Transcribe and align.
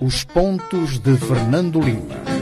Os 0.00 0.24
pontos 0.24 0.98
de 0.98 1.16
Fernando 1.16 1.80
Lima. 1.80 2.35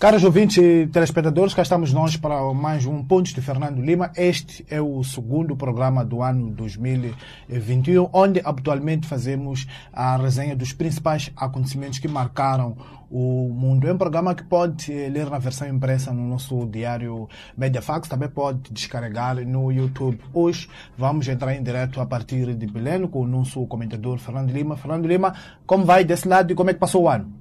Caros 0.00 0.24
ouvintes 0.24 0.56
e 0.56 0.86
telespectadores, 0.86 1.52
cá 1.52 1.60
estamos 1.60 1.92
nós 1.92 2.16
para 2.16 2.54
mais 2.54 2.86
um 2.86 3.04
Pontos 3.04 3.34
de 3.34 3.42
Fernando 3.42 3.82
Lima. 3.82 4.10
Este 4.16 4.64
é 4.70 4.80
o 4.80 5.04
segundo 5.04 5.54
programa 5.54 6.02
do 6.02 6.22
ano 6.22 6.50
2021, 6.52 8.08
onde 8.10 8.40
habitualmente 8.42 9.06
fazemos 9.06 9.66
a 9.92 10.16
resenha 10.16 10.56
dos 10.56 10.72
principais 10.72 11.30
acontecimentos 11.36 11.98
que 11.98 12.08
marcaram 12.08 12.78
o 13.10 13.50
mundo. 13.52 13.86
É 13.86 13.92
um 13.92 13.98
programa 13.98 14.34
que 14.34 14.42
pode 14.42 14.90
ler 14.90 15.28
na 15.28 15.38
versão 15.38 15.68
impressa 15.68 16.14
no 16.14 16.26
nosso 16.26 16.64
diário 16.64 17.28
Mediafax, 17.54 18.08
também 18.08 18.30
pode 18.30 18.72
descarregar 18.72 19.36
no 19.46 19.70
YouTube. 19.70 20.18
Hoje 20.32 20.66
vamos 20.96 21.28
entrar 21.28 21.54
em 21.54 21.62
direto 21.62 22.00
a 22.00 22.06
partir 22.06 22.54
de 22.54 22.66
Belém 22.66 23.06
com 23.06 23.20
o 23.20 23.26
nosso 23.26 23.66
comentador 23.66 24.16
Fernando 24.16 24.50
Lima. 24.50 24.78
Fernando 24.78 25.04
Lima, 25.04 25.34
como 25.66 25.84
vai 25.84 26.04
desse 26.04 26.26
lado 26.26 26.50
e 26.50 26.54
como 26.54 26.70
é 26.70 26.72
que 26.72 26.80
passou 26.80 27.02
o 27.02 27.08
ano? 27.10 27.39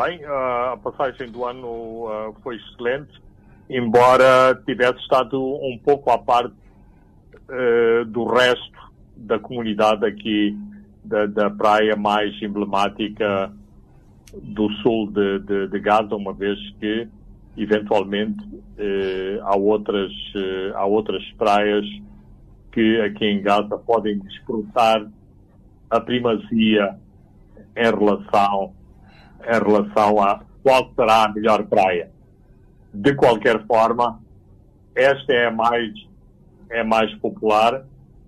Bem, 0.00 0.24
a 0.24 0.78
passagem 0.80 1.28
do 1.28 1.44
ano 1.44 2.32
foi 2.44 2.54
excelente, 2.54 3.20
embora 3.68 4.54
tivesse 4.64 5.00
estado 5.00 5.42
um 5.42 5.76
pouco 5.76 6.08
à 6.12 6.16
parte 6.16 6.54
do 8.06 8.24
resto 8.26 8.78
da 9.16 9.40
comunidade 9.40 10.06
aqui 10.06 10.56
da, 11.02 11.26
da 11.26 11.50
praia 11.50 11.96
mais 11.96 12.32
emblemática 12.40 13.52
do 14.40 14.70
sul 14.74 15.10
de, 15.10 15.40
de, 15.40 15.66
de, 15.66 15.80
Gaza, 15.80 16.14
uma 16.14 16.32
vez 16.32 16.56
que 16.78 17.08
eventualmente 17.56 18.46
há 19.42 19.56
outras 19.56 20.12
há 20.76 20.86
outras 20.86 21.28
praias 21.32 21.84
que 22.70 23.00
aqui 23.00 23.24
em 23.24 23.42
Gaza 23.42 23.76
podem 23.78 24.20
desfrutar 24.20 25.04
a 25.90 26.00
primazia 26.00 26.96
em 27.76 27.90
relação 27.90 28.77
em 29.48 29.58
relação 29.58 30.20
a 30.20 30.42
qual 30.62 30.92
será 30.94 31.24
a 31.24 31.32
melhor 31.32 31.64
praia. 31.64 32.10
De 32.92 33.14
qualquer 33.14 33.66
forma, 33.66 34.20
esta 34.94 35.32
é 35.32 35.50
mais, 35.50 35.92
é 36.70 36.82
mais 36.82 37.14
popular, 37.16 37.84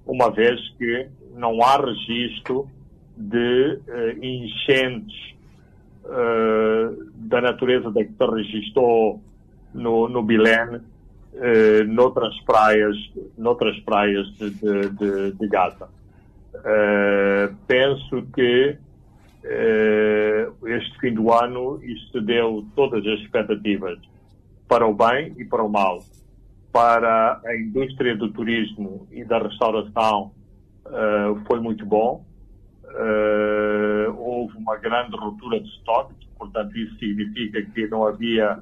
uma 0.07 0.31
vez 0.31 0.59
que 0.79 1.07
não 1.35 1.63
há 1.63 1.77
registro 1.77 2.69
de 3.17 3.81
uh, 3.87 4.25
enchentes 4.25 5.35
uh, 6.05 7.11
da 7.15 7.41
natureza 7.41 7.91
da 7.91 8.03
que 8.03 8.13
se 8.13 8.27
registrou 8.27 9.21
no, 9.75 10.09
no 10.09 10.23
Bilene, 10.23 10.77
uh, 10.77 11.85
noutras 11.87 12.39
praias, 12.43 12.97
noutras 13.37 13.79
praias 13.81 14.27
de, 14.39 14.51
de, 14.51 15.33
de, 15.33 15.48
Gaza. 15.48 15.89
Uh, 16.55 17.55
penso 17.67 18.27
que 18.35 18.77
eh, 18.77 18.89
este 19.42 21.00
fim 21.00 21.14
do 21.14 21.33
ano 21.33 21.80
excedeu 21.83 22.66
todas 22.74 23.06
as 23.06 23.20
expectativas 23.20 23.98
para 24.69 24.86
o 24.86 24.94
bem 24.94 25.34
e 25.36 25.44
para 25.44 25.62
o 25.64 25.69
mal. 25.69 26.05
Para 26.72 27.41
a 27.44 27.56
indústria 27.56 28.16
do 28.16 28.30
turismo 28.30 29.08
e 29.11 29.24
da 29.24 29.38
restauração 29.38 30.33
uh, 30.86 31.41
foi 31.46 31.58
muito 31.58 31.84
bom. 31.84 32.24
Uh, 32.84 34.12
houve 34.16 34.56
uma 34.56 34.77
grande 34.77 35.16
ruptura 35.16 35.61
de 35.61 35.68
estoque, 35.68 36.14
portanto 36.38 36.77
isso 36.78 36.96
significa 36.98 37.62
que 37.62 37.88
não 37.88 38.06
havia 38.06 38.61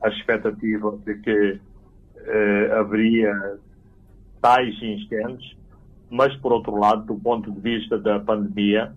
a 0.00 0.08
expectativa 0.08 0.96
de 1.04 1.14
que 1.16 1.60
haveria 2.78 3.58
tais 4.42 4.74
incêndios, 4.82 5.56
mas 6.10 6.34
por 6.36 6.52
outro 6.52 6.76
lado, 6.76 7.06
do 7.06 7.14
ponto 7.14 7.50
de 7.50 7.60
vista 7.60 7.98
da 7.98 8.20
pandemia, 8.20 8.92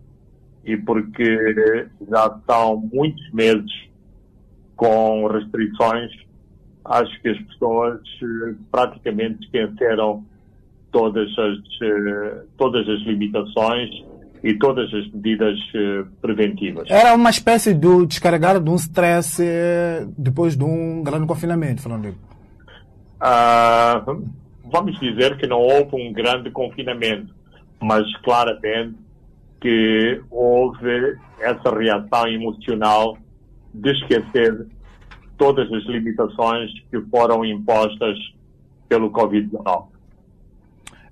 e 0.63 0.77
porque 0.77 1.87
já 2.09 2.39
são 2.47 2.89
muitos 2.93 3.31
meses 3.31 3.71
com 4.75 5.27
restrições, 5.27 6.11
acho 6.85 7.21
que 7.21 7.29
as 7.29 7.39
pessoas 7.43 7.99
eh, 8.23 8.55
praticamente 8.71 9.43
esqueceram 9.45 10.25
todas 10.91 11.29
as, 11.37 11.57
eh, 11.81 12.43
todas 12.57 12.87
as 12.87 12.99
limitações 13.01 13.89
e 14.43 14.55
todas 14.55 14.91
as 14.93 15.07
medidas 15.11 15.57
eh, 15.75 16.03
preventivas. 16.21 16.89
Era 16.89 17.13
uma 17.13 17.29
espécie 17.29 17.73
de 17.73 18.05
descarregar 18.07 18.59
de 18.59 18.69
um 18.69 18.75
stress 18.75 19.41
depois 20.17 20.57
de 20.57 20.63
um 20.63 21.03
grande 21.03 21.27
confinamento, 21.27 21.81
Fernando. 21.81 22.15
Ah, 23.19 24.03
vamos 24.65 24.99
dizer 24.99 25.37
que 25.37 25.45
não 25.45 25.59
houve 25.59 25.95
um 25.95 26.11
grande 26.11 26.49
confinamento, 26.49 27.33
mas 27.79 28.03
claramente 28.23 28.95
que 29.61 30.21
houve 30.29 31.17
essa 31.39 31.69
reação 31.69 32.27
emocional 32.27 33.17
de 33.73 33.91
esquecer 33.91 34.67
todas 35.37 35.71
as 35.71 35.83
limitações 35.85 36.71
que 36.89 36.99
foram 37.09 37.45
impostas 37.45 38.17
pelo 38.89 39.11
Covid-19. 39.11 39.90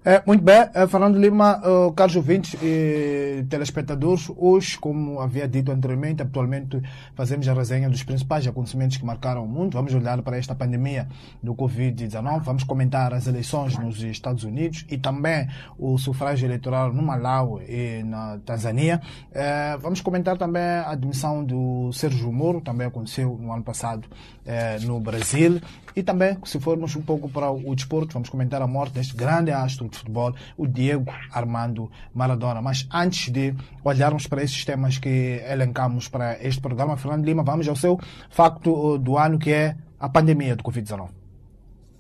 É, 0.06 0.24
muito 0.26 0.42
bem, 0.42 0.66
é, 0.74 0.88
Fernando 0.88 1.18
Lima, 1.18 1.60
uh, 1.60 1.92
caros 1.92 2.16
ouvintes 2.16 2.56
e 2.64 3.46
telespectadores, 3.50 4.32
hoje, 4.38 4.80
como 4.80 5.20
havia 5.20 5.46
dito 5.46 5.74
anteriormente, 5.74 6.22
atualmente 6.22 6.82
fazemos 7.16 7.46
a 7.50 7.54
resenha 7.54 7.90
dos 7.90 8.02
principais 8.02 8.48
acontecimentos 8.48 8.96
que 8.96 9.04
marcaram 9.04 9.44
o 9.44 9.48
mundo. 9.48 9.74
Vamos 9.74 9.94
olhar 9.94 10.22
para 10.22 10.38
esta 10.38 10.56
pandemia 10.56 11.06
do 11.44 11.54
Covid-19, 11.54 12.40
vamos 12.44 12.64
comentar 12.64 13.14
as 13.14 13.28
eleições 13.28 13.78
nos 13.78 14.02
Estados 14.02 14.46
Unidos 14.46 14.86
e 14.90 14.98
também 14.98 15.50
o 15.78 15.98
sufrágio 15.98 16.48
eleitoral 16.48 16.94
no 16.94 17.04
Malau 17.04 17.62
e 17.68 18.02
na 18.02 18.40
Tanzânia. 18.46 19.02
É, 19.34 19.76
vamos 19.82 20.00
comentar 20.00 20.38
também 20.38 20.64
a 20.64 20.92
admissão 20.92 21.44
do 21.44 21.92
Sérgio 21.92 22.32
Moro, 22.32 22.62
também 22.62 22.88
aconteceu 22.88 23.38
no 23.38 23.52
ano 23.52 23.64
passado 23.64 24.08
é, 24.46 24.80
no 24.80 24.98
Brasil. 25.02 25.60
E 25.94 26.04
também, 26.04 26.38
se 26.46 26.60
formos 26.60 26.96
um 26.96 27.02
pouco 27.02 27.28
para 27.28 27.52
o 27.52 27.76
desporto, 27.76 28.14
vamos 28.14 28.30
comentar 28.30 28.62
a 28.62 28.68
morte 28.68 28.94
deste 28.94 29.14
grande 29.14 29.52
astro 29.52 29.89
de 29.90 29.98
futebol, 29.98 30.34
o 30.58 30.68
Diego 30.68 31.06
Armando 31.32 31.90
Maradona. 32.14 32.62
Mas 32.62 32.88
antes 32.94 33.32
de 33.32 33.54
olharmos 33.84 34.28
para 34.28 34.44
esses 34.44 34.64
temas 34.64 34.98
que 34.98 35.42
elencamos 35.48 36.08
para 36.08 36.42
este 36.42 36.62
programa, 36.62 36.98
Fernando 36.98 37.26
Lima, 37.26 37.44
vamos 37.44 37.68
ao 37.68 37.76
seu 37.76 38.00
facto 38.30 38.98
do 38.98 39.18
ano, 39.18 39.38
que 39.40 39.52
é 39.52 39.76
a 40.00 40.08
pandemia 40.08 40.56
do 40.56 40.64
Covid-19. 40.64 41.10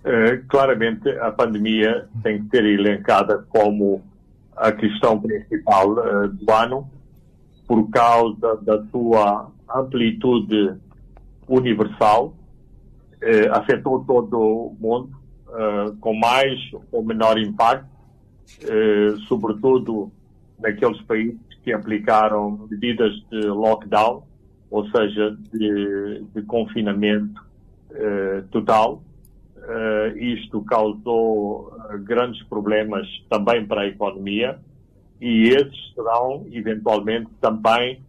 É, 0.04 0.38
claramente, 0.48 1.10
a 1.20 1.32
pandemia 1.32 2.08
tem 2.24 2.44
que 2.44 2.50
ser 2.50 2.66
elencada 2.66 3.46
como 3.50 4.02
a 4.56 4.72
questão 4.72 5.20
principal 5.20 5.92
uh, 5.92 6.28
do 6.28 6.52
ano, 6.52 6.90
por 7.68 7.90
causa 7.90 8.58
da 8.62 8.84
sua 8.88 9.52
amplitude 9.70 10.76
universal, 11.48 12.28
uh, 12.28 13.54
afetou 13.54 14.04
todo 14.06 14.40
o 14.40 14.78
mundo, 14.80 15.19
uh, 15.50 15.96
com 15.98 16.14
mais 16.14 16.60
ou 16.92 17.04
menor 17.04 17.38
impacto, 17.38 17.88
uh, 18.64 19.18
sobretudo 19.28 20.12
naqueles 20.60 21.02
países 21.04 21.40
que 21.64 21.74
aplicaram 21.74 22.68
medidas 22.70 23.14
de 23.30 23.42
lockdown, 23.48 24.24
ou 24.70 24.90
seja, 24.90 25.38
de, 25.52 26.24
de 26.34 26.42
confinamento 26.44 27.42
uh, 27.92 28.44
total. 28.50 29.04
isto 30.16 30.62
causou 30.64 31.74
grandes 32.04 32.42
problemas 32.44 33.08
também 33.30 33.66
para 33.66 33.82
a 33.82 33.88
economia 33.88 34.58
e 35.22 35.50
esses 35.50 35.94
serão, 35.94 36.46
eventualmente, 36.52 37.30
também 37.42 38.02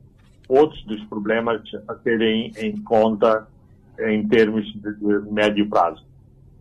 outros 0.49 0.83
dos 0.85 1.03
problemas 1.05 1.61
a 1.89 1.95
terem 1.95 2.53
em 2.57 2.77
conta 2.83 3.47
em 3.99 4.27
termos 4.27 4.65
de, 4.75 4.95
de 4.95 5.33
médio 5.33 5.69
prazo, 5.69 6.05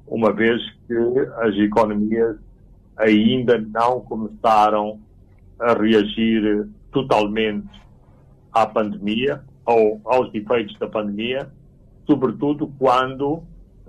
uma 0.09 0.33
vez 0.33 0.61
que 0.87 0.95
as 1.37 1.55
economias 1.55 2.37
ainda 2.97 3.57
não 3.57 4.01
começaram 4.01 4.99
a 5.59 5.73
reagir 5.73 6.67
totalmente 6.91 7.69
à 8.51 8.65
pandemia 8.65 9.41
ou 9.65 10.01
aos 10.03 10.33
efeitos 10.33 10.77
da 10.79 10.87
pandemia, 10.87 11.47
sobretudo 12.05 12.73
quando 12.79 13.43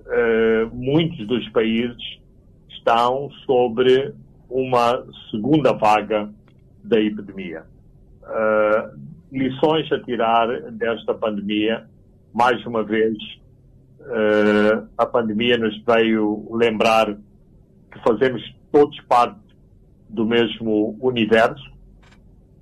eh, 0.06 0.69
muitos 0.72 1.26
dos 1.26 1.49
países 1.49 2.20
estão 2.69 3.31
sobre 3.46 4.14
uma 4.49 5.05
segunda 5.31 5.73
vaga 5.73 6.28
da 6.82 7.00
epidemia. 7.00 7.64
Uh, 8.23 8.99
lições 9.31 9.90
a 9.93 10.00
tirar 10.00 10.49
desta 10.73 11.14
pandemia, 11.14 11.87
mais 12.32 12.64
uma 12.66 12.82
vez, 12.82 13.16
uh, 14.00 14.88
a 14.97 15.06
pandemia 15.06 15.56
nos 15.56 15.76
veio 15.85 16.49
lembrar 16.50 17.17
que 17.91 17.99
fazemos 18.05 18.43
todos 18.73 18.99
parte 19.02 19.41
do 20.08 20.25
mesmo 20.25 20.97
universo, 21.00 21.70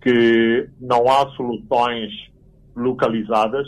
que 0.00 0.68
não 0.80 1.08
há 1.10 1.28
soluções 1.30 2.12
localizadas, 2.76 3.66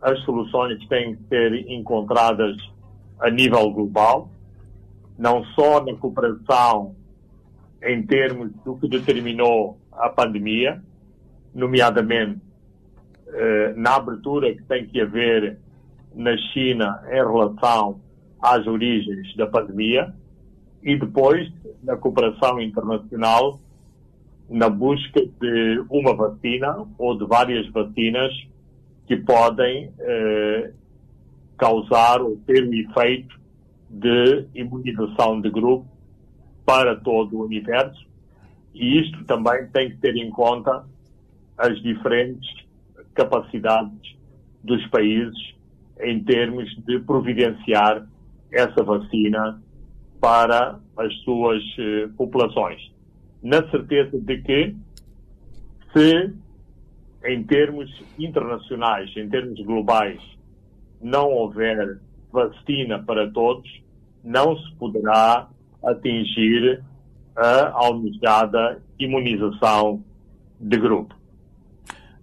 as 0.00 0.20
soluções 0.20 0.86
têm 0.88 1.16
que 1.16 1.24
ser 1.28 1.70
encontradas 1.70 2.56
a 3.20 3.30
nível 3.30 3.70
global, 3.70 4.30
não 5.18 5.44
só 5.54 5.84
na 5.84 5.94
cooperação 5.94 6.94
em 7.82 8.04
termos 8.06 8.52
do 8.64 8.76
que 8.76 8.88
determinou 8.88 9.78
a 9.92 10.08
pandemia, 10.08 10.82
nomeadamente 11.54 12.40
eh, 13.32 13.74
na 13.76 13.96
abertura 13.96 14.54
que 14.54 14.62
tem 14.62 14.86
que 14.86 15.00
haver 15.00 15.58
na 16.14 16.36
China 16.36 17.02
em 17.08 17.14
relação 17.14 18.00
às 18.40 18.66
origens 18.66 19.34
da 19.36 19.46
pandemia 19.46 20.14
e 20.82 20.96
depois 20.96 21.52
na 21.82 21.96
cooperação 21.96 22.60
internacional 22.60 23.60
na 24.48 24.68
busca 24.68 25.20
de 25.20 25.84
uma 25.90 26.14
vacina 26.14 26.86
ou 26.96 27.16
de 27.16 27.26
várias 27.26 27.68
vacinas 27.70 28.32
que 29.06 29.16
podem 29.16 29.92
eh, 29.98 30.72
causar 31.56 32.22
ou 32.22 32.36
ter 32.46 32.64
o 32.64 32.74
efeito 32.74 33.38
de 33.90 34.46
imunização 34.54 35.40
de 35.40 35.50
grupo 35.50 35.86
para 36.64 36.96
todo 36.96 37.36
o 37.36 37.44
universo. 37.44 38.06
E 38.74 39.00
isto 39.00 39.24
também 39.24 39.66
tem 39.68 39.90
que 39.90 39.96
ter 39.96 40.16
em 40.16 40.30
conta 40.30 40.84
as 41.56 41.80
diferentes 41.82 42.66
capacidades 43.14 44.16
dos 44.62 44.86
países 44.88 45.57
em 46.00 46.22
termos 46.24 46.68
de 46.86 47.00
providenciar 47.00 48.06
essa 48.52 48.82
vacina 48.82 49.60
para 50.20 50.78
as 50.96 51.14
suas 51.22 51.62
eh, 51.78 52.08
populações. 52.16 52.80
Na 53.42 53.68
certeza 53.70 54.18
de 54.18 54.38
que, 54.42 54.76
se 55.92 56.34
em 57.24 57.42
termos 57.44 57.90
internacionais, 58.18 59.10
em 59.16 59.28
termos 59.28 59.60
globais, 59.64 60.20
não 61.00 61.30
houver 61.30 61.98
vacina 62.32 62.98
para 63.02 63.30
todos, 63.30 63.68
não 64.24 64.56
se 64.56 64.74
poderá 64.76 65.48
atingir 65.84 66.82
a 67.36 67.70
almejada 67.70 68.82
imunização 68.98 70.02
de 70.60 70.76
grupo. 70.76 71.14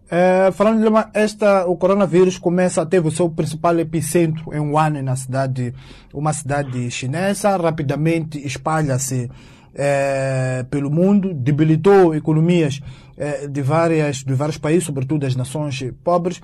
É, 0.10 0.52
falando 0.52 0.82
de 0.82 0.88
uma, 0.88 1.10
esta, 1.14 1.66
o 1.66 1.76
coronavírus 1.76 2.38
começa, 2.38 2.86
teve 2.86 3.08
o 3.08 3.12
seu 3.12 3.30
principal 3.30 3.80
epicentro 3.80 4.54
em 4.54 4.60
Wuhan, 4.60 5.02
na 5.02 5.16
cidade, 5.16 5.74
uma 6.14 6.32
cidade 6.32 6.92
chinesa, 6.92 7.58
rapidamente 7.58 8.38
espalha-se 8.46 9.30
é, 9.74 10.64
pelo 10.70 10.92
mundo, 10.92 11.34
debilitou 11.34 12.14
economias 12.14 12.82
é, 13.18 13.48
de, 13.48 13.62
várias, 13.62 14.18
de 14.18 14.34
vários 14.34 14.58
países, 14.58 14.86
sobretudo 14.86 15.22
das 15.22 15.36
nações 15.36 15.84
pobres. 16.04 16.40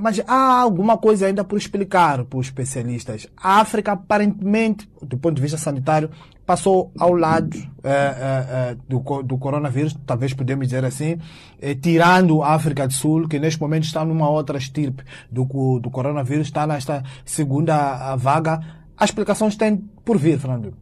Mas 0.00 0.20
há 0.26 0.60
alguma 0.60 0.98
coisa 0.98 1.26
ainda 1.26 1.44
por 1.44 1.56
explicar 1.56 2.24
para 2.24 2.38
os 2.38 2.46
especialistas. 2.46 3.28
A 3.36 3.60
África, 3.60 3.92
aparentemente, 3.92 4.88
do 5.00 5.16
ponto 5.16 5.36
de 5.36 5.42
vista 5.42 5.56
sanitário, 5.56 6.10
passou 6.46 6.92
ao 6.98 7.14
lado 7.14 7.56
é, 7.82 7.90
é, 7.90 8.76
do, 8.88 9.00
do 9.22 9.38
coronavírus, 9.38 9.94
talvez 10.06 10.34
podemos 10.34 10.66
dizer 10.66 10.84
assim, 10.84 11.18
é, 11.60 11.74
tirando 11.74 12.42
a 12.42 12.54
África 12.54 12.86
do 12.86 12.92
Sul, 12.92 13.28
que 13.28 13.38
neste 13.38 13.60
momento 13.60 13.84
está 13.84 14.04
numa 14.04 14.28
outra 14.28 14.58
estirpe 14.58 15.02
do, 15.30 15.44
do 15.78 15.90
coronavírus, 15.90 16.46
está 16.46 16.66
nesta 16.66 17.02
segunda 17.24 18.16
vaga. 18.16 18.60
As 18.96 19.10
explicações 19.10 19.56
têm 19.56 19.76
por 20.04 20.18
vir, 20.18 20.38
Fernando. 20.38 20.74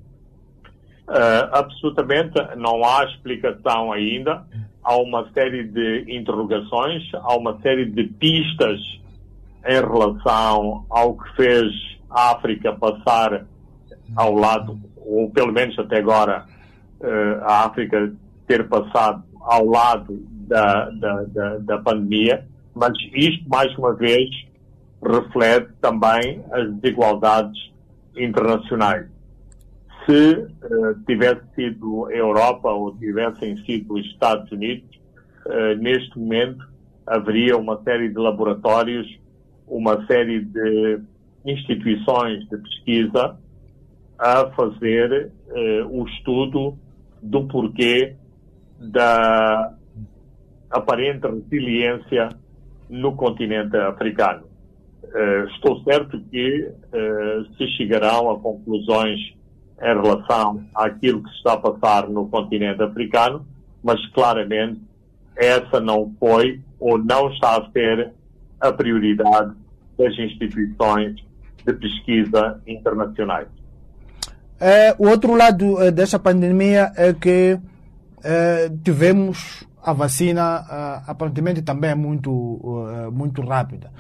Uh, 1.08 1.44
absolutamente, 1.52 2.34
não 2.56 2.84
há 2.84 3.04
explicação 3.04 3.92
ainda. 3.92 4.44
Há 4.82 4.96
uma 4.96 5.28
série 5.32 5.64
de 5.64 6.06
interrogações, 6.08 7.02
há 7.14 7.36
uma 7.36 7.60
série 7.60 7.86
de 7.86 8.04
pistas 8.04 8.80
em 9.66 9.80
relação 9.80 10.84
ao 10.90 11.16
que 11.16 11.36
fez 11.36 11.72
a 12.10 12.32
África 12.32 12.72
passar 12.72 13.46
ao 14.16 14.34
lado, 14.34 14.78
ou 14.96 15.30
pelo 15.30 15.52
menos 15.52 15.78
até 15.78 15.98
agora, 15.98 16.44
uh, 17.00 17.44
a 17.44 17.64
África 17.64 18.12
ter 18.46 18.68
passado 18.68 19.22
ao 19.40 19.64
lado 19.66 20.18
da, 20.46 20.90
da, 20.90 21.22
da, 21.24 21.58
da 21.58 21.78
pandemia, 21.78 22.46
mas 22.74 22.92
isto, 23.12 23.48
mais 23.48 23.74
uma 23.76 23.94
vez, 23.94 24.28
reflete 25.02 25.70
também 25.80 26.42
as 26.52 26.70
desigualdades 26.74 27.72
internacionais. 28.16 29.06
Se 30.06 30.34
uh, 30.34 31.04
tivesse 31.06 31.42
sido 31.54 32.06
a 32.06 32.12
Europa 32.12 32.70
ou 32.70 32.96
tivessem 32.96 33.56
sido 33.64 33.94
os 33.94 34.04
Estados 34.06 34.50
Unidos, 34.50 34.88
uh, 35.46 35.76
neste 35.78 36.18
momento 36.18 36.68
haveria 37.06 37.56
uma 37.56 37.80
série 37.82 38.08
de 38.08 38.18
laboratórios, 38.18 39.06
uma 39.66 40.04
série 40.06 40.44
de 40.44 41.00
instituições 41.44 42.48
de 42.48 42.56
pesquisa 42.56 43.36
a 44.18 44.50
fazer 44.50 45.32
uh, 45.48 46.00
o 46.00 46.06
estudo 46.08 46.78
do 47.22 47.46
porquê 47.48 48.16
da 48.78 49.74
aparente 50.70 51.26
resiliência 51.26 52.30
no 52.88 53.14
continente 53.14 53.76
africano. 53.76 54.44
estou 55.54 55.82
certo 55.84 56.20
que 56.30 56.68
se 57.56 57.66
chegarão 57.76 58.30
a 58.30 58.38
conclusões 58.40 59.20
em 59.82 60.02
relação 60.02 60.64
àquilo 60.74 61.22
que 61.22 61.30
se 61.30 61.36
está 61.36 61.54
a 61.54 61.58
passar 61.58 62.08
no 62.08 62.28
continente 62.28 62.82
africano, 62.82 63.44
mas 63.82 64.04
claramente 64.12 64.80
essa 65.36 65.80
não 65.80 66.14
foi 66.20 66.60
ou 66.78 66.98
não 66.98 67.30
está 67.32 67.56
a 67.56 67.70
ser 67.72 68.12
a 68.62 68.72
prioridade 68.72 69.52
das 69.98 70.16
instituições 70.18 71.16
de 71.66 71.72
pesquisa 71.74 72.60
internacionais. 72.66 73.48
É, 74.60 74.94
o 74.96 75.08
outro 75.08 75.34
lado 75.34 75.82
é, 75.82 75.90
desta 75.90 76.18
pandemia 76.18 76.92
é 76.96 77.12
que 77.12 77.58
é, 78.22 78.70
tivemos 78.84 79.66
a 79.84 79.92
vacina, 79.92 80.64
é, 80.70 81.10
aparentemente 81.10 81.62
também 81.62 81.90
é 81.90 81.94
muito, 81.94 83.10
muito 83.12 83.42
rápida. 83.42 83.90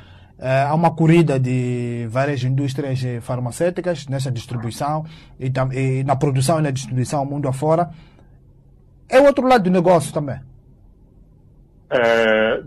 Eh, 0.44 0.62
há 0.68 0.74
uma 0.74 0.92
corrida 0.92 1.38
de 1.38 2.08
várias 2.10 2.42
indústrias 2.42 3.00
farmacêuticas 3.20 4.08
nessa 4.08 4.28
distribuição 4.28 5.04
e, 5.38 5.52
e, 5.72 6.02
na 6.02 6.16
produção 6.16 6.58
e 6.58 6.62
na 6.62 6.72
distribuição 6.72 7.24
mundo 7.24 7.46
afora. 7.46 7.90
É 9.08 9.20
o 9.20 9.24
outro 9.24 9.46
lado 9.46 9.62
do 9.62 9.70
negócio 9.70 10.12
também? 10.12 10.40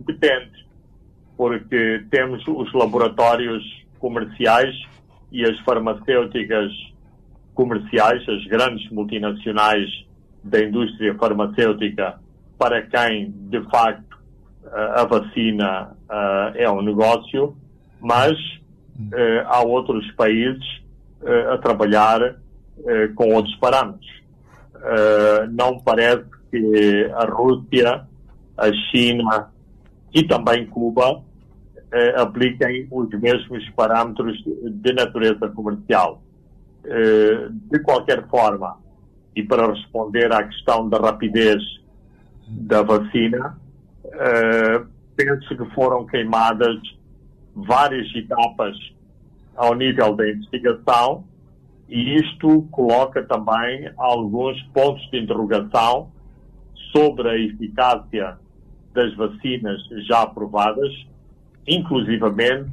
Depende, 0.07 0.54
porque 1.37 2.05
temos 2.09 2.45
os 2.47 2.73
laboratórios 2.73 3.63
comerciais 3.99 4.75
e 5.31 5.43
as 5.43 5.59
farmacêuticas 5.59 6.71
comerciais, 7.53 8.27
as 8.27 8.45
grandes 8.45 8.89
multinacionais 8.91 9.89
da 10.43 10.61
indústria 10.61 11.15
farmacêutica, 11.15 12.19
para 12.57 12.81
quem 12.83 13.31
de 13.49 13.61
facto 13.69 14.15
a 14.71 15.03
vacina 15.05 15.95
é 16.55 16.69
um 16.69 16.81
negócio, 16.81 17.55
mas 17.99 18.37
eh, 19.13 19.43
há 19.47 19.61
outros 19.61 20.09
países 20.11 20.63
eh, 21.23 21.53
a 21.53 21.57
trabalhar 21.57 22.21
eh, 22.21 23.07
com 23.15 23.33
outros 23.33 23.55
parâmetros. 23.57 24.15
não 25.51 25.79
parece 25.79 26.25
que 26.51 27.11
a 27.15 27.25
Rússia, 27.25 28.05
a 28.57 28.71
China 28.91 29.49
e 30.13 30.23
também 30.23 30.65
Cuba 30.67 31.21
apliquem 32.17 32.87
os 32.91 33.09
mesmos 33.09 33.67
parâmetros 33.69 34.37
de 34.43 34.93
natureza 34.93 35.47
comercial. 35.49 36.21
de 37.71 37.79
qualquer 37.79 38.27
forma, 38.27 38.77
e 39.35 39.43
para 39.43 39.71
responder 39.71 40.31
à 40.31 40.43
questão 40.43 40.87
da 40.87 40.99
rapidez 40.99 41.61
da 42.47 42.83
vacina, 42.83 43.57
penso 45.15 45.57
que 45.57 45.65
foram 45.73 46.05
queimadas 46.05 46.77
várias 47.55 48.13
etapas 48.15 48.75
ao 49.55 49.73
nível 49.73 50.15
da 50.15 50.29
investigação 50.29 51.23
e 51.87 52.15
isto 52.15 52.63
coloca 52.71 53.23
também 53.23 53.89
alguns 53.97 54.61
pontos 54.73 55.07
de 55.11 55.19
interrogação 55.19 56.09
sobre 56.91 57.29
a 57.29 57.37
eficácia 57.37 58.37
das 58.93 59.13
vacinas 59.15 59.81
já 60.07 60.23
aprovadas, 60.23 60.91
inclusivamente 61.67 62.69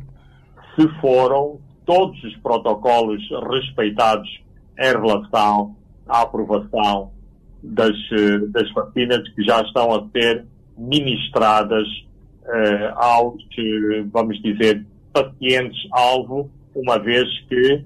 se 0.77 0.89
foram 1.01 1.59
todos 1.85 2.23
os 2.25 2.37
protocolos 2.37 3.23
respeitados 3.51 4.29
em 4.79 4.93
relação 4.93 5.77
à 6.09 6.23
aprovação 6.23 7.11
das, 7.63 7.97
das 8.49 8.71
vacinas 8.73 9.29
que 9.35 9.43
já 9.43 9.61
estão 9.63 9.95
a 9.95 10.09
ser 10.11 10.45
ministradas 10.77 11.87
uh, 12.43 12.97
aos, 12.97 13.43
vamos 14.11 14.41
dizer, 14.43 14.85
pacientes-alvo, 15.13 16.51
uma 16.75 16.99
vez 16.99 17.29
que 17.49 17.85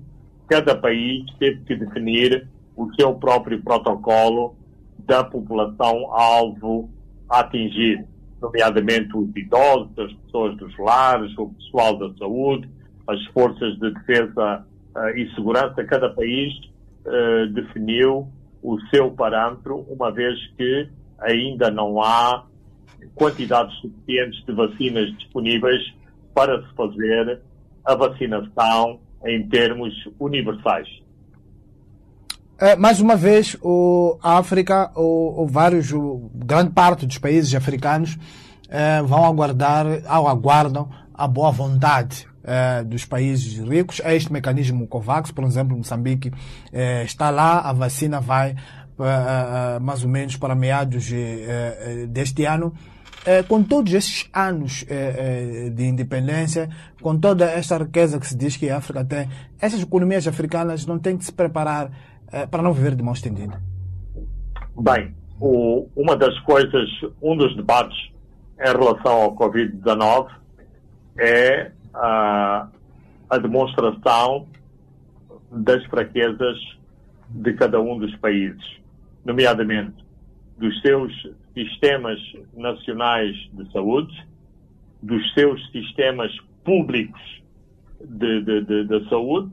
cada 0.48 0.76
país 0.76 1.24
teve 1.38 1.60
que 1.64 1.74
definir 1.74 2.46
o 2.76 2.92
seu 2.94 3.14
próprio 3.14 3.60
protocolo 3.62 4.54
da 4.98 5.24
população-alvo 5.24 6.88
a 7.28 7.40
atingir, 7.40 8.04
nomeadamente 8.40 9.16
os 9.16 9.34
idosos, 9.34 9.98
as 9.98 10.12
pessoas 10.12 10.56
dos 10.56 10.76
lares, 10.78 11.36
o 11.38 11.48
pessoal 11.48 11.98
da 11.98 12.12
saúde, 12.18 12.68
as 13.06 13.24
forças 13.26 13.78
de 13.78 13.90
defesa 13.92 14.66
uh, 14.94 15.08
e 15.16 15.32
segurança. 15.34 15.84
Cada 15.84 16.10
país 16.10 16.52
uh, 17.06 17.46
definiu 17.52 18.28
o 18.62 18.80
seu 18.90 19.10
parâmetro, 19.10 19.86
uma 19.88 20.10
vez 20.10 20.38
que 20.56 20.88
ainda 21.20 21.70
não 21.70 22.02
há 22.02 22.44
quantidades 23.14 23.74
suficientes 23.80 24.44
de 24.44 24.52
vacinas 24.52 25.10
disponíveis 25.16 25.82
para 26.34 26.62
se 26.62 26.74
fazer 26.74 27.40
a 27.84 27.94
vacinação 27.94 29.00
em 29.24 29.48
termos 29.48 29.94
universais. 30.18 30.88
É, 32.58 32.74
mais 32.74 33.00
uma 33.00 33.16
vez, 33.16 33.54
o, 33.60 34.18
a 34.22 34.38
África, 34.38 34.90
o, 34.94 35.42
o 35.42 35.46
vários, 35.46 35.92
o, 35.92 36.30
grande 36.34 36.70
parte 36.70 37.04
dos 37.04 37.18
países 37.18 37.54
africanos 37.54 38.16
é, 38.70 39.02
vão 39.02 39.26
aguardar, 39.26 39.84
ou 39.86 40.26
aguardam 40.26 40.88
a 41.12 41.28
boa 41.28 41.50
vontade 41.50 42.26
é, 42.42 42.82
dos 42.82 43.04
países 43.04 43.58
ricos. 43.58 44.00
É 44.02 44.16
este 44.16 44.32
mecanismo 44.32 44.86
COVAX, 44.86 45.30
por 45.30 45.44
exemplo, 45.44 45.76
Moçambique 45.76 46.32
é, 46.72 47.04
está 47.04 47.28
lá, 47.28 47.60
a 47.60 47.74
vacina 47.74 48.20
vai 48.20 48.56
é, 48.98 49.78
mais 49.78 50.02
ou 50.02 50.08
menos 50.08 50.36
para 50.36 50.54
meados 50.54 51.10
deste 52.08 52.46
ano. 52.46 52.72
com 53.48 53.62
todos 53.62 53.92
esses 53.92 54.30
anos 54.32 54.86
de 55.74 55.84
independência, 55.84 56.70
com 57.02 57.18
toda 57.18 57.44
esta 57.44 57.76
riqueza 57.76 58.18
que 58.18 58.26
se 58.26 58.34
diz 58.34 58.56
que 58.56 58.70
a 58.70 58.78
África 58.78 59.04
tem, 59.04 59.28
essas 59.60 59.82
economias 59.82 60.26
africanas 60.26 60.86
não 60.86 60.98
têm 60.98 61.18
que 61.18 61.24
se 61.26 61.32
preparar 61.32 61.90
para 62.50 62.62
não 62.62 62.72
viver 62.72 62.94
de 62.94 63.02
mão 63.02 63.14
estendida? 63.14 63.60
Bem, 64.78 65.14
o, 65.40 65.88
uma 65.94 66.16
das 66.16 66.38
coisas, 66.40 66.88
um 67.22 67.36
dos 67.36 67.54
debates 67.56 68.10
em 68.58 68.72
relação 68.72 69.22
ao 69.22 69.36
Covid-19 69.36 70.28
é 71.18 71.72
a, 71.94 72.68
a 73.30 73.38
demonstração 73.38 74.46
das 75.50 75.84
fraquezas 75.86 76.58
de 77.28 77.52
cada 77.54 77.80
um 77.80 77.98
dos 77.98 78.14
países, 78.16 78.62
nomeadamente 79.24 80.04
dos 80.58 80.80
seus 80.80 81.12
sistemas 81.54 82.18
nacionais 82.54 83.34
de 83.52 83.70
saúde, 83.72 84.26
dos 85.02 85.34
seus 85.34 85.70
sistemas 85.70 86.32
públicos 86.64 87.20
de, 88.00 88.42
de, 88.42 88.60
de, 88.62 88.84
de 88.84 89.08
saúde, 89.08 89.52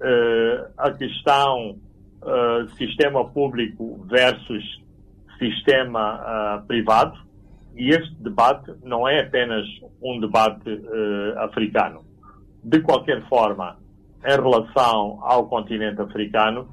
uh, 0.00 0.70
a 0.76 0.90
questão 0.92 1.78
uh, 2.26 2.68
sistema 2.76 3.24
público 3.24 4.04
versus 4.08 4.64
sistema 5.38 6.20
uh, 6.60 6.66
privado, 6.66 7.18
e 7.74 7.90
este 7.90 8.14
debate 8.16 8.72
não 8.82 9.06
é 9.06 9.20
apenas 9.20 9.66
um 10.02 10.18
debate 10.18 10.68
uh, 10.70 11.38
africano. 11.40 12.04
De 12.64 12.80
qualquer 12.80 13.22
forma, 13.28 13.78
em 14.24 14.34
relação 14.34 15.18
ao 15.22 15.46
continente 15.46 16.00
africano, 16.00 16.68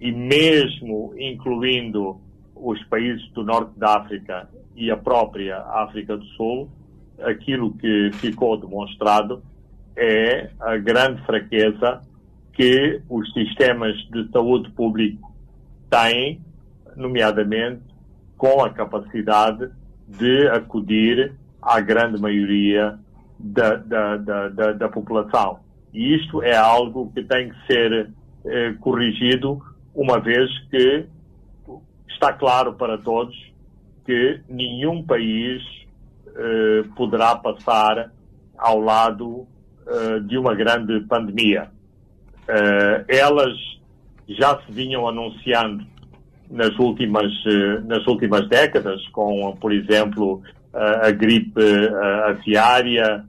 e 0.00 0.10
mesmo 0.10 1.14
incluindo 1.18 2.20
os 2.54 2.82
países 2.84 3.28
do 3.32 3.44
norte 3.44 3.78
da 3.78 3.96
África 3.98 4.48
e 4.74 4.90
a 4.90 4.96
própria 4.96 5.58
África 5.58 6.16
do 6.16 6.24
Sul, 6.36 6.70
aquilo 7.20 7.74
que 7.74 8.10
ficou 8.14 8.56
demonstrado 8.56 9.42
é 9.96 10.50
a 10.60 10.76
grande 10.76 11.22
fraqueza 11.24 12.00
que 12.54 13.02
os 13.08 13.32
sistemas 13.32 13.96
de 14.10 14.30
saúde 14.30 14.70
público 14.70 15.32
têm, 15.90 16.40
nomeadamente 16.96 17.82
com 18.36 18.62
a 18.62 18.70
capacidade 18.70 19.70
de 20.06 20.48
acudir 20.48 21.34
à 21.60 21.80
grande 21.80 22.20
maioria 22.20 22.98
da, 23.38 23.76
da, 23.76 24.16
da, 24.16 24.72
da, 24.72 24.88
população. 24.88 25.60
E 25.92 26.14
isto 26.16 26.42
é 26.42 26.56
algo 26.56 27.10
que 27.12 27.22
tem 27.22 27.50
que 27.50 27.66
ser 27.66 28.10
eh, 28.44 28.74
corrigido, 28.80 29.60
uma 29.94 30.20
vez 30.20 30.50
que 30.68 31.06
está 32.08 32.32
claro 32.32 32.74
para 32.74 32.98
todos 32.98 33.34
que 34.04 34.40
nenhum 34.48 35.02
país 35.02 35.62
eh, 36.36 36.82
poderá 36.96 37.34
passar 37.36 38.10
ao 38.58 38.80
lado 38.80 39.46
eh, 39.86 40.20
de 40.20 40.36
uma 40.36 40.54
grande 40.54 41.00
pandemia. 41.00 41.70
Eh, 42.48 43.04
elas 43.08 43.56
já 44.28 44.58
se 44.62 44.72
vinham 44.72 45.08
anunciando 45.08 45.84
nas 46.50 46.76
últimas, 46.78 47.32
eh, 47.46 47.80
nas 47.84 48.06
últimas 48.06 48.48
décadas, 48.48 49.06
com, 49.08 49.56
por 49.60 49.72
exemplo, 49.72 50.42
a 50.72 51.10
gripe 51.10 51.60
eh, 51.60 52.30
aviária, 52.30 53.24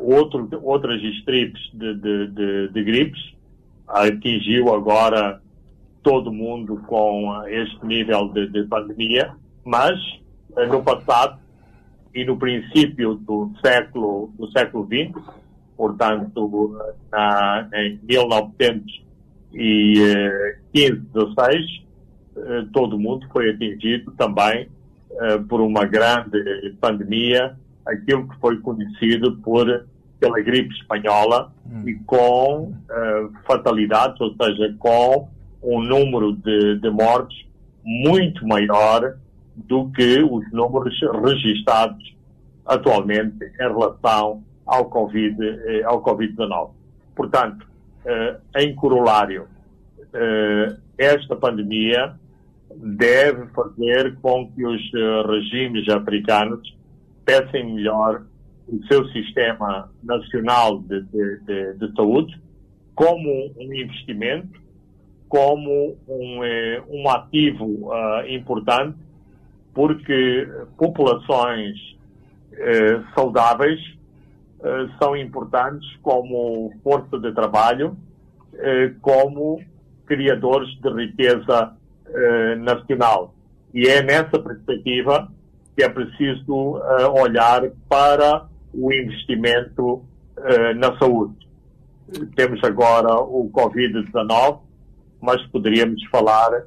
outro, 0.00 0.48
outras 0.62 1.02
estripes 1.02 1.60
de, 1.72 1.94
de, 1.94 2.26
de, 2.28 2.68
de 2.68 2.84
gripes, 2.84 3.34
atingiu 3.86 4.74
agora 4.74 5.40
todo 6.02 6.32
mundo 6.32 6.82
com 6.86 7.42
este 7.46 7.86
nível 7.86 8.28
de, 8.28 8.48
de 8.48 8.64
pandemia, 8.64 9.32
mas 9.64 9.98
no 10.68 10.82
passado 10.82 11.38
e 12.14 12.24
no 12.24 12.36
princípio 12.36 13.14
do 13.14 13.52
século 13.64 14.32
do 14.36 14.50
século 14.50 14.86
XX, 14.86 15.22
portanto 15.78 16.76
na, 17.10 17.68
em 17.72 17.98
1915, 18.02 19.06
16, 21.14 21.88
eh, 22.36 22.66
todo 22.72 22.98
mundo 22.98 23.26
foi 23.32 23.50
atingido 23.50 24.10
também 24.12 24.68
uh, 25.12 25.42
por 25.44 25.60
uma 25.60 25.84
grande 25.86 26.76
pandemia, 26.80 27.56
aquilo 27.86 28.28
que 28.28 28.36
foi 28.40 28.58
conhecido 28.58 29.36
por 29.38 29.86
pela 30.20 30.40
gripe 30.40 30.74
espanhola 30.74 31.52
hum. 31.64 31.88
e 31.88 31.94
com 32.00 32.72
uh, 32.72 33.32
fatalidades, 33.46 34.20
ou 34.20 34.34
seja, 34.34 34.74
com 34.78 35.28
um 35.62 35.80
número 35.80 36.32
de, 36.32 36.76
de 36.80 36.90
mortes 36.90 37.46
muito 37.84 38.46
maior 38.46 39.16
do 39.54 39.88
que 39.90 40.20
os 40.22 40.50
números 40.52 40.94
registados 41.24 42.16
atualmente 42.66 43.44
em 43.44 43.56
relação 43.56 44.42
ao 44.68 44.84
Covid, 44.84 45.36
ao 45.84 46.02
Covid-19. 46.02 46.70
Portanto, 47.16 47.66
em 48.56 48.74
corolário, 48.74 49.48
esta 50.96 51.34
pandemia 51.34 52.14
deve 52.76 53.46
fazer 53.48 54.16
com 54.20 54.50
que 54.52 54.64
os 54.64 54.80
eh, 54.94 55.22
regimes 55.26 55.88
africanos 55.88 56.76
pensem 57.24 57.74
melhor 57.74 58.22
o 58.68 58.82
seu 58.86 59.06
sistema 59.08 59.90
nacional 60.02 60.80
de, 60.80 61.02
de, 61.02 61.40
de, 61.40 61.74
de 61.74 61.94
saúde 61.94 62.38
como 62.94 63.52
um 63.56 63.74
investimento, 63.74 64.60
como 65.28 65.96
um, 66.06 66.44
eh, 66.44 66.82
um 66.88 67.08
ativo 67.08 67.90
importante, 68.28 68.98
porque 69.72 70.48
populações 70.76 71.76
eh, 72.52 73.00
saudáveis 73.14 73.78
eh, 73.80 73.97
são 75.00 75.16
importantes 75.16 75.88
como 76.02 76.72
força 76.82 77.18
de 77.18 77.32
trabalho, 77.32 77.96
eh, 78.54 78.92
como 79.00 79.60
criadores 80.06 80.68
de 80.80 80.90
riqueza 80.90 81.76
eh, 82.06 82.54
nacional. 82.56 83.34
E 83.72 83.86
é 83.86 84.02
nessa 84.02 84.38
perspectiva 84.38 85.30
que 85.76 85.84
é 85.84 85.88
preciso 85.88 86.80
olhar 87.22 87.70
para 87.88 88.46
o 88.74 88.92
investimento 88.92 90.02
na 90.74 90.98
saúde. 90.98 91.36
Temos 92.34 92.58
agora 92.64 93.14
o 93.20 93.48
Covid-19, 93.52 94.58
mas 95.20 95.40
poderíamos 95.46 96.02
falar 96.06 96.64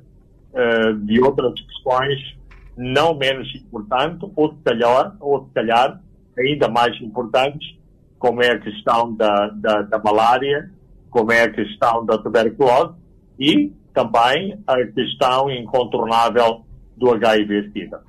de 1.03 1.19
outras 1.19 1.59
questões 1.59 2.37
não 2.77 3.13
menos 3.13 3.53
importantes, 3.55 4.29
ou 4.35 4.53
se 4.53 4.59
calhar, 4.63 5.15
ou 5.19 5.45
se 5.45 5.53
calhar 5.53 6.01
ainda 6.37 6.67
mais 6.67 6.99
importantes, 7.01 7.77
como 8.21 8.39
é 8.43 8.51
a 8.51 8.59
questão 8.59 9.11
da, 9.15 9.47
da, 9.47 9.81
da 9.81 9.97
malária, 9.97 10.69
como 11.09 11.31
é 11.31 11.41
a 11.41 11.51
questão 11.51 12.05
da 12.05 12.19
tuberculose 12.19 12.93
e 13.39 13.73
também 13.95 14.59
a 14.67 14.77
questão 14.85 15.49
incontornável 15.49 16.61
do 16.95 17.09
HIV-Sida. 17.09 17.99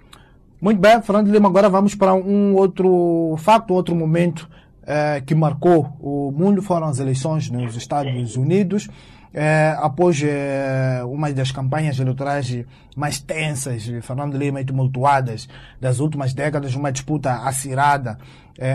Muito 0.60 0.78
bem, 0.78 1.00
Fernando 1.00 1.30
Lima, 1.30 1.48
agora 1.48 1.70
vamos 1.70 1.94
para 1.94 2.12
um 2.12 2.54
outro 2.54 3.34
facto, 3.38 3.72
um 3.72 3.74
outro 3.74 3.94
momento 3.94 4.46
eh, 4.86 5.22
que 5.26 5.34
marcou 5.34 5.96
o 5.98 6.30
mundo, 6.30 6.60
foram 6.60 6.88
as 6.88 7.00
eleições 7.00 7.50
nos 7.50 7.74
Estados 7.74 8.36
Unidos. 8.36 8.90
Eh, 9.34 9.76
após 9.78 10.22
eh, 10.22 11.02
uma 11.04 11.32
das 11.32 11.50
campanhas 11.50 11.98
eleitorais 11.98 12.64
mais 12.94 13.18
tensas, 13.18 13.84
Fernando 14.02 14.36
Lima, 14.36 14.60
e 14.60 14.64
tumultuadas 14.64 15.48
das 15.80 16.00
últimas 16.00 16.34
décadas, 16.34 16.74
uma 16.74 16.92
disputa 16.92 17.32
acirrada 17.46 18.18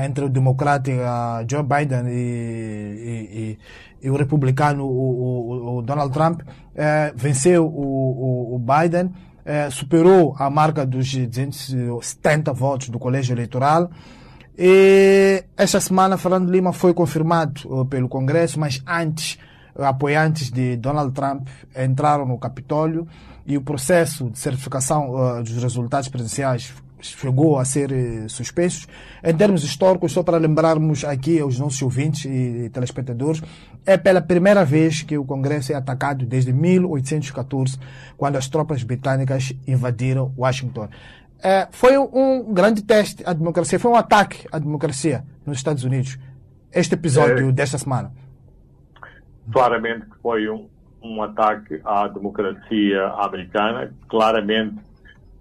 entre 0.03 0.25
o 0.25 0.29
democrata 0.29 0.91
Joe 1.47 1.61
Biden 1.61 2.07
e, 2.07 2.11
e, 2.11 3.39
e 3.39 3.59
e 4.01 4.09
o 4.09 4.15
republicano, 4.15 4.85
o, 4.85 5.75
o, 5.75 5.77
o 5.77 5.81
Donald 5.81 6.13
Trump, 6.13 6.41
eh, 6.75 7.11
venceu 7.15 7.65
o, 7.65 8.55
o 8.55 8.59
Biden, 8.59 9.11
eh, 9.45 9.69
superou 9.69 10.35
a 10.37 10.49
marca 10.49 10.85
dos 10.85 11.13
270 11.13 12.53
votos 12.53 12.89
do 12.89 12.99
colégio 12.99 13.33
eleitoral. 13.33 13.89
E 14.57 15.43
esta 15.55 15.79
semana, 15.79 16.17
Fernando 16.17 16.49
Lima 16.49 16.73
foi 16.73 16.93
confirmado 16.93 17.61
uh, 17.65 17.85
pelo 17.85 18.09
Congresso, 18.09 18.59
mas 18.59 18.81
antes 18.87 19.37
apoiantes 19.77 20.49
de 20.51 20.75
Donald 20.77 21.13
Trump 21.13 21.47
entraram 21.75 22.25
no 22.25 22.37
Capitólio 22.37 23.07
e 23.45 23.57
o 23.57 23.61
processo 23.61 24.29
de 24.29 24.37
certificação 24.37 25.11
uh, 25.11 25.43
dos 25.43 25.61
resultados 25.61 26.09
presenciais 26.09 26.73
chegou 26.99 27.59
a 27.59 27.65
ser 27.65 27.91
uh, 27.91 28.29
suspenso. 28.29 28.87
Em 29.23 29.33
termos 29.35 29.63
históricos, 29.63 30.11
só 30.11 30.23
para 30.23 30.37
lembrarmos 30.37 31.03
aqui 31.03 31.39
aos 31.39 31.59
nossos 31.59 31.81
ouvintes 31.81 32.25
e 32.25 32.69
telespectadores, 32.69 33.41
é 33.85 33.97
pela 33.97 34.21
primeira 34.21 34.65
vez 34.65 35.01
que 35.01 35.17
o 35.17 35.23
Congresso 35.23 35.71
é 35.71 35.75
atacado 35.75 36.25
desde 36.25 36.51
1814, 36.51 37.77
quando 38.17 38.35
as 38.35 38.47
tropas 38.47 38.83
britânicas 38.83 39.53
invadiram 39.65 40.33
Washington. 40.37 40.89
É, 41.41 41.67
foi 41.71 41.97
um 41.97 42.51
grande 42.51 42.81
teste 42.81 43.23
à 43.25 43.31
democracia, 43.31 43.79
foi 43.79 43.91
um 43.91 43.95
ataque 43.95 44.47
à 44.51 44.57
democracia 44.57 45.23
nos 45.45 45.57
Estados 45.57 45.83
Unidos, 45.83 46.17
este 46.73 46.95
episódio 46.95 47.49
é, 47.49 47.51
desta 47.51 47.77
semana. 47.77 48.11
Claramente 49.51 50.05
que 50.05 50.17
foi 50.21 50.49
um, 50.49 50.67
um 51.01 51.21
ataque 51.21 51.79
à 51.85 52.07
democracia 52.07 53.07
americana, 53.19 53.93
claramente 54.09 54.75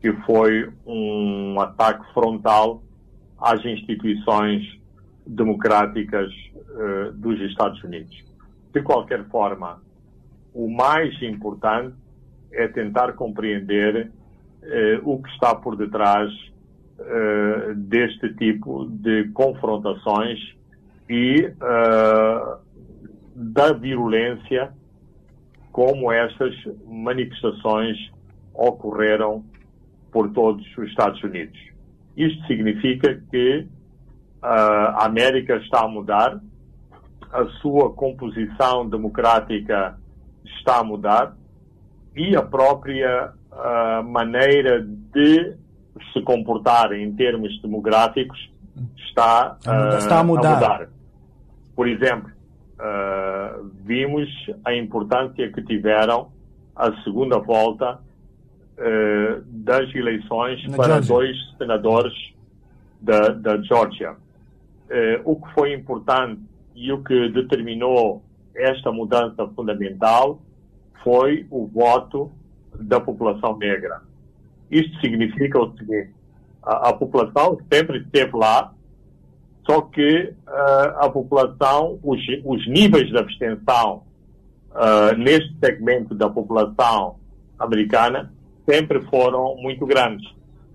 que 0.01 0.13
foi 0.25 0.71
um 0.87 1.59
ataque 1.61 2.05
frontal 2.13 2.83
às 3.41 3.65
instituições 3.65 4.63
democráticas 5.27 6.31
uh, 6.31 7.13
dos 7.15 7.41
Estados 7.41 7.83
Unidos. 7.83 8.25
De 8.73 8.83
qualquer 8.83 9.25
forma, 9.25 9.83
o 10.55 10.71
mais 10.71 11.21
importante 11.23 11.97
é 12.53 12.69
tentar 12.69 13.15
compreender 13.15 14.11
uh, 14.63 15.11
o 15.11 15.21
que 15.23 15.29
está 15.31 15.55
por 15.55 15.77
detrás 15.77 16.31
uh, 16.99 17.75
deste 17.75 18.33
tipo 18.35 18.87
de 18.87 19.29
confrontações 19.31 20.39
e 21.09 21.53
da 23.37 23.73
violência 23.75 24.73
como 25.71 26.11
estas 26.11 26.55
manifestações 26.87 27.99
ocorreram 28.55 29.45
por 30.11 30.33
todos 30.33 30.65
os 30.79 30.89
Estados 30.89 31.23
Unidos. 31.23 31.59
Isto 32.17 32.47
significa 32.47 33.21
que 33.31 33.67
a 34.41 35.05
América 35.05 35.57
está 35.57 35.83
a 35.83 35.89
mudar, 35.89 36.41
a 37.31 37.45
sua 37.61 37.93
composição 37.93 38.89
democrática 38.89 39.99
está 40.59 40.79
a 40.79 40.85
mudar 40.85 41.37
e 42.15 42.35
a 42.35 42.41
própria 42.41 43.35
uh, 43.53 44.03
maneira 44.03 44.81
de 44.83 45.57
se 46.13 46.23
comportar 46.23 46.93
em 46.93 47.13
termos 47.15 47.61
demográficos 47.61 48.51
está, 48.97 49.59
está 49.99 50.21
a, 50.21 50.25
mudar. 50.25 50.53
a, 50.53 50.55
mudar. 50.55 50.89
Por 51.75 51.87
exemplo, 51.87 52.31
uh, 52.79 53.71
vimos 53.85 54.29
a 54.65 54.75
importância 54.75 55.51
que 55.53 55.63
tiveram 55.63 56.31
a 56.75 56.93
segunda 57.03 57.39
volta 57.39 57.99
uh, 58.79 59.43
das 59.47 59.95
eleições 59.95 60.63
Na 60.69 60.77
para 60.77 61.03
Georgia. 61.03 61.15
dois 61.15 61.37
senadores 61.59 62.35
da, 63.01 63.29
da 63.29 63.63
Georgia. 63.63 64.13
Uh, 64.13 65.21
o 65.25 65.37
que 65.37 65.53
foi 65.55 65.73
importante 65.73 66.41
e 66.75 66.93
o 66.93 67.03
que 67.03 67.29
determinou 67.31 68.23
esta 68.55 68.93
mudança 68.93 69.47
fundamental 69.49 70.41
foi 71.03 71.47
o 71.51 71.67
voto 71.67 72.31
da 72.79 73.01
população 73.01 73.57
negra. 73.57 74.03
Isto 74.71 75.01
significa 75.01 75.59
o 75.59 75.77
seguinte: 75.77 76.11
a, 76.63 76.91
a 76.91 76.93
população 76.93 77.59
sempre 77.73 77.99
esteve 77.99 78.37
lá, 78.37 78.73
só 79.67 79.83
que 79.83 80.33
uh, 80.47 80.99
a 80.99 81.11
população, 81.11 81.99
os, 82.03 82.21
os 82.45 82.67
níveis 82.69 83.09
de 83.09 83.19
abstenção 83.19 84.05
uh, 84.71 85.17
neste 85.19 85.53
segmento 85.59 86.15
da 86.15 86.31
população 86.31 87.17
americana 87.59 88.33
sempre 88.69 89.01
foram 89.07 89.57
muito 89.57 89.85
grandes, 89.85 90.27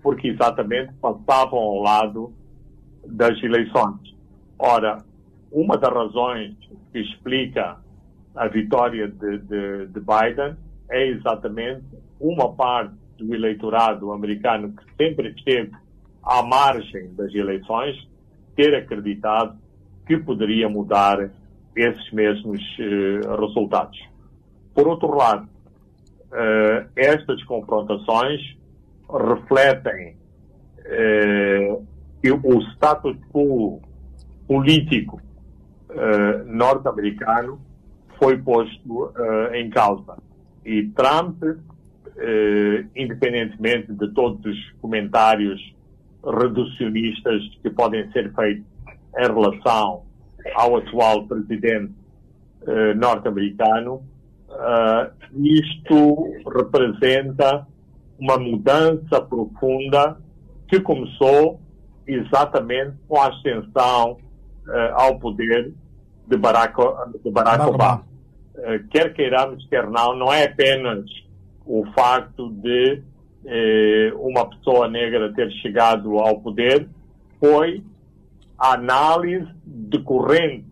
porque 0.02 0.28
exatamente 0.28 0.92
passavam 1.00 1.58
ao 1.58 1.80
lado 1.80 2.32
das 3.06 3.42
eleições. 3.42 4.14
Ora, 4.58 4.98
uma 5.50 5.76
das 5.76 5.92
razões 5.92 6.54
que 6.92 6.98
explica 6.98 7.78
a 8.34 8.48
vitória 8.48 9.08
de, 9.08 9.38
de, 9.38 9.86
de 9.86 10.00
Biden 10.00 10.56
é 10.90 11.08
exatamente 11.08 11.84
uma 12.20 12.52
parte 12.52 12.94
do 13.18 13.34
eleitorado 13.34 14.12
americano 14.12 14.72
que 14.72 14.84
sempre 14.96 15.30
esteve 15.30 15.72
à 16.22 16.42
margem 16.42 17.12
das 17.14 17.34
eleições, 17.34 17.96
ter 18.54 18.74
acreditado 18.74 19.56
que 20.06 20.16
poderia 20.18 20.68
mudar 20.68 21.30
esses 21.76 22.12
mesmos 22.12 22.60
uh, 22.78 23.40
resultados. 23.40 23.98
Por 24.74 24.88
outro 24.88 25.14
lado, 25.14 25.44
uh, 25.44 26.88
estas 26.96 27.42
confrontações 27.44 28.40
refletem 29.08 30.16
uh, 30.78 31.86
que 32.20 32.30
o 32.30 32.60
status 32.74 33.16
quo 33.32 33.80
político 34.46 35.20
norte-americano 36.46 37.60
foi 38.18 38.38
posto 38.38 39.12
em 39.52 39.68
causa. 39.68 40.16
E 40.64 40.86
Trump, 40.88 41.42
independentemente 42.96 43.92
de 43.92 44.08
todos 44.14 44.42
os 44.46 44.70
comentários 44.80 45.60
reducionistas 46.24 47.42
que 47.62 47.70
podem 47.70 48.10
ser 48.12 48.32
feitos 48.34 48.64
em 49.18 49.26
relação 49.26 50.02
ao 50.54 50.76
atual 50.76 51.26
presidente 51.26 51.92
uh, 52.62 52.94
norte-americano, 52.96 54.02
uh, 54.48 55.12
isto 55.44 56.32
representa 56.48 57.66
uma 58.18 58.38
mudança 58.38 59.20
profunda 59.20 60.16
que 60.68 60.80
começou 60.80 61.60
exatamente 62.06 62.96
com 63.08 63.20
a 63.20 63.28
ascensão 63.28 64.12
uh, 64.66 64.94
ao 64.94 65.18
poder 65.18 65.72
de 66.26 66.36
Barack, 66.36 66.74
de 67.22 67.30
Barack 67.30 67.64
Obama. 67.64 68.04
quer 68.90 69.12
queiramos, 69.12 69.66
quer 69.68 69.88
não, 69.90 70.16
não 70.16 70.32
é 70.32 70.44
apenas 70.44 71.04
o 71.66 71.84
facto 71.94 72.50
de 72.50 73.02
eh, 73.44 74.12
uma 74.16 74.48
pessoa 74.48 74.88
negra 74.88 75.32
ter 75.32 75.50
chegado 75.52 76.18
ao 76.18 76.40
poder 76.40 76.88
foi 77.40 77.82
a 78.58 78.74
análise 78.74 79.50
decorrente 79.64 80.66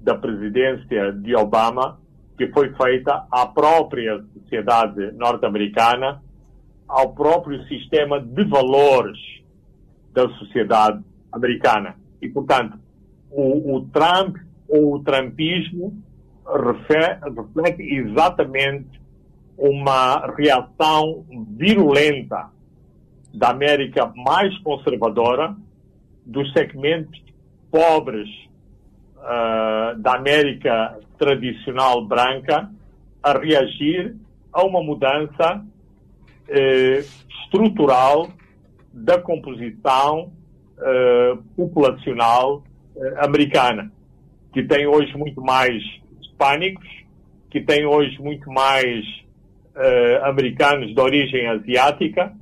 da 0.00 0.14
presidência 0.14 1.12
de 1.12 1.34
Obama 1.34 1.98
que 2.38 2.46
foi 2.52 2.72
feita 2.74 3.26
à 3.32 3.46
própria 3.46 4.22
sociedade 4.32 5.10
norte-americana, 5.12 6.22
ao 6.86 7.12
próprio 7.12 7.62
sistema 7.64 8.20
de 8.20 8.44
valores 8.44 9.18
da 10.14 10.28
sociedade 10.38 11.02
americana. 11.32 11.96
E, 12.22 12.28
portanto, 12.28 12.78
o, 13.30 13.74
o 13.74 13.80
Trump 13.86 14.36
ou 14.68 14.94
o 14.94 15.02
Trumpismo 15.02 16.00
reflete 16.46 17.82
exatamente 17.82 19.00
uma 19.58 20.32
reação 20.36 21.24
virulenta 21.50 22.48
da 23.34 23.50
América 23.50 24.10
mais 24.14 24.56
conservadora, 24.58 25.54
dos 26.24 26.52
segmentos 26.52 27.20
pobres 27.70 28.28
uh, 29.16 29.98
da 29.98 30.14
América 30.14 30.98
tradicional 31.18 32.06
branca, 32.06 32.70
a 33.22 33.32
reagir 33.36 34.14
a 34.52 34.64
uma 34.64 34.82
mudança 34.82 35.64
uh, 36.48 37.04
estrutural 37.42 38.28
da 38.92 39.20
composição 39.20 40.32
uh, 40.78 41.42
populacional 41.56 42.62
americana, 43.18 43.92
que 44.52 44.62
tem 44.62 44.86
hoje 44.86 45.16
muito 45.16 45.40
mais 45.40 45.82
hispânicos, 46.20 46.88
que 47.48 47.60
tem 47.60 47.86
hoje 47.86 48.20
muito 48.20 48.50
mais 48.50 49.04
uh, 49.78 50.24
americanos 50.24 50.92
de 50.92 51.00
origem 51.00 51.46
asiática, 51.46 52.32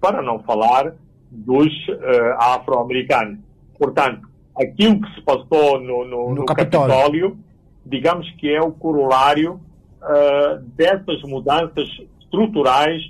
para 0.00 0.22
não 0.22 0.38
falar 0.40 0.94
dos 1.30 1.66
uh, 1.88 2.34
afro-americanos. 2.38 3.40
Portanto, 3.78 4.28
aquilo 4.56 5.00
que 5.00 5.14
se 5.14 5.20
passou 5.22 5.80
no, 5.80 6.04
no, 6.04 6.28
no, 6.28 6.34
no 6.36 6.44
Capitólio. 6.46 6.94
Capitólio. 6.94 7.38
digamos 7.84 8.30
que 8.38 8.54
é 8.54 8.60
o 8.60 8.70
corolário 8.70 9.60
uh, 10.00 10.62
dessas 10.76 11.20
mudanças 11.22 11.88
estruturais 12.20 13.02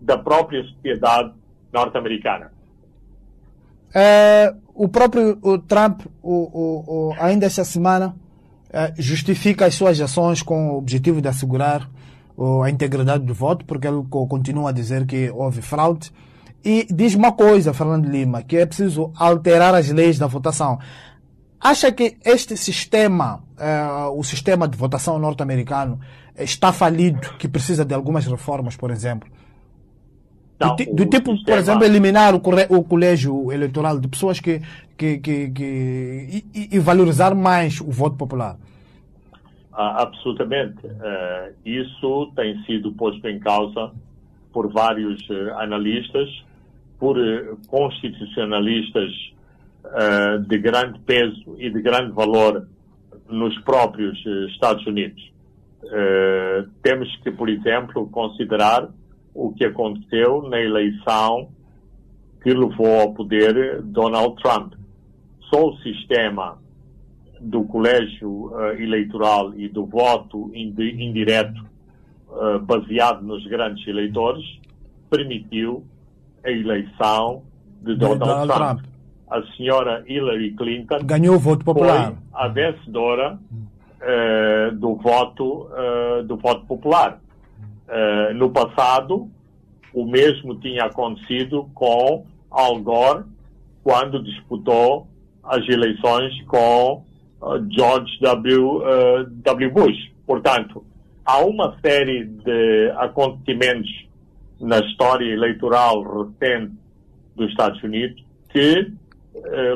da 0.00 0.18
própria 0.18 0.62
sociedade 0.64 1.32
norte-americana. 1.72 2.52
É, 3.94 4.54
o 4.74 4.88
próprio 4.88 5.38
o 5.42 5.58
Trump, 5.58 6.00
o, 6.22 7.10
o, 7.10 7.14
ainda 7.18 7.46
esta 7.46 7.62
semana, 7.62 8.16
justifica 8.98 9.66
as 9.66 9.74
suas 9.74 10.00
ações 10.00 10.42
com 10.42 10.70
o 10.70 10.78
objetivo 10.78 11.20
de 11.20 11.28
assegurar 11.28 11.86
a 12.64 12.70
integridade 12.70 13.24
do 13.24 13.34
voto, 13.34 13.64
porque 13.64 13.86
ele 13.86 14.02
continua 14.08 14.70
a 14.70 14.72
dizer 14.72 15.06
que 15.06 15.30
houve 15.30 15.62
fraude. 15.62 16.12
E 16.64 16.86
diz 16.90 17.14
uma 17.14 17.32
coisa, 17.32 17.74
Fernando 17.74 18.06
Lima, 18.08 18.42
que 18.42 18.56
é 18.56 18.66
preciso 18.66 19.12
alterar 19.16 19.74
as 19.74 19.88
leis 19.88 20.18
da 20.18 20.26
votação. 20.26 20.78
acha 21.60 21.90
que 21.92 22.16
este 22.24 22.56
sistema, 22.56 23.42
uh, 23.58 24.18
o 24.18 24.22
sistema 24.22 24.66
de 24.68 24.76
votação 24.76 25.18
norte-americano, 25.18 26.00
está 26.36 26.72
falido, 26.72 27.34
que 27.38 27.48
precisa 27.48 27.84
de 27.84 27.94
algumas 27.94 28.26
reformas, 28.26 28.76
por 28.76 28.90
exemplo? 28.90 29.28
Não, 30.58 30.76
do, 30.76 30.84
do 30.94 31.06
tipo, 31.06 31.32
sistema... 31.32 31.56
por 31.56 31.58
exemplo, 31.58 31.84
eliminar 31.84 32.34
o, 32.34 32.40
o, 32.68 32.84
colégio 32.84 33.50
eleitoral 33.52 33.98
de 33.98 34.08
pessoas 34.08 34.38
que. 34.38 34.60
que, 34.96 35.18
que, 35.18 35.50
que 35.50 36.44
e, 36.54 36.68
e, 36.72 36.78
valorizar 36.78 37.34
mais 37.34 37.80
o 37.80 37.90
voto 37.90 38.16
popular. 38.16 38.56
Ah, 39.72 40.02
absolutamente. 40.02 40.86
Uh, 40.86 41.54
isso 41.64 42.30
tem 42.36 42.62
sido 42.64 42.92
posto 42.92 43.26
em 43.26 43.38
causa 43.40 43.90
por 44.52 44.70
vários 44.70 45.18
uh, 45.30 45.54
analistas, 45.56 46.28
por 46.98 47.18
uh, 47.18 47.56
constitucionalistas 47.68 49.10
de 50.46 50.58
grande 50.58 51.00
peso 51.00 51.56
e 51.58 51.68
de 51.68 51.82
grande 51.82 52.12
valor 52.12 52.68
nos 53.28 53.58
próprios 53.62 54.16
Estados 54.52 54.86
Unidos. 54.86 55.20
temos 56.84 57.14
que, 57.16 57.32
por 57.32 57.48
exemplo, 57.48 58.08
considerar 58.08 58.88
o 59.34 59.52
que 59.52 59.64
aconteceu 59.64 60.48
na 60.48 60.60
eleição 60.60 61.48
que 62.44 62.54
levou 62.54 63.00
ao 63.00 63.12
poder 63.12 63.82
Donald 63.82 64.40
Trump. 64.40 64.74
Só 65.52 65.70
o 65.70 65.76
sistema 65.78 66.61
do 67.42 67.64
colégio 67.64 68.52
uh, 68.52 68.80
eleitoral 68.80 69.52
e 69.54 69.68
do 69.68 69.84
voto 69.84 70.50
indireto 70.54 71.64
uh, 72.28 72.60
baseado 72.60 73.22
nos 73.22 73.44
grandes 73.46 73.86
eleitores 73.86 74.44
permitiu 75.10 75.84
a 76.44 76.50
eleição 76.50 77.42
de 77.82 77.96
Donald, 77.96 78.20
Donald 78.20 78.46
Trump. 78.46 78.80
Trump. 78.80 78.92
A 79.28 79.42
senhora 79.56 80.04
Hillary 80.06 80.52
Clinton 80.52 80.98
ganhou 81.04 81.36
o 81.36 81.38
voto 81.38 81.64
popular. 81.64 82.12
Foi 82.12 82.16
a 82.32 82.48
vencedora 82.48 83.38
uh, 83.38 84.76
do 84.76 84.94
voto 84.96 85.68
do 86.26 86.36
voto 86.36 86.64
popular. 86.66 87.20
No 88.36 88.50
passado, 88.50 89.28
o 89.92 90.06
mesmo 90.06 90.58
tinha 90.60 90.84
acontecido 90.84 91.68
com 91.74 92.24
Al 92.50 92.80
Gore 92.80 93.24
quando 93.82 94.22
disputou 94.22 95.06
as 95.42 95.68
eleições 95.68 96.40
com 96.46 97.04
George 97.70 98.18
W. 98.20 98.78
Uh, 98.78 99.24
w. 99.42 99.70
Bush. 99.70 100.12
Portanto, 100.26 100.84
há 101.24 101.38
uma 101.38 101.76
série 101.84 102.24
de 102.24 102.92
acontecimentos 102.96 103.90
na 104.60 104.78
história 104.78 105.32
eleitoral 105.32 106.02
recente 106.02 106.72
dos 107.34 107.50
Estados 107.50 107.82
Unidos 107.82 108.22
que 108.50 108.92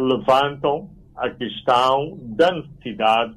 levantam 0.01 0.89
a 1.17 1.31
questão 1.31 2.19
da 2.23 2.53
necessidade 2.53 3.35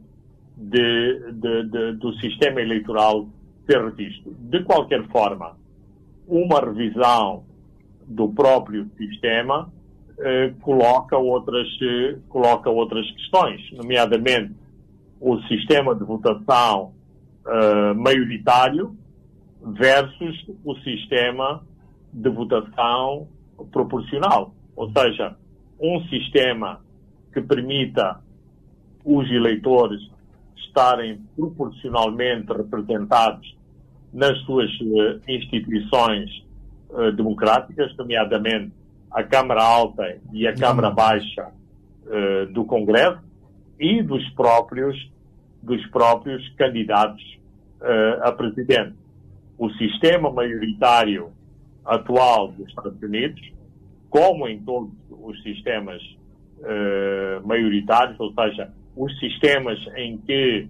de, 0.57 1.31
de, 1.31 1.63
de, 1.63 1.91
do 1.93 2.13
sistema 2.19 2.61
eleitoral 2.61 3.27
ser 3.65 3.83
revisto. 3.83 4.35
De 4.39 4.63
qualquer 4.63 5.07
forma, 5.07 5.55
uma 6.27 6.59
revisão 6.59 7.45
do 8.05 8.29
próprio 8.29 8.89
sistema 8.97 9.71
eh, 9.71 9.78
coloca, 10.61 11.17
outras, 11.17 11.67
eh, 11.81 12.17
coloca 12.27 12.69
outras 12.69 13.09
questões, 13.11 13.61
nomeadamente 13.71 14.53
o 15.19 15.39
sistema 15.43 15.95
de 15.95 16.03
votação 16.03 16.93
eh, 17.45 17.93
maioritário 17.93 18.95
versus 19.61 20.45
o 20.63 20.75
sistema 20.79 21.63
de 22.13 22.29
votação 22.29 23.27
proporcional. 23.71 24.53
Ou 24.75 24.91
seja, 24.91 25.35
um 25.79 26.01
sistema 26.07 26.81
que 27.33 27.41
permita 27.41 28.21
os 29.03 29.29
eleitores 29.29 30.01
estarem 30.57 31.21
proporcionalmente 31.35 32.51
representados 32.51 33.57
nas 34.13 34.37
suas 34.41 34.69
uh, 34.81 35.21
instituições 35.27 36.29
uh, 36.89 37.11
democráticas, 37.11 37.95
nomeadamente 37.97 38.71
a 39.11 39.23
Câmara 39.23 39.63
Alta 39.63 40.17
e 40.31 40.47
a 40.47 40.55
Câmara 40.55 40.89
Baixa 40.91 41.51
uh, 42.05 42.51
do 42.53 42.65
Congresso 42.65 43.21
e 43.79 44.01
dos 44.01 44.27
próprios 44.31 44.95
dos 45.61 45.85
próprios 45.87 46.47
candidatos 46.55 47.37
a 48.21 48.31
presidente. 48.31 48.95
O 49.57 49.69
sistema 49.71 50.31
maioritário 50.31 51.31
atual 51.85 52.49
dos 52.51 52.67
Estados 52.67 53.01
Unidos, 53.01 53.41
como 54.09 54.47
em 54.47 54.59
todos 54.59 54.91
os 55.09 55.41
sistemas 55.43 56.01
maioritários, 57.43 58.17
ou 58.19 58.33
seja, 58.33 58.71
os 58.95 59.17
sistemas 59.19 59.79
em 59.95 60.17
que 60.17 60.67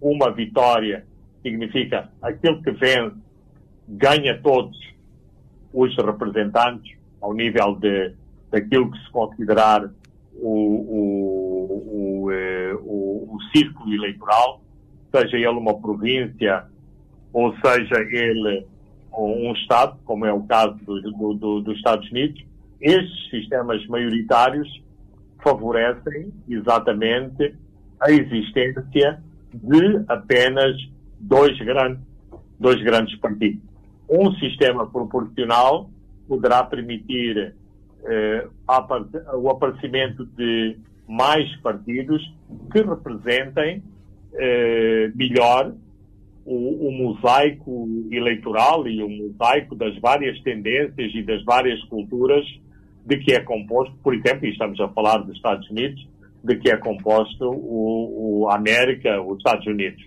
uma 0.00 0.30
vitória 0.30 1.06
significa 1.42 2.10
aquele 2.20 2.62
que 2.62 2.70
vence 2.70 3.16
ganha 3.88 4.38
todos 4.40 4.78
os 5.72 5.94
representantes 5.96 6.96
ao 7.24 7.32
nível 7.32 7.76
de 7.76 8.12
daquilo 8.50 8.90
que 8.90 8.98
se 8.98 9.10
considerar 9.10 9.90
o, 10.34 12.26
o, 12.26 12.30
eh, 12.30 12.74
o, 12.82 13.34
o 13.34 13.38
círculo 13.52 13.92
eleitoral, 13.94 14.62
seja 15.10 15.36
ele 15.36 15.48
uma 15.48 15.74
província 15.80 16.66
ou 17.32 17.52
seja 17.56 18.00
ele 18.00 18.66
um 19.16 19.52
Estado, 19.52 19.96
como 20.04 20.26
é 20.26 20.32
o 20.32 20.42
caso 20.42 20.76
do, 20.84 21.00
do, 21.00 21.34
do, 21.34 21.60
dos 21.62 21.76
Estados 21.76 22.08
Unidos, 22.10 22.44
estes 22.80 23.30
sistemas 23.30 23.84
maioritários 23.86 24.68
favorecem 25.42 26.32
exatamente 26.48 27.54
a 28.00 28.10
existência 28.10 29.22
de 29.52 30.04
apenas 30.08 30.76
dois 31.18 31.56
grandes, 31.58 32.02
dois 32.58 32.82
grandes 32.82 33.16
partidos. 33.18 33.62
Um 34.08 34.32
sistema 34.34 34.86
proporcional 34.86 35.88
poderá 36.28 36.62
permitir 36.64 37.54
eh, 38.04 38.48
o 39.34 39.50
aparecimento 39.50 40.24
de 40.26 40.76
mais 41.08 41.54
partidos 41.56 42.22
que 42.72 42.80
representem 42.80 43.82
eh, 44.34 45.10
melhor 45.14 45.72
o, 46.44 46.88
o, 46.88 46.92
mosaico 46.92 47.88
eleitoral 48.10 48.86
e 48.86 49.02
o 49.02 49.08
mosaico 49.08 49.74
das 49.74 49.98
várias 49.98 50.38
tendências 50.42 51.12
e 51.14 51.22
das 51.22 51.42
várias 51.44 51.82
culturas 51.84 52.44
de 53.04 53.18
que 53.18 53.32
é 53.32 53.40
composto, 53.40 53.94
por 54.02 54.14
exemplo, 54.14 54.46
e 54.46 54.50
estamos 54.50 54.78
a 54.80 54.88
falar 54.88 55.18
dos 55.18 55.36
Estados 55.36 55.68
Unidos, 55.70 56.06
de 56.42 56.56
que 56.56 56.70
é 56.70 56.76
composto 56.76 57.50
o, 57.50 58.42
o 58.42 58.50
América, 58.50 59.20
os 59.22 59.38
Estados 59.38 59.66
Unidos. 59.66 60.04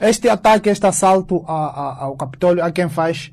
Este 0.00 0.28
ataque, 0.28 0.68
este 0.68 0.86
assalto 0.86 1.44
a, 1.46 1.52
a, 1.52 2.04
ao 2.04 2.16
Capitólio, 2.16 2.64
há 2.64 2.70
quem 2.70 2.88
faz 2.88 3.32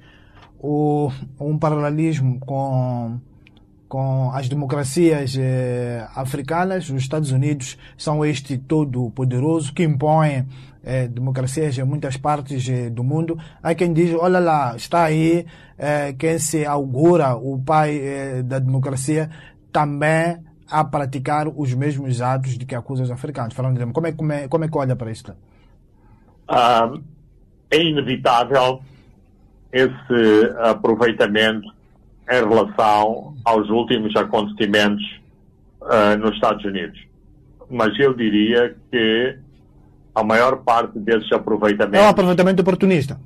o, 0.59 1.11
um 1.39 1.57
paralelismo 1.57 2.39
com, 2.39 3.19
com 3.87 4.31
as 4.31 4.49
democracias 4.49 5.35
eh, 5.37 6.05
africanas. 6.15 6.89
Os 6.89 7.01
Estados 7.01 7.31
Unidos 7.31 7.77
são 7.97 8.25
este 8.25 8.57
todo 8.57 9.09
poderoso 9.11 9.73
que 9.73 9.83
impõe 9.83 10.45
eh, 10.83 11.07
democracias 11.07 11.77
em 11.77 11.83
muitas 11.83 12.17
partes 12.17 12.67
eh, 12.69 12.89
do 12.89 13.03
mundo. 13.03 13.37
Há 13.61 13.75
quem 13.75 13.93
diz, 13.93 14.13
olha 14.13 14.39
lá, 14.39 14.75
está 14.75 15.03
aí 15.03 15.45
eh, 15.77 16.13
quem 16.13 16.39
se 16.39 16.65
augura 16.65 17.35
o 17.35 17.59
pai 17.59 17.97
eh, 17.97 18.43
da 18.43 18.59
democracia 18.59 19.29
também 19.71 20.37
a 20.69 20.83
praticar 20.83 21.47
os 21.47 21.73
mesmos 21.73 22.21
atos 22.21 22.57
de 22.57 22.65
que 22.65 22.75
acusa 22.75 23.03
os 23.03 23.11
africanos. 23.11 23.53
Falando 23.53 23.77
de 23.77 23.93
como 23.93 24.07
é, 24.07 24.11
como 24.11 24.31
é, 24.33 24.47
como 24.47 24.65
é 24.65 24.67
que 24.67 24.77
olha 24.77 24.95
para 24.95 25.11
isto? 25.11 25.33
uh, 26.49 27.01
é 27.69 27.83
inevitável 27.83 28.81
esse 29.77 30.55
aproveitamento 30.59 31.67
em 32.29 32.47
relação 32.47 33.35
aos 33.45 33.69
últimos 33.69 34.15
acontecimentos 34.15 35.03
uh, 35.81 36.17
nos 36.17 36.33
Estados 36.33 36.65
Unidos. 36.65 36.99
Mas 37.69 37.97
eu 37.99 38.13
diria 38.13 38.75
que 38.91 39.37
a 40.15 40.23
maior 40.23 40.57
parte 40.63 40.97
desses 40.99 41.31
aproveitamentos. 41.31 41.99
É 41.99 42.07
um 42.07 42.09
aproveitamento 42.09 42.61
oportunista. 42.61 43.19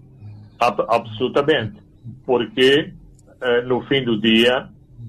Ab 0.59 0.83
absolutamente. 0.89 1.77
Porque, 2.25 2.93
uh, 3.41 3.67
no 3.67 3.81
fim 3.87 4.03
do 4.03 4.19
dia, 4.19 4.67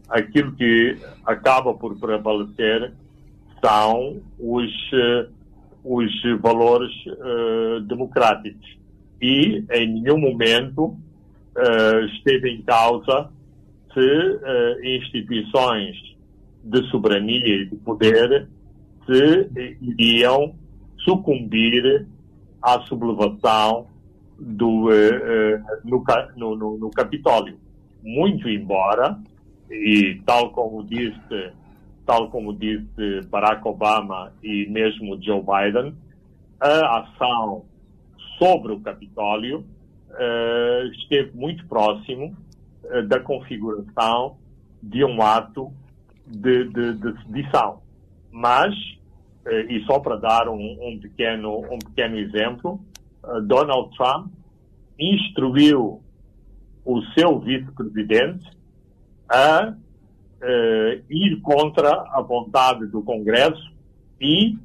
aquilo 0.09 0.53
que 0.53 0.97
acaba 1.27 1.75
por 1.75 1.99
prevalecer 1.99 2.93
são 3.65 4.21
os 4.39 4.71
uh, 4.93 5.43
os 5.85 6.13
valores 6.41 6.93
democráticos. 7.89 8.79
E 9.21 9.65
em 9.69 9.95
nenhum 9.95 10.17
momento 10.17 10.97
uh, 11.57 12.05
esteve 12.07 12.51
em 12.51 12.63
causa 12.63 13.31
se 13.93 14.01
uh, 14.01 14.85
instituições 14.85 15.97
de 16.65 16.83
soberania 16.91 17.63
e 17.63 17.67
de 17.67 17.77
poder 17.77 18.49
se 19.07 19.51
iriam 19.81 20.55
sucumbir 20.99 22.07
à 22.63 22.81
sublevação 22.83 23.89
do, 24.39 24.89
no, 26.37 26.57
no, 26.57 26.79
no 26.79 26.91
Capitólio. 26.91 27.59
Muito 28.01 28.49
embora, 28.49 29.19
e 29.69 30.21
tal 30.25 30.51
como 30.51 30.85
disse 30.85 31.53
tal 32.07 32.31
como 32.31 32.53
disse 32.53 33.21
Barack 33.31 33.67
Obama 33.67 34.33
e 34.43 34.67
mesmo 34.69 35.21
Joe 35.23 35.41
Biden, 35.41 35.95
a 36.61 37.01
ação 37.01 37.65
sobre 38.39 38.73
o 38.73 38.81
Capitólio 38.81 39.65
uh, 40.13 40.87
esteve 40.93 41.37
muito 41.37 41.67
próximo 41.67 42.37
uh, 42.85 43.03
da 43.07 43.21
configuração 43.21 44.37
de 44.83 45.05
um 45.05 45.23
ato 45.23 45.73
de, 46.27 46.65
de, 46.65 46.95
de 46.95 47.23
sedição. 47.23 47.81
Mas, 48.31 48.75
uh, 49.47 49.51
e 49.69 49.85
só 49.85 49.99
para 50.01 50.17
dar 50.17 50.49
um, 50.49 50.79
um, 50.81 50.99
pequeno, 50.99 51.61
um 51.73 51.79
pequeno 51.79 52.17
exemplo, 52.17 52.81
Donald 53.45 53.97
Trump 53.97 54.33
instruiu 54.99 56.03
o 56.85 57.03
seu 57.17 57.39
vice-presidente 57.39 58.51
a 59.29 59.75
ir 61.09 61.41
contra 61.41 61.89
a 62.11 62.21
vontade 62.21 62.87
do 62.89 63.01
Congresso 63.01 63.73
e 64.21 64.59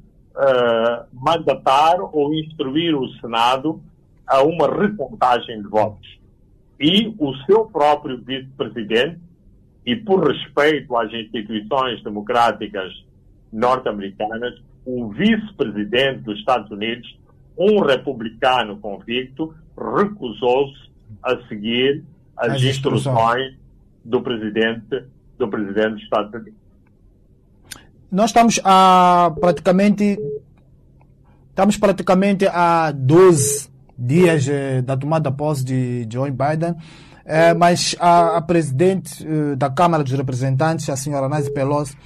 mandatar 1.12 2.00
ou 2.00 2.34
instruir 2.34 2.96
o 2.96 3.08
Senado 3.20 3.80
a 4.28 4.42
uma 4.42 4.68
recontagem 4.68 5.62
de 5.62 5.68
votos. 5.68 6.18
E 6.78 7.12
o 7.18 7.34
seu 7.46 7.64
próprio 7.66 8.18
vice-presidente, 8.22 9.18
e 9.84 9.96
por 9.96 10.26
respeito 10.28 10.96
às 10.96 11.12
instituições 11.12 12.02
democráticas 12.04 12.92
norte-americanas, 13.52 14.54
o 14.84 15.08
vice-presidente 15.08 16.20
dos 16.20 16.38
Estados 16.38 16.70
Unidos, 16.70 17.18
um 17.56 17.80
republicano 17.80 18.78
convicto, 18.78 19.54
recusou-se 19.76 20.88
a 21.22 21.36
seguir 21.48 22.04
as, 22.36 22.52
as 22.52 22.62
instruções 22.62 23.56
do 24.04 24.22
presidente 24.22 25.04
do 25.38 25.48
presidente 25.48 25.94
dos 25.94 26.02
Estados 26.02 26.34
Unidos. 26.34 26.58
Nós 28.10 28.30
estamos 28.30 28.60
a 28.64 29.32
praticamente 29.40 30.18
estamos 31.50 31.76
praticamente 31.76 32.46
a 32.46 32.90
12 32.92 33.67
dias 33.98 34.46
eh, 34.48 34.80
da 34.82 34.96
tomada 34.96 35.32
posse 35.32 35.64
de 35.64 36.06
Joe 36.10 36.30
Biden, 36.30 36.76
eh, 37.24 37.52
mas 37.54 37.96
a, 37.98 38.36
a 38.36 38.40
presidente 38.40 39.26
eh, 39.26 39.56
da 39.56 39.68
Câmara 39.68 40.04
dos 40.04 40.12
Representantes, 40.12 40.88
a 40.88 40.96
senhora 40.96 41.28
Nancy 41.28 41.50
Pelosi, 41.50 41.96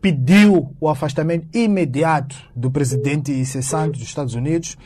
pediu 0.00 0.74
o 0.80 0.88
afastamento 0.88 1.46
imediato 1.56 2.34
do 2.56 2.70
presidente 2.70 3.44
cessante 3.44 3.98
dos 3.98 4.08
Estados 4.08 4.34
Unidos. 4.34 4.76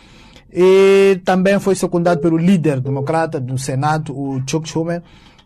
E 0.52 1.20
também 1.24 1.59
foi 1.59 1.74
secundado 1.74 2.20
pelo 2.20 2.37
líder 2.37 2.81
democrata 2.81 3.40
do 3.40 3.59
Senado, 3.59 4.16
o 4.16 4.42
Chuck 4.48 4.68
Schumer, 4.68 5.02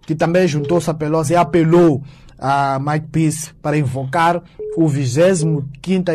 que 0.06 0.14
também 0.14 0.46
juntou-se 0.48 0.90
a 0.90 0.94
Pelosi 0.94 1.33
e 1.33 1.37
apelou 1.37 2.02
a 2.38 2.78
Mike 2.78 3.09
Pence 3.09 3.52
para 3.61 3.76
invocar 3.76 4.42
o 4.76 4.88
25 4.88 5.64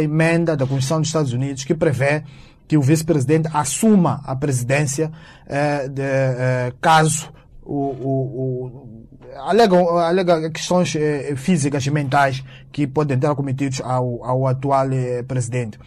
emenda 0.01 0.57
da 0.57 0.65
Constituição 0.65 0.99
dos 0.99 1.09
Estados 1.09 1.33
Unidos 1.33 1.63
que 1.63 1.75
prevê 1.75 2.23
que 2.67 2.77
o 2.77 2.81
vice-presidente 2.81 3.49
assuma 3.53 4.21
a 4.25 4.35
presidência 4.35 5.11
eh, 5.47 5.87
de, 5.87 6.01
eh, 6.01 6.73
caso 6.81 7.31
o, 7.63 7.73
o, 7.73 8.11
o 8.35 9.07
alega, 9.37 9.77
alega 10.07 10.49
questões 10.49 10.95
eh, 10.95 11.35
físicas 11.35 11.85
e 11.85 11.91
mentais 11.91 12.43
que 12.71 12.87
podem 12.87 13.19
ter 13.19 13.33
cometidos 13.35 13.81
ao, 13.81 14.23
ao 14.23 14.47
atual 14.47 14.87
presidente. 15.27 15.77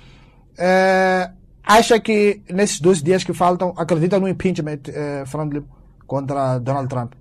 Acha 1.68 2.00
que 2.00 2.40
nesses 2.48 2.80
dois 2.80 3.02
dias 3.02 3.22
que 3.22 3.34
faltam, 3.34 3.74
acredita 3.76 4.18
no 4.18 4.26
impeachment, 4.26 4.88
eh, 4.88 5.24
Franklin, 5.26 5.64
contra 6.06 6.58
Donald 6.58 6.88
Trump? 6.88 7.12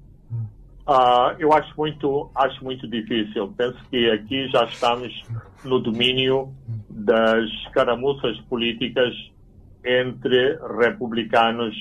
Uh, 0.87 1.35
eu 1.37 1.51
acho 1.51 1.73
muito, 1.77 2.31
acho 2.33 2.63
muito 2.63 2.87
difícil. 2.87 3.53
Penso 3.57 3.77
que 3.91 4.09
aqui 4.09 4.47
já 4.47 4.63
estamos 4.63 5.11
no 5.65 5.81
domínio 5.81 6.53
das 6.89 7.49
caramuças 7.73 8.39
políticas 8.49 9.13
entre 9.87 10.59
republicanos 10.79 11.75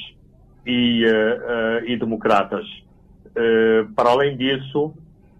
e, 0.64 1.04
uh, 1.04 1.10
uh, 1.10 1.86
e 1.86 1.96
democratas. 1.96 2.66
para 3.94 4.10
além 4.10 4.36
disso, 4.36 4.94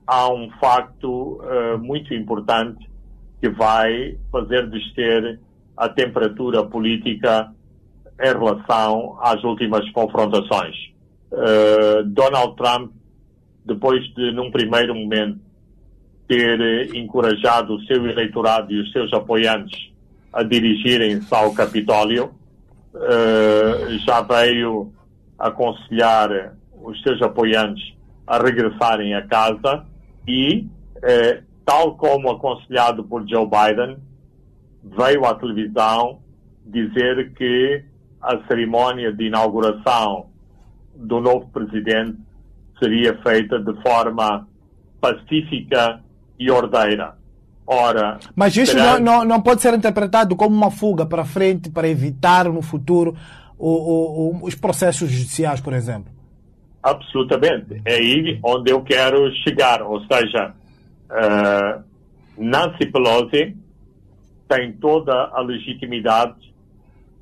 há 0.07 0.31
um 0.33 0.51
facto 0.61 1.41
muito 1.81 2.13
importante 2.13 2.87
que 3.41 3.49
vai 3.49 4.19
fazer 4.31 4.69
descer 4.69 5.41
a 5.77 5.89
temperatura 5.89 6.63
política 6.65 7.51
em 8.21 8.33
relação 8.33 9.19
às 9.23 9.43
últimas 9.43 9.91
confrontações. 9.93 10.77
Donald 12.05 12.55
Trump 12.57 12.93
depois 13.67 14.03
de, 14.15 14.31
num 14.31 14.51
primeiro 14.51 14.95
momento, 14.95 15.41
ter 16.29 16.95
encorajado 16.95 17.75
o 17.75 17.83
seu 17.83 18.07
eleitorado 18.07 18.73
e 18.73 18.81
os 18.81 18.93
seus 18.93 19.13
apoiantes 19.13 19.91
a 20.33 20.43
dirigirem-se 20.43 21.35
ao 21.35 21.53
Capitólio, 21.53 22.31
uh, 22.97 23.99
já 24.07 24.23
veio 24.23 24.93
aconselhar 25.39 26.55
os 26.83 27.01
seus 27.03 27.21
apoiantes 27.23 27.95
a 28.27 28.39
regressarem 28.39 29.15
a 29.15 29.27
casa 29.27 29.85
e, 30.27 30.67
uh, 30.97 31.43
tal 31.65 31.97
como 31.97 32.31
aconselhado 32.31 33.05
por 33.05 33.27
Joe 33.29 33.47
Biden, 33.47 33.99
veio 34.83 35.25
à 35.25 35.35
televisão 35.35 36.21
dizer 36.65 37.33
que 37.35 37.85
a 38.21 38.39
cerimónia 38.49 39.13
de 39.13 39.27
inauguração 39.27 40.31
do 40.95 41.21
novo 41.21 41.49
presidente 41.51 42.19
seria 42.79 43.17
feita 43.23 43.59
de 43.59 43.73
forma 43.83 44.49
pacífica 45.01 46.01
e 46.39 46.51
ordeira. 46.51 47.17
Ora, 47.67 48.19
Mas 48.35 48.57
isso 48.57 48.77
não, 48.77 49.01
não, 49.01 49.25
não, 49.25 49.41
pode 49.41 49.61
ser 49.61 49.75
interpretado 49.75 50.37
como 50.37 50.55
uma 50.55 50.71
fuga 50.71 51.05
para 51.05 51.25
frente 51.25 51.69
para 51.69 51.89
evitar 51.89 52.45
no 52.45 52.63
futuro 52.63 53.17
o, 53.59 53.69
o, 53.69 54.37
o, 54.37 54.47
os 54.47 54.55
processos 54.55 55.11
judiciais, 55.11 55.61
por 55.61 55.73
exemplo? 55.73 56.13
Absolutamente. 56.83 57.83
É 57.85 57.95
aí 57.95 58.39
onde 58.43 58.71
eu 58.71 58.81
quero 58.83 59.29
chegar. 59.43 59.83
Ou 59.83 60.01
seja, 60.07 60.55
uh, 61.11 61.83
Nancy 62.39 62.87
Pelosi 62.87 63.57
tem 64.49 64.73
toda 64.75 65.13
a 65.33 65.41
legitimidade 65.41 66.35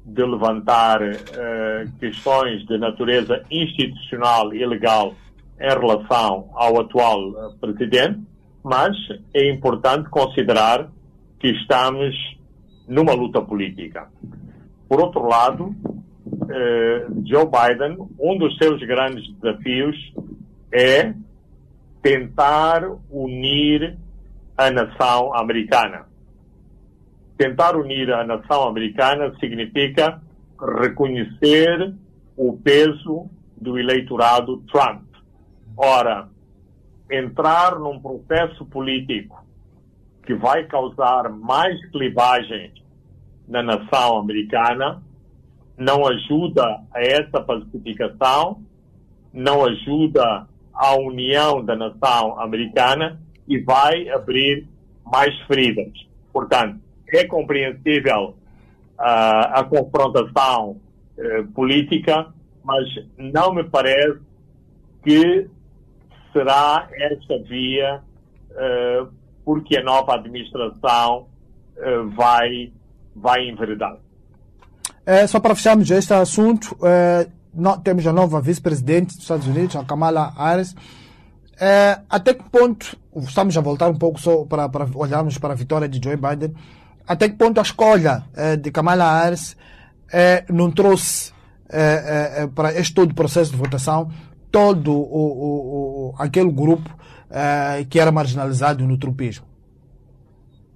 de 0.04 0.22
levantar 0.22 1.00
uh, 1.00 1.90
questões 1.98 2.66
de 2.66 2.76
natureza 2.76 3.42
institucional 3.50 4.52
e 4.52 4.66
legal 4.66 5.14
em 5.58 5.68
relação 5.68 6.50
ao 6.52 6.80
atual 6.80 7.30
eh, 7.30 7.54
presidente, 7.60 8.20
mas 8.64 8.96
é 9.34 9.50
importante 9.50 10.08
considerar 10.08 10.90
que 11.38 11.48
estamos 11.48 12.14
numa 12.88 13.12
luta 13.12 13.42
política. 13.42 14.08
Por 14.88 15.00
outro 15.00 15.28
lado, 15.28 15.74
eh, 16.48 17.06
Joe 17.26 17.44
Biden, 17.44 18.08
um 18.18 18.38
dos 18.38 18.56
seus 18.56 18.80
grandes 18.80 19.30
desafios 19.34 19.96
é 20.72 21.14
tentar 22.02 22.82
unir 23.10 23.98
a 24.56 24.70
nação 24.70 25.34
americana. 25.34 26.06
Tentar 27.36 27.76
unir 27.76 28.10
a 28.12 28.24
nação 28.24 28.68
americana 28.68 29.34
significa 29.40 30.22
reconhecer 30.80 31.94
o 32.36 32.56
peso 32.56 33.28
do 33.60 33.78
eleitorado 33.78 34.58
Trump. 34.70 35.02
Ora, 35.76 36.28
entrar 37.10 37.78
num 37.78 38.00
processo 38.00 38.64
político 38.66 39.44
que 40.24 40.34
vai 40.34 40.64
causar 40.64 41.28
mais 41.30 41.84
clivagem 41.90 42.72
na 43.46 43.62
nação 43.62 44.18
americana 44.18 45.02
não 45.76 46.06
ajuda 46.06 46.80
a 46.92 47.00
essa 47.00 47.40
pacificação, 47.40 48.62
não 49.32 49.64
ajuda 49.64 50.46
à 50.72 50.94
união 50.96 51.64
da 51.64 51.76
nação 51.76 52.40
americana 52.40 53.20
e 53.46 53.58
vai 53.58 54.08
abrir 54.08 54.66
mais 55.04 55.36
feridas. 55.42 55.92
Portanto, 56.32 56.80
é 57.08 57.24
compreensível 57.24 58.36
uh, 58.98 59.52
a 59.52 59.64
confrontação 59.64 60.80
uh, 61.18 61.46
política, 61.54 62.32
mas 62.62 62.88
não 63.18 63.52
me 63.52 63.64
parece 63.64 64.20
que 65.04 65.48
será 66.34 66.88
esta 66.92 67.38
via 67.44 68.02
uh, 68.50 69.08
porque 69.44 69.78
a 69.78 69.82
nova 69.82 70.16
administração 70.16 71.28
uh, 71.76 72.10
vai, 72.10 72.72
vai 73.14 73.48
enveredar. 73.48 73.96
É, 75.06 75.26
só 75.26 75.38
para 75.38 75.54
fecharmos 75.54 75.90
este 75.90 76.14
assunto, 76.14 76.76
é, 76.82 77.28
nós 77.52 77.78
temos 77.82 78.06
a 78.06 78.12
nova 78.12 78.40
vice-presidente 78.40 79.14
dos 79.14 79.18
Estados 79.18 79.46
Unidos, 79.46 79.76
a 79.76 79.84
Kamala 79.84 80.32
Harris. 80.34 80.74
É, 81.60 82.00
até 82.08 82.32
que 82.32 82.42
ponto, 82.44 82.96
estamos 83.16 83.56
a 83.56 83.60
voltar 83.60 83.88
um 83.90 83.96
pouco 83.96 84.18
só 84.18 84.44
para, 84.46 84.66
para 84.66 84.88
olharmos 84.94 85.36
para 85.36 85.52
a 85.52 85.56
vitória 85.56 85.86
de 85.86 86.02
Joe 86.02 86.16
Biden, 86.16 86.54
até 87.06 87.28
que 87.28 87.36
ponto 87.36 87.58
a 87.58 87.62
escolha 87.62 88.24
de 88.62 88.70
Kamala 88.70 89.20
Harris 89.20 89.54
não 90.48 90.70
trouxe 90.70 91.34
para 92.54 92.72
este 92.72 92.94
todo 92.94 93.10
o 93.10 93.14
processo 93.14 93.50
de 93.50 93.58
votação 93.58 94.10
todo 94.54 94.92
o, 94.92 96.12
o, 96.12 96.14
aquele 96.16 96.52
grupo 96.52 96.88
uh, 96.88 97.84
que 97.90 97.98
era 97.98 98.12
marginalizado 98.12 98.86
no 98.86 98.96
tropismo? 98.96 99.44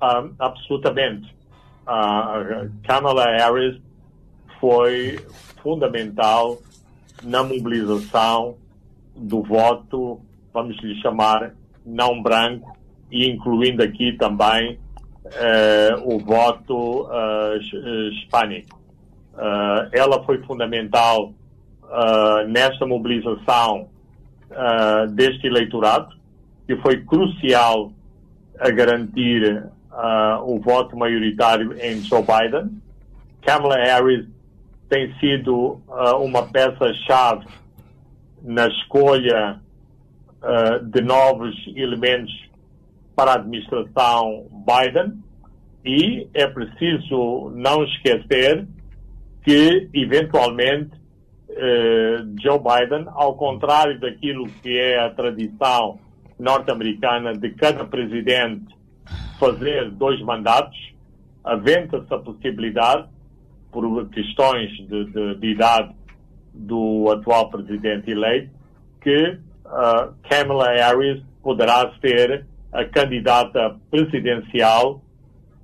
Um, 0.03 0.35
absolutamente. 0.37 1.33
Uh, 1.87 2.69
Kamala 2.83 3.25
Harris 3.25 3.81
foi 4.59 5.21
fundamental 5.63 6.59
na 7.23 7.45
mobilização 7.45 8.57
do 9.17 9.45
voto, 9.45 10.21
vamos 10.53 10.77
lhe 10.83 11.01
chamar, 11.01 11.55
não 11.87 12.21
branco, 12.21 12.77
e 13.13 13.31
incluindo 13.31 13.85
aqui 13.85 14.13
também 14.15 14.77
uh, 15.25 16.15
o 16.15 16.19
voto 16.19 17.07
uh, 17.07 18.11
hispânico. 18.13 18.77
Uh, 19.35 19.89
ela 19.93 20.25
foi 20.25 20.43
fundamental 20.43 21.33
nesta 22.49 22.87
mobilização 22.87 23.89
deste 25.13 25.47
eleitorado, 25.47 26.17
que 26.67 26.77
foi 26.77 27.03
crucial 27.05 27.93
a 28.59 28.71
garantir 28.71 29.65
o 30.45 30.59
voto 30.61 30.97
maioritário 30.97 31.75
em 31.81 32.01
Joe 32.03 32.23
Biden. 32.23 32.81
Kamala 33.43 33.77
Harris 33.77 34.27
tem 34.89 35.15
sido 35.19 35.81
uma 36.21 36.43
peça-chave 36.49 37.47
na 38.43 38.67
escolha 38.69 39.61
de 40.83 41.01
novos 41.01 41.55
elementos 41.75 42.33
para 43.17 43.33
a 43.33 43.35
administração 43.35 44.47
Biden 44.51 45.15
e 45.85 46.29
é 46.35 46.47
preciso 46.47 47.51
não 47.55 47.83
esquecer 47.85 48.67
que, 49.43 49.89
eventualmente, 49.93 50.91
eh, 51.51 52.25
Joe 52.41 52.59
Biden, 52.59 53.07
ao 53.09 53.35
contrário 53.35 53.99
daquilo 53.99 54.47
que 54.63 54.79
é 54.79 54.99
a 55.01 55.11
tradição 55.11 55.99
norte-americana 56.39 57.35
de 57.35 57.51
cada 57.51 57.85
presidente 57.85 58.77
fazer 59.39 59.91
dois 59.91 60.21
mandatos, 60.23 60.77
aventa-se 61.45 62.13
a 62.13 62.19
possibilidade, 62.19 63.09
por 63.71 64.09
questões 64.09 64.71
de, 64.89 65.05
de, 65.07 65.35
de, 65.37 65.47
idade 65.49 65.95
do 66.55 67.11
atual 67.11 67.51
presidente 67.51 68.11
eleito, 68.11 68.51
que 69.01 69.39
uh, 69.67 70.13
Kamala 70.29 70.73
Harris 70.73 71.23
poderá 71.43 71.93
ser 72.01 72.47
a 72.73 72.85
candidata 72.85 73.77
presidencial 73.91 75.03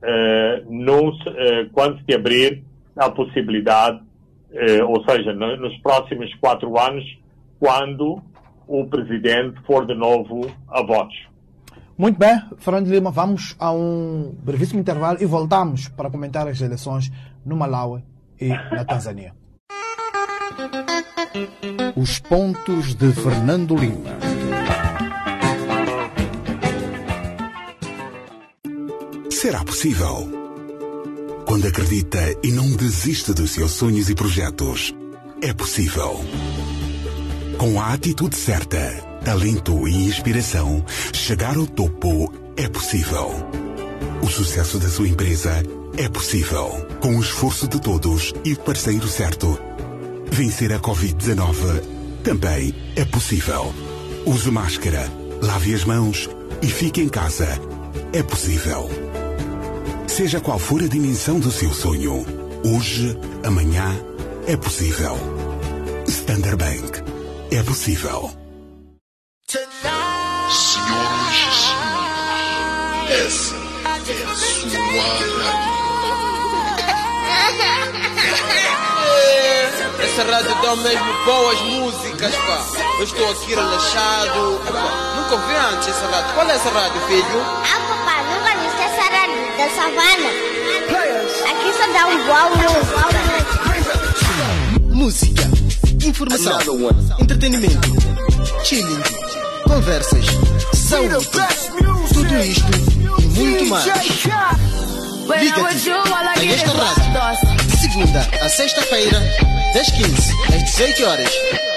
uh, 0.02 0.68
uh, 0.68 1.70
quando 1.72 1.98
se 2.04 2.14
abrir 2.14 2.62
a 2.96 3.10
possibilidade, 3.10 4.00
uh, 4.54 4.86
ou 4.88 5.04
seja, 5.04 5.32
no, 5.32 5.56
nos 5.56 5.76
próximos 5.78 6.32
quatro 6.36 6.78
anos, 6.78 7.04
quando 7.58 8.22
o 8.66 8.86
presidente 8.86 9.60
for 9.66 9.86
de 9.86 9.94
novo 9.94 10.50
a 10.68 10.82
votos. 10.82 11.16
Muito 11.96 12.18
bem, 12.18 12.40
Fernando 12.58 12.88
Lima, 12.88 13.10
vamos 13.10 13.54
a 13.58 13.70
um 13.72 14.34
brevíssimo 14.42 14.80
intervalo 14.80 15.18
e 15.20 15.26
voltamos 15.26 15.88
para 15.88 16.10
comentar 16.10 16.48
as 16.48 16.60
eleições 16.60 17.10
no 17.44 17.56
Malawi 17.56 18.02
e 18.40 18.48
na 18.48 18.84
Tanzânia. 18.84 19.32
Os 21.96 22.18
pontos 22.18 22.94
de 22.94 23.12
Fernando 23.12 23.76
Lima. 23.76 24.18
Será 29.30 29.64
possível? 29.64 30.43
Quando 31.54 31.68
acredita 31.68 32.18
e 32.42 32.50
não 32.50 32.68
desiste 32.72 33.32
dos 33.32 33.52
seus 33.52 33.70
sonhos 33.70 34.10
e 34.10 34.14
projetos, 34.16 34.92
é 35.40 35.52
possível. 35.52 36.20
Com 37.56 37.80
a 37.80 37.92
atitude 37.92 38.36
certa, 38.36 38.76
talento 39.24 39.86
e 39.86 39.94
inspiração, 39.94 40.84
chegar 41.12 41.56
ao 41.56 41.64
topo 41.64 42.34
é 42.56 42.68
possível. 42.68 43.30
O 44.20 44.26
sucesso 44.26 44.80
da 44.80 44.88
sua 44.88 45.06
empresa 45.06 45.62
é 45.96 46.08
possível. 46.08 46.88
Com 47.00 47.18
o 47.18 47.20
esforço 47.20 47.68
de 47.68 47.80
todos 47.80 48.34
e 48.44 48.54
o 48.54 48.58
parceiro 48.58 49.06
certo. 49.06 49.56
Vencer 50.32 50.72
a 50.72 50.80
Covid-19 50.80 51.84
também 52.24 52.74
é 52.96 53.04
possível. 53.04 53.72
Use 54.26 54.50
máscara, 54.50 55.08
lave 55.40 55.72
as 55.72 55.84
mãos 55.84 56.28
e 56.60 56.66
fique 56.66 57.00
em 57.00 57.08
casa. 57.08 57.46
É 58.12 58.24
possível. 58.24 59.03
Seja 60.14 60.40
qual 60.40 60.60
for 60.60 60.80
a 60.80 60.86
dimensão 60.86 61.40
do 61.40 61.50
seu 61.50 61.74
sonho, 61.74 62.24
hoje, 62.64 63.18
amanhã, 63.44 63.90
é 64.46 64.56
possível. 64.56 65.18
Standard 66.06 66.56
Bank. 66.56 67.02
É 67.50 67.60
possível. 67.64 68.30
Senhoras 69.48 70.54
e 70.54 70.70
senhores, 70.70 71.64
essa 73.10 73.56
é 74.12 74.22
a 74.22 74.36
sua 74.36 74.78
rádio. 74.86 75.34
Essa 80.04 80.22
rádio 80.22 80.54
dá 80.62 80.76
mesmo 80.76 81.24
boas 81.24 81.60
músicas, 81.62 82.36
pá. 82.36 82.64
Eu 82.98 83.04
estou 83.04 83.30
aqui 83.32 83.52
relaxado. 83.52 84.60
Nunca 85.16 85.34
ouvi 85.34 85.54
antes 85.72 85.88
essa 85.88 86.06
rádio. 86.06 86.34
Qual 86.34 86.48
é 86.48 86.54
essa 86.54 86.70
rádio, 86.70 87.00
filho? 87.08 87.93
Da 89.64 89.70
savana? 89.70 90.28
Aqui 91.50 91.72
só 91.72 91.86
dá 91.92 92.06
um 92.06 92.26
boa 92.26 92.50
música. 92.50 93.08
Música, 94.92 95.42
informação, 96.06 96.90
entretenimento, 97.18 97.88
chilling, 98.62 99.02
conversas, 99.66 100.26
saúde. 100.74 101.26
Tudo 102.12 102.38
isto 102.40 102.70
e 103.20 103.26
muito 103.26 103.66
mais. 103.66 103.84
Liga-te 105.40 105.90
a 105.90 106.44
esta 106.44 106.70
rádio. 106.72 107.66
De 107.66 107.76
segunda 107.78 108.28
a 108.42 108.48
sexta-feira, 108.48 109.18
das 109.72 109.90
15 109.90 110.32
às 110.54 110.64
18 110.64 111.04
horas. 111.06 111.30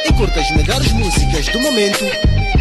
E 0.05 0.13
curta 0.13 0.41
as 0.41 0.51
melhores 0.51 0.91
músicas 0.91 1.47
do 1.47 1.59
momento 1.61 2.05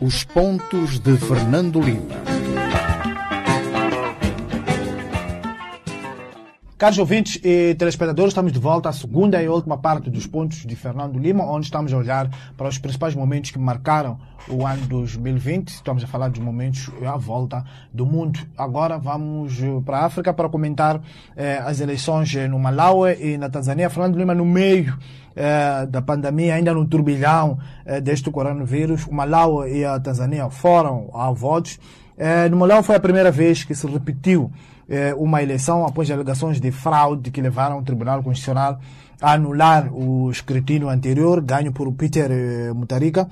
Os 0.00 0.24
pontos 0.24 0.98
de 0.98 1.16
Fernando 1.16 1.80
Lima. 1.80 2.20
Caros 6.76 6.98
ouvintes 6.98 7.40
e 7.44 7.74
telespectadores, 7.76 8.32
estamos 8.32 8.52
de 8.52 8.58
volta 8.58 8.88
à 8.88 8.92
segunda 8.92 9.40
e 9.40 9.48
última 9.48 9.78
parte 9.78 10.10
dos 10.10 10.26
pontos 10.26 10.66
de 10.66 10.74
Fernando 10.74 11.16
Lima, 11.18 11.44
onde 11.44 11.66
estamos 11.66 11.92
a 11.92 11.96
olhar 11.96 12.28
para 12.56 12.68
os 12.68 12.76
principais 12.76 13.14
momentos 13.14 13.52
que 13.52 13.58
marcaram 13.58 14.18
o 14.48 14.66
ano 14.66 14.84
2020. 14.88 15.68
Estamos 15.68 16.02
a 16.02 16.06
falar 16.08 16.28
dos 16.28 16.40
momentos 16.40 16.90
à 17.06 17.16
volta 17.16 17.64
do 17.92 18.04
mundo. 18.04 18.40
Agora 18.58 18.98
vamos 18.98 19.54
para 19.84 19.98
a 19.98 20.04
África 20.06 20.34
para 20.34 20.48
comentar 20.48 21.00
eh, 21.36 21.62
as 21.64 21.80
eleições 21.80 22.34
no 22.50 22.58
Malawi 22.58 23.16
e 23.20 23.38
na 23.38 23.48
Tanzânia. 23.48 23.88
Fernando 23.88 24.18
Lima, 24.18 24.34
no 24.34 24.44
meio 24.44 24.98
eh, 25.34 25.86
da 25.86 26.02
pandemia, 26.02 26.54
ainda 26.54 26.72
no 26.74 26.86
turbilhão 26.86 27.58
eh, 27.84 28.00
deste 28.00 28.30
coronavírus, 28.30 29.06
o 29.06 29.14
Malawi 29.14 29.78
e 29.78 29.84
a 29.84 29.98
Tanzânia 29.98 30.48
foram 30.50 31.10
a 31.14 31.30
votos. 31.30 31.78
Eh, 32.16 32.48
no 32.48 32.56
Malawi 32.56 32.82
foi 32.82 32.96
a 32.96 33.00
primeira 33.00 33.30
vez 33.30 33.64
que 33.64 33.74
se 33.74 33.86
repetiu 33.86 34.50
uma 35.16 35.42
eleição 35.42 35.86
após 35.86 36.10
alegações 36.10 36.60
de 36.60 36.70
fraude 36.70 37.30
que 37.30 37.40
levaram 37.40 37.78
o 37.78 37.82
Tribunal 37.82 38.22
Constitucional 38.22 38.78
a 39.22 39.32
anular 39.32 39.88
o 39.90 40.30
escrutínio 40.30 40.90
anterior, 40.90 41.40
ganho 41.40 41.72
por 41.72 41.90
Peter 41.94 42.28
Mutharika, 42.74 43.26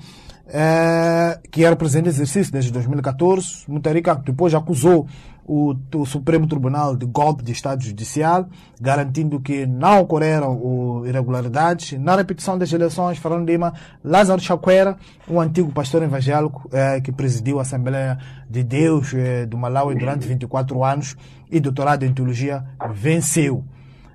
eh, 0.53 1.39
que 1.49 1.63
era 1.63 1.77
presidente 1.77 2.05
de 2.05 2.09
exercício 2.09 2.51
desde 2.51 2.71
2014. 2.71 3.63
Mutharika 3.69 4.15
depois 4.15 4.53
acusou 4.53 5.07
o, 5.51 5.75
o, 5.95 6.05
Supremo 6.05 6.47
Tribunal 6.47 6.95
de 6.95 7.05
golpe 7.05 7.43
de 7.43 7.51
Estado 7.51 7.83
Judicial, 7.83 8.47
garantindo 8.79 9.37
que 9.41 9.65
não 9.65 9.99
ocorreram 9.99 10.53
o, 10.53 11.05
irregularidades. 11.05 11.99
Na 11.99 12.15
repetição 12.15 12.57
das 12.57 12.71
eleições, 12.71 13.17
Fernando 13.17 13.45
Lima, 13.49 13.73
Lázaro 14.01 14.39
Chakwera, 14.39 14.95
um 15.27 15.41
antigo 15.41 15.69
pastor 15.73 16.03
evangélico 16.03 16.69
eh, 16.71 17.01
que 17.01 17.11
presidiu 17.11 17.59
a 17.59 17.63
Assembleia 17.63 18.17
de 18.49 18.63
Deus 18.63 19.13
eh, 19.13 19.45
do 19.45 19.57
Malawi 19.57 19.95
durante 19.95 20.25
24 20.25 20.85
anos 20.85 21.17
e 21.51 21.59
doutorado 21.59 22.03
em 22.03 22.13
teologia, 22.13 22.63
venceu. 22.93 23.65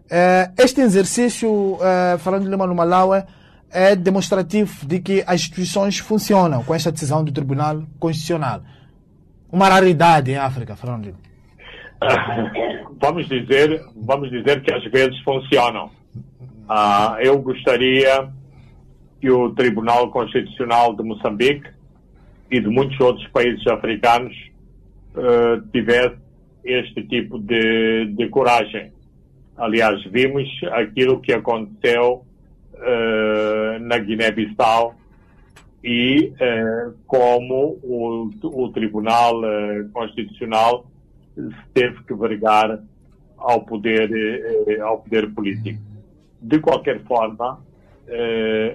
Eh, 0.09 0.51
este 0.57 0.81
exercício, 0.81 1.79
Fernando 2.19 2.49
Lima, 2.49 2.67
no 2.67 2.75
Malawi, 2.75 3.25
é 3.71 3.95
demonstrativo 3.95 4.87
de 4.87 5.01
que 5.01 5.23
as 5.27 5.43
instituições 5.43 5.99
funcionam 5.99 6.65
com 6.65 6.75
esta 6.75 6.91
decisão 6.91 7.23
do 7.23 7.31
Tribunal 7.31 7.83
Constitucional. 8.01 8.63
Uma 9.51 9.69
raridade 9.69 10.33
em 10.33 10.37
África, 10.37 10.77
Fernando 10.77 11.15
vamos 13.01 13.27
dizer, 13.29 13.83
vamos 13.97 14.31
dizer 14.31 14.63
que 14.63 14.73
às 14.73 14.85
vezes 14.91 15.19
funcionam. 15.21 15.91
Ah, 16.69 17.17
eu 17.21 17.39
gostaria 17.39 18.29
que 19.21 19.31
o 19.31 19.51
Tribunal 19.55 20.11
Constitucional 20.11 20.95
de 20.95 21.03
Moçambique 21.03 21.69
e 22.51 22.61
de 22.61 22.69
muitos 22.69 22.99
outros 23.01 23.27
países 23.29 23.67
africanos 23.67 24.35
uh, 25.15 25.61
tivesse 25.73 26.17
este 26.65 27.03
tipo 27.05 27.39
de, 27.39 28.07
de 28.07 28.29
coragem. 28.29 28.93
Aliás, 29.57 30.03
vimos 30.05 30.49
aquilo 30.73 31.21
que 31.21 31.33
aconteceu 31.33 32.25
uh, 32.75 33.79
na 33.81 33.99
Guiné-Bissau 33.99 34.95
e 35.83 36.33
uh, 36.35 36.95
como 37.07 37.79
o, 37.83 38.31
o 38.43 38.73
Tribunal 38.73 39.41
Constitucional 39.93 40.87
teve 41.75 42.03
que 42.05 42.15
vergar 42.15 42.81
ao 43.37 43.65
poder, 43.65 44.11
ao 44.81 45.01
poder 45.01 45.31
político. 45.33 45.81
De 46.41 46.59
qualquer 46.61 47.01
forma, 47.05 47.61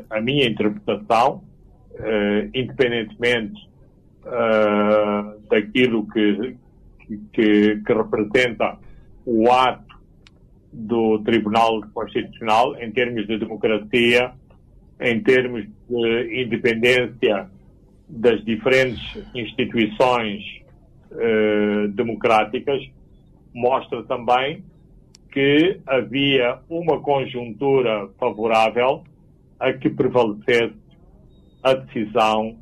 a 0.09 0.21
minha 0.21 0.47
interpretação 0.47 1.43
independentemente 2.53 3.67
daquilo 5.49 6.07
que, 6.07 6.55
que, 7.33 7.81
que, 7.83 7.93
representa 7.93 8.77
o 9.25 9.51
ato 9.51 9.91
do 10.71 11.19
Tribunal 11.19 11.81
Constitucional 11.93 12.75
em 12.77 12.91
termos 12.91 13.27
de 13.27 13.37
democracia, 13.37 14.31
em 15.01 15.19
termos 15.21 15.65
de 15.89 16.43
independência 16.43 17.49
das 18.07 18.43
diferentes 18.45 19.01
instituições 19.33 20.43
uh, 21.11 21.87
democráticas, 21.89 22.81
mostra 23.53 24.03
também 24.03 24.63
que 25.31 25.79
havia 25.87 26.59
uma 26.69 26.99
conjuntura 27.01 28.09
favorável 28.19 29.03
a 29.59 29.73
que 29.73 29.89
prevalecesse 29.89 30.75
a 31.63 31.73
decisão 31.73 32.57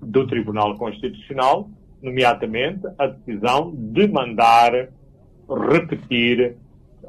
do 0.00 0.26
Tribunal 0.26 0.76
Constitucional, 0.76 1.70
nomeadamente 2.02 2.86
a 2.98 3.06
decisão 3.06 3.72
de 3.74 4.08
mandar 4.08 4.88
repetir 5.70 6.56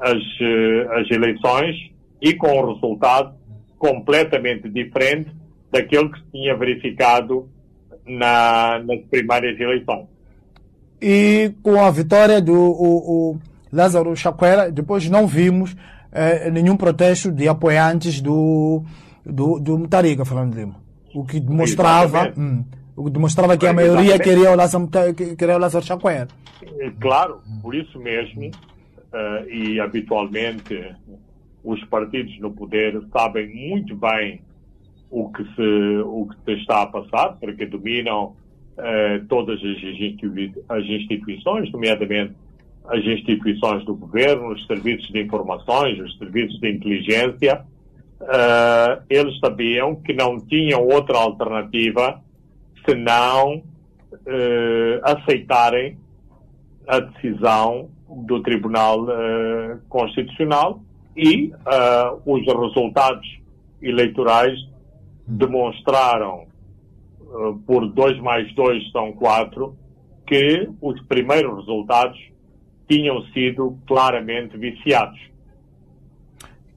as, 0.00 0.22
eh, 0.40 0.88
as 1.00 1.10
eleições 1.10 1.76
e 2.20 2.34
com 2.34 2.48
um 2.48 2.74
resultado 2.74 3.34
completamente 3.80 4.68
diferente 4.68 5.30
daquele 5.72 6.10
que 6.10 6.18
se 6.18 6.24
tinha 6.30 6.54
verificado 6.54 7.48
na, 8.06 8.78
nas 8.86 9.00
primárias 9.10 9.58
eleições. 9.58 10.06
E 11.00 11.52
com 11.62 11.82
a 11.82 11.90
vitória 11.90 12.42
do 12.42 12.54
o, 12.54 13.30
o 13.32 13.38
Lázaro 13.72 14.14
Chaquera, 14.14 14.70
depois 14.70 15.08
não 15.08 15.26
vimos 15.26 15.74
eh, 16.12 16.50
nenhum 16.50 16.76
protesto 16.76 17.32
de 17.32 17.48
apoiantes 17.48 18.20
do, 18.20 18.84
do, 19.24 19.58
do 19.58 19.78
Mutariga, 19.78 20.26
Fernando 20.26 20.54
Lima. 20.54 20.76
O 21.14 21.24
que 21.24 21.40
demonstrava, 21.40 22.34
hum, 22.36 22.62
o 22.94 23.04
que 23.04 23.10
demonstrava 23.10 23.56
que 23.56 23.66
a 23.66 23.72
maioria 23.72 24.18
queria 24.18 24.50
o 24.50 24.54
Lázaro, 24.54 24.88
queria 25.14 25.56
o 25.56 25.58
Lázaro 25.58 25.86
Chacuer. 25.86 26.28
Claro, 27.00 27.40
por 27.62 27.74
isso 27.74 27.98
mesmo, 27.98 28.46
uh, 28.48 29.48
e 29.48 29.80
habitualmente 29.80 30.94
os 31.62 31.82
partidos 31.84 32.38
no 32.40 32.50
poder 32.50 33.00
sabem 33.12 33.48
muito 33.54 33.94
bem 33.96 34.40
o 35.10 35.30
que 35.32 35.44
se, 35.54 36.02
o 36.04 36.26
que 36.26 36.36
se 36.44 36.60
está 36.60 36.82
a 36.82 36.86
passar, 36.86 37.36
porque 37.38 37.66
dominam 37.66 38.36
uh, 38.78 39.26
todas 39.28 39.58
as, 39.58 39.76
as 40.68 40.84
instituições, 40.84 41.70
nomeadamente 41.72 42.34
as 42.86 43.04
instituições 43.04 43.84
do 43.84 43.94
governo, 43.94 44.52
os 44.52 44.66
serviços 44.66 45.08
de 45.08 45.22
informações, 45.22 45.98
os 45.98 46.16
serviços 46.18 46.58
de 46.60 46.70
inteligência, 46.70 47.64
uh, 48.20 49.02
eles 49.08 49.38
sabiam 49.38 49.96
que 49.96 50.12
não 50.12 50.40
tinham 50.40 50.86
outra 50.86 51.18
alternativa 51.18 52.20
senão 52.88 53.62
uh, 54.12 55.00
aceitarem 55.02 55.98
a 56.86 57.00
decisão 57.00 57.88
do 58.08 58.42
Tribunal 58.42 59.04
uh, 59.04 59.80
Constitucional 59.88 60.80
e 61.20 61.52
os 62.24 62.46
resultados 62.46 63.28
eleitorais 63.82 64.58
demonstraram 65.26 66.46
por 67.66 67.86
2 67.88 68.18
mais 68.20 68.52
2 68.54 68.90
são 68.90 69.12
4 69.12 69.76
que 70.26 70.68
os 70.80 70.98
primeiros 71.02 71.58
resultados 71.58 72.18
tinham 72.88 73.22
sido 73.32 73.78
claramente 73.86 74.56
viciados. 74.56 75.20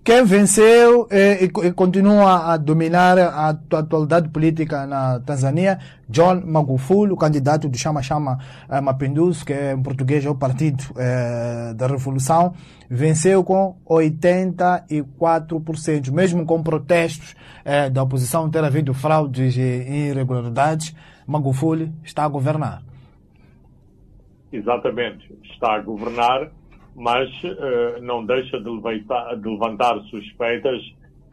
Quem 0.04 0.26
venceu 0.26 1.08
e, 1.10 1.46
e, 1.46 1.50
continua 1.72 2.52
a 2.52 2.58
dominar 2.58 3.18
a 3.18 3.52
atualidade 3.52 4.28
política 4.28 4.86
na 4.86 5.22
Tanzânia, 5.22 5.80
John 6.10 6.42
Magufuli, 6.46 7.14
o 7.14 7.16
candidato 7.16 7.70
do 7.70 7.78
Chama 7.78 8.02
Chama 8.02 8.38
eh, 8.70 8.82
Mapinduzi, 8.82 9.46
que 9.46 9.54
em 9.54 9.82
português 9.82 10.26
é 10.26 10.30
o 10.30 10.36
Partido 10.36 10.84
eh, 10.98 11.74
da 11.74 11.88
Revolução, 11.88 12.54
venceu 12.90 13.46
com 13.46 13.78
84%, 13.90 16.12
mesmo 16.12 16.46
com 16.46 16.62
protestos 16.62 17.34
eh, 17.64 17.90
da 17.90 18.04
oposição 18.04 18.52
ter 18.52 18.66
havido 18.66 18.94
fraudes 18.94 19.56
e 19.56 20.10
irregularidades, 20.10 20.94
Magufuli 21.26 21.94
está 22.04 22.26
a 22.26 22.28
governar. 22.28 22.84
Exatamente, 24.52 25.34
está 25.46 25.76
a 25.76 25.80
governar 25.80 26.52
mas 26.96 27.30
uh, 27.44 28.02
não 28.02 28.26
deixa 28.26 28.60
de 28.60 28.70
levantar, 28.70 29.36
de 29.36 29.50
levantar 29.50 30.00
suspeitas 30.10 30.82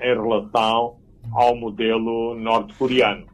em 0.01 0.15
relação 0.15 0.97
ao 1.33 1.55
modelo 1.55 2.35
norte-coreano. 2.35 3.27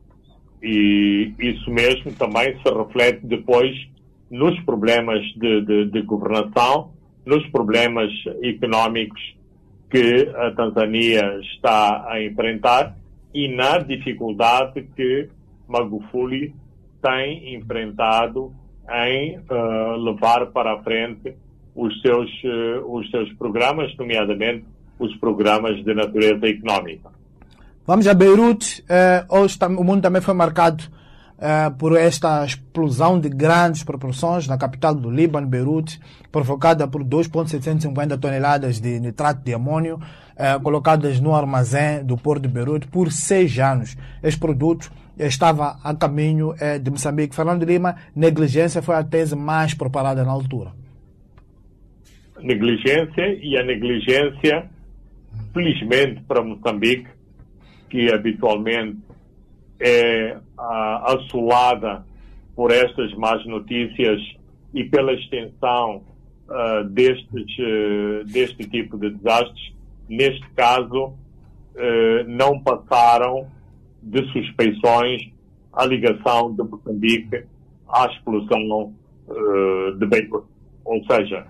E 0.62 1.33
isso 1.39 1.70
mesmo 1.70 2.12
também 2.14 2.57
se 2.61 2.72
reflete 2.72 3.27
depois 3.27 3.77
nos 4.31 4.59
problemas 4.61 5.22
de, 5.37 5.61
de, 5.62 5.85
de, 5.87 6.03
governação, 6.03 6.91
nos 7.24 7.47
problemas 7.51 8.11
económicos 8.43 9.20
que 9.91 10.29
a 10.35 10.51
Tanzânia 10.53 11.39
está 11.55 12.11
a 12.11 12.22
enfrentar 12.22 12.97
e 13.33 13.49
na 13.49 13.79
dificuldade 13.79 14.83
que 14.97 15.29
Magufuli 15.68 16.55
tem 17.01 17.55
enfrentado 17.55 18.53
em 18.91 19.39
uh, 19.39 19.97
levar 19.97 20.47
para 20.47 20.74
a 20.74 20.83
frente 20.83 21.37
os 21.77 22.01
seus, 22.01 22.31
eh, 22.43 22.81
os 22.87 23.09
seus 23.11 23.31
programas, 23.35 23.95
nomeadamente 23.99 24.64
os 24.99 25.14
programas 25.16 25.85
de 25.85 25.95
natureza 25.95 26.49
económica. 26.49 27.11
Vamos 27.87 28.09
a 28.09 28.14
Beirute. 28.14 28.83
Eh, 28.89 29.24
hoje 29.29 29.59
o 29.62 29.85
mundo 29.85 30.01
também 30.01 30.22
foi 30.22 30.33
marcado 30.33 30.85
eh, 31.39 31.70
por 31.79 31.95
esta 31.95 32.45
explosão 32.47 33.20
de 33.20 33.29
grandes 33.29 33.85
proporções 33.85 34.49
na 34.49 34.57
capital 34.57 34.95
do 34.95 35.11
Líbano, 35.11 35.47
Beirute, 35.47 36.01
provocada 36.33 36.89
por 36.89 37.05
2,750 37.05 38.16
toneladas 38.16 38.81
de 38.81 38.99
nitrato 38.99 39.45
de 39.45 39.53
amônio 39.53 40.01
colocadas 40.62 41.18
no 41.18 41.35
armazém 41.35 42.05
do 42.05 42.14
porto 42.14 42.43
de 42.43 42.49
Beirute 42.49 42.87
por 42.89 43.11
seis 43.11 43.59
anos. 43.59 43.97
Este 44.22 44.39
produto 44.39 44.93
estava 45.18 45.79
a 45.83 45.95
caminho 45.95 46.55
de 46.83 46.91
Moçambique. 46.91 47.35
Fernando 47.35 47.64
Lima, 47.64 47.97
negligência 48.14 48.83
foi 48.83 48.97
a 48.97 49.03
tese 49.03 49.35
mais 49.35 49.72
preparada 49.72 50.22
na 50.24 50.31
altura 50.31 50.72
negligência 52.41 53.39
e 53.43 53.57
a 53.57 53.62
negligência, 53.62 54.70
felizmente 55.53 56.22
para 56.22 56.43
Moçambique, 56.43 57.09
que 57.89 58.12
habitualmente 58.12 58.99
é 59.78 60.39
ah, 60.59 61.14
assolada 61.14 62.05
por 62.55 62.70
estas 62.70 63.12
más 63.14 63.45
notícias 63.47 64.20
e 64.74 64.84
pela 64.84 65.12
extensão 65.12 66.03
ah, 66.49 66.84
destes, 66.89 67.59
uh, 67.59 68.24
deste 68.24 68.68
tipo 68.68 68.97
de 68.97 69.11
desastres, 69.11 69.74
neste 70.09 70.49
caso, 70.51 71.07
uh, 71.07 72.24
não 72.28 72.61
passaram 72.61 73.49
de 74.01 74.24
suspeições 74.30 75.28
a 75.72 75.84
ligação 75.84 76.55
de 76.55 76.62
Moçambique 76.62 77.45
à 77.89 78.07
explosão 78.07 78.95
uh, 79.26 79.99
de 79.99 80.07
Beirut. 80.07 80.47
Ou 80.84 81.05
seja, 81.07 81.45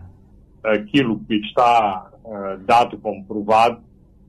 aquilo 0.67 1.21
que 1.21 1.35
está 1.37 2.11
uh, 2.25 2.59
dado 2.65 2.99
como 2.99 3.25
provado 3.25 3.81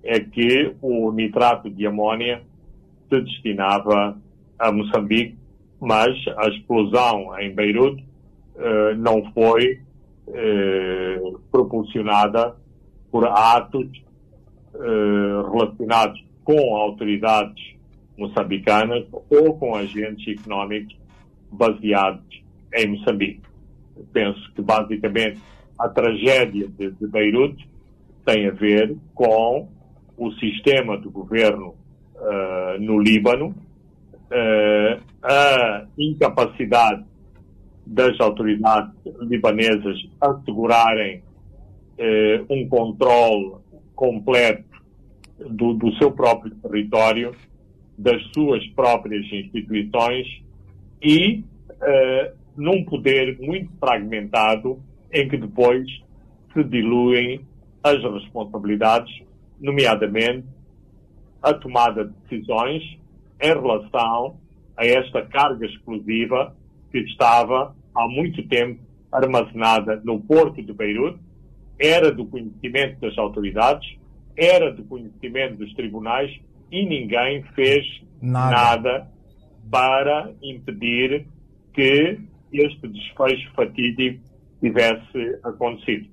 é 0.04 0.20
que 0.20 0.76
o 0.82 1.12
nitrato 1.12 1.70
de 1.70 1.86
amônia 1.86 2.44
se 3.10 3.22
destinava 3.22 4.18
a 4.60 4.72
Moçambique, 4.72 5.38
mas 5.80 6.14
a 6.38 6.48
explosão 6.50 7.38
em 7.40 7.54
Beirute 7.54 8.06
uh, 8.56 8.96
não 8.98 9.32
foi 9.34 9.82
uh, 10.28 11.40
proporcionada 11.52 12.56
por 13.12 13.26
atos 13.28 14.06
relacionados 15.52 16.24
com 16.44 16.76
autoridades 16.76 17.76
moçambicanas 18.16 19.06
ou 19.28 19.58
com 19.58 19.74
agentes 19.74 20.40
económicos 20.40 20.96
baseados 21.52 22.44
em 22.76 22.88
Moçambique. 22.88 23.42
Penso 24.14 24.52
que 24.54 24.62
basicamente 24.62 25.40
a 25.78 25.90
tragédia 25.90 26.68
de, 26.68 26.92
de 26.92 27.08
Beirute 27.08 27.68
tem 28.26 28.48
a 28.48 28.52
ver 28.52 28.96
com 29.14 29.70
o 30.18 30.32
sistema 30.34 30.98
do 30.98 31.12
governo 31.12 31.76
uh, 32.16 32.80
no 32.80 33.00
Líbano, 33.00 33.50
uh, 33.50 35.02
a 35.24 35.86
incapacidade 35.98 37.06
das 37.86 38.20
autoridades 38.20 38.92
libanesas 39.22 39.98
assegurarem 40.20 41.22
uh, 41.98 42.54
um 42.54 42.68
controle 42.68 43.56
completo 43.96 44.66
do, 45.40 45.74
do 45.74 45.96
seu 45.96 46.12
próprio 46.12 46.54
território, 46.56 47.34
das 47.98 48.22
suas 48.34 48.66
próprias 48.70 49.26
instituições 49.32 50.28
e 51.02 51.44
num 52.56 52.84
poder 52.84 53.38
muito 53.40 53.72
fragmentado 53.80 54.80
em 55.12 55.28
que 55.28 55.38
depois 55.38 55.88
se 56.54 56.64
diluem 56.64 57.42
as 57.84 58.02
responsabilidades, 58.04 59.24
nomeadamente 59.60 60.46
a 61.42 61.54
tomada 61.54 62.06
de 62.06 62.14
decisões 62.24 62.84
em 63.40 63.48
relação 63.48 64.38
a 64.76 64.86
esta 64.86 65.22
carga 65.24 65.66
explosiva 65.66 66.56
que 66.92 67.00
estava 67.00 67.76
há 67.94 68.08
muito 68.08 68.48
tempo 68.48 68.82
armazenada 69.12 70.02
no 70.04 70.20
porto 70.20 70.62
de 70.62 70.74
Beirute, 70.74 71.20
era 71.80 72.12
do 72.12 72.26
conhecimento 72.26 73.00
das 73.00 73.18
autoridades, 73.18 73.98
era 74.36 74.72
do 74.72 74.84
conhecimento 74.84 75.58
dos 75.58 75.74
tribunais 75.74 76.32
e 76.72 76.86
ninguém 76.86 77.44
fez 77.56 77.86
nada, 78.22 78.52
nada 78.52 79.12
para 79.70 80.32
impedir 80.42 81.26
que 81.74 82.20
este 82.52 82.88
desfecho 82.88 83.52
fatídico 83.54 84.22
tivesse 84.62 85.40
acontecido. 85.44 86.08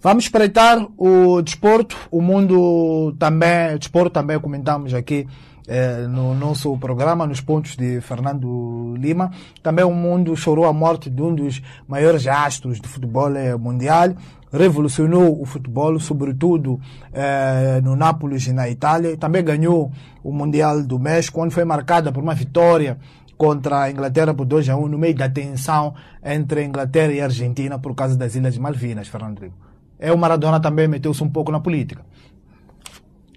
Vamos 0.00 0.24
espreitar 0.24 0.84
o 0.98 1.40
desporto, 1.42 1.96
o 2.10 2.20
mundo 2.20 3.14
também, 3.20 3.78
desporto 3.78 4.10
também 4.10 4.38
comentamos 4.40 4.92
aqui 4.94 5.28
eh, 5.68 6.08
no 6.08 6.34
nosso 6.34 6.76
programa, 6.76 7.24
nos 7.24 7.40
pontos 7.40 7.76
de 7.76 8.00
Fernando 8.00 8.96
Lima. 8.98 9.30
Também 9.62 9.84
o 9.84 9.92
mundo 9.92 10.34
chorou 10.36 10.64
a 10.64 10.72
morte 10.72 11.08
de 11.08 11.22
um 11.22 11.32
dos 11.32 11.62
maiores 11.86 12.26
astros 12.26 12.80
do 12.80 12.88
futebol 12.88 13.34
eh, 13.36 13.56
mundial. 13.56 14.08
Revolucionou 14.52 15.40
o 15.40 15.46
futebol, 15.46 15.98
sobretudo 16.00 16.80
eh, 17.12 17.80
no 17.80 17.94
Nápoles 17.94 18.46
e 18.48 18.52
na 18.52 18.68
Itália. 18.68 19.16
Também 19.16 19.44
ganhou 19.44 19.92
o 20.22 20.32
Mundial 20.32 20.82
do 20.82 20.98
México, 20.98 21.40
onde 21.40 21.54
foi 21.54 21.64
marcada 21.64 22.10
por 22.10 22.22
uma 22.22 22.34
vitória 22.34 22.98
contra 23.36 23.82
a 23.82 23.90
Inglaterra 23.90 24.34
por 24.34 24.46
2 24.46 24.68
a 24.68 24.76
1 24.76 24.88
no 24.88 24.98
meio 24.98 25.14
da 25.14 25.28
tensão 25.28 25.94
entre 26.24 26.60
a 26.60 26.64
Inglaterra 26.64 27.12
e 27.12 27.20
a 27.20 27.24
Argentina 27.24 27.78
por 27.78 27.94
causa 27.94 28.16
das 28.16 28.34
Ilhas 28.34 28.56
Malvinas, 28.58 29.08
Fernando 29.08 29.40
Lima. 29.40 29.54
É 29.98 30.12
o 30.12 30.18
Maradona 30.18 30.60
também 30.60 30.88
meteu-se 30.88 31.22
um 31.22 31.30
pouco 31.30 31.52
na 31.52 31.60
política. 31.60 32.04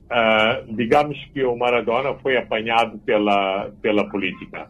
Uh, 0.05 0.75
digamos 0.75 1.17
que 1.33 1.43
o 1.43 1.55
Maradona 1.55 2.13
foi 2.15 2.37
apanhado 2.37 2.97
pela, 2.99 3.71
pela 3.81 4.09
política. 4.09 4.67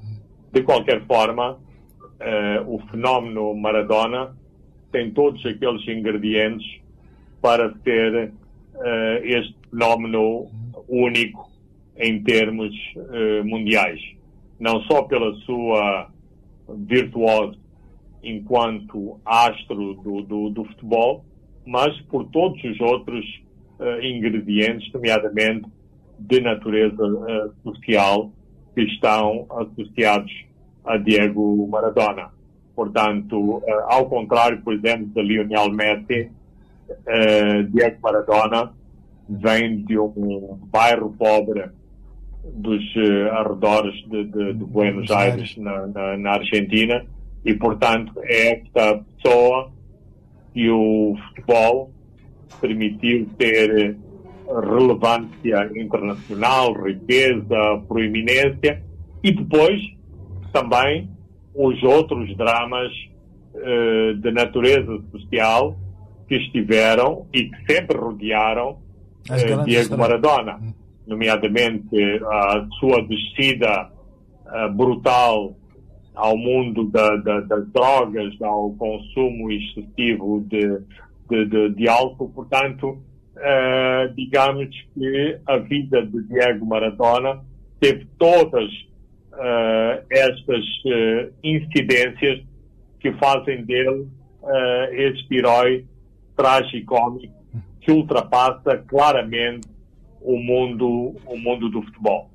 De 0.51 0.61
qualquer 0.63 1.05
forma, 1.05 1.53
uh, 1.53 2.73
o 2.73 2.79
fenómeno 2.89 3.53
Maradona 3.55 4.35
tem 4.91 5.11
todos 5.11 5.45
aqueles 5.45 5.87
ingredientes 5.87 6.65
para 7.41 7.73
ser 7.83 8.31
uh, 8.73 9.23
este 9.23 9.55
fenómeno 9.69 10.47
único 10.87 11.49
em 11.97 12.21
termos 12.23 12.73
mundiais 13.45 14.14
não 14.59 14.81
só 14.83 15.03
pela 15.03 15.33
sua 15.41 16.09
virtuose 16.67 17.57
enquanto 18.23 19.19
astro 19.23 19.93
do, 19.95 20.21
do, 20.23 20.49
do 20.49 20.65
futebol, 20.65 21.23
mas 21.65 21.95
por 22.03 22.25
todos 22.29 22.61
os 22.63 22.79
outros 22.79 23.23
uh, 23.79 24.01
ingredientes, 24.01 24.91
nomeadamente 24.91 25.67
de 26.17 26.41
natureza 26.41 27.03
uh, 27.03 27.53
social, 27.63 28.31
que 28.73 28.81
estão 28.81 29.45
associados 29.49 30.31
a 30.83 30.97
Diego 30.97 31.67
Maradona. 31.67 32.29
Portanto, 32.75 33.57
uh, 33.57 33.63
ao 33.87 34.07
contrário, 34.07 34.61
por 34.61 34.73
exemplo, 34.73 35.07
de 35.07 35.21
Lionel 35.21 35.71
Messi, 35.71 36.31
Diego 37.71 37.97
Maradona 38.01 38.71
vem 39.27 39.83
de 39.85 39.97
um 39.97 40.59
bairro 40.71 41.15
pobre 41.17 41.63
dos 42.53 42.83
uh, 42.95 43.31
arredores 43.33 43.95
de, 44.07 44.23
de, 44.25 44.53
de 44.53 44.65
Buenos 44.65 45.09
Aires, 45.11 45.55
na, 45.57 45.87
na, 45.87 46.17
na, 46.17 46.31
Argentina, 46.31 47.05
e 47.43 47.53
portanto 47.53 48.13
é 48.23 48.59
esta 48.59 49.03
pessoa 49.17 49.71
que 50.53 50.69
o 50.69 51.15
futebol 51.27 51.91
permitiu 52.61 53.27
ter 53.37 53.97
relevância 54.47 55.69
internacional, 55.75 56.73
riqueza, 56.73 57.81
proeminência, 57.87 58.81
e 59.23 59.31
depois 59.31 59.81
também 60.53 61.09
os 61.53 61.81
outros 61.83 62.35
dramas 62.37 62.91
uh, 63.53 64.13
de 64.15 64.31
natureza 64.31 65.01
social 65.11 65.75
que 66.27 66.35
estiveram 66.35 67.27
e 67.33 67.49
que 67.49 67.73
sempre 67.73 67.97
rodearam 67.97 68.79
Diego 69.65 69.97
Maradona. 69.97 70.59
Nomeadamente 71.07 72.19
a 72.23 72.67
sua 72.79 73.05
descida 73.05 73.91
uh, 74.45 74.73
brutal 74.73 75.55
ao 76.15 76.37
mundo 76.37 76.85
da, 76.89 77.15
da, 77.17 77.41
das 77.41 77.67
drogas, 77.71 78.33
ao 78.41 78.71
consumo 78.71 79.51
excessivo 79.51 80.43
de, 80.47 80.79
de, 81.29 81.45
de, 81.45 81.69
de 81.69 81.89
álcool. 81.89 82.29
Portanto, 82.29 82.89
uh, 82.89 84.13
digamos 84.15 84.69
que 84.93 85.39
a 85.45 85.57
vida 85.57 86.05
de 86.05 86.23
Diego 86.23 86.65
Maradona 86.65 87.43
teve 87.79 88.07
todas 88.17 88.69
uh, 89.33 90.03
estas 90.09 90.63
incidências 91.43 92.41
que 92.99 93.11
fazem 93.13 93.63
dele 93.63 94.07
este 94.91 95.37
herói 95.37 95.85
tragicómico 96.35 97.33
que 97.85 97.91
ultrapassa 97.91 98.77
claramente 98.87 99.67
o 100.25 100.39
mundo, 100.39 101.15
o 101.25 101.37
mundo 101.37 101.69
do 101.69 101.81
futebol. 101.83 102.29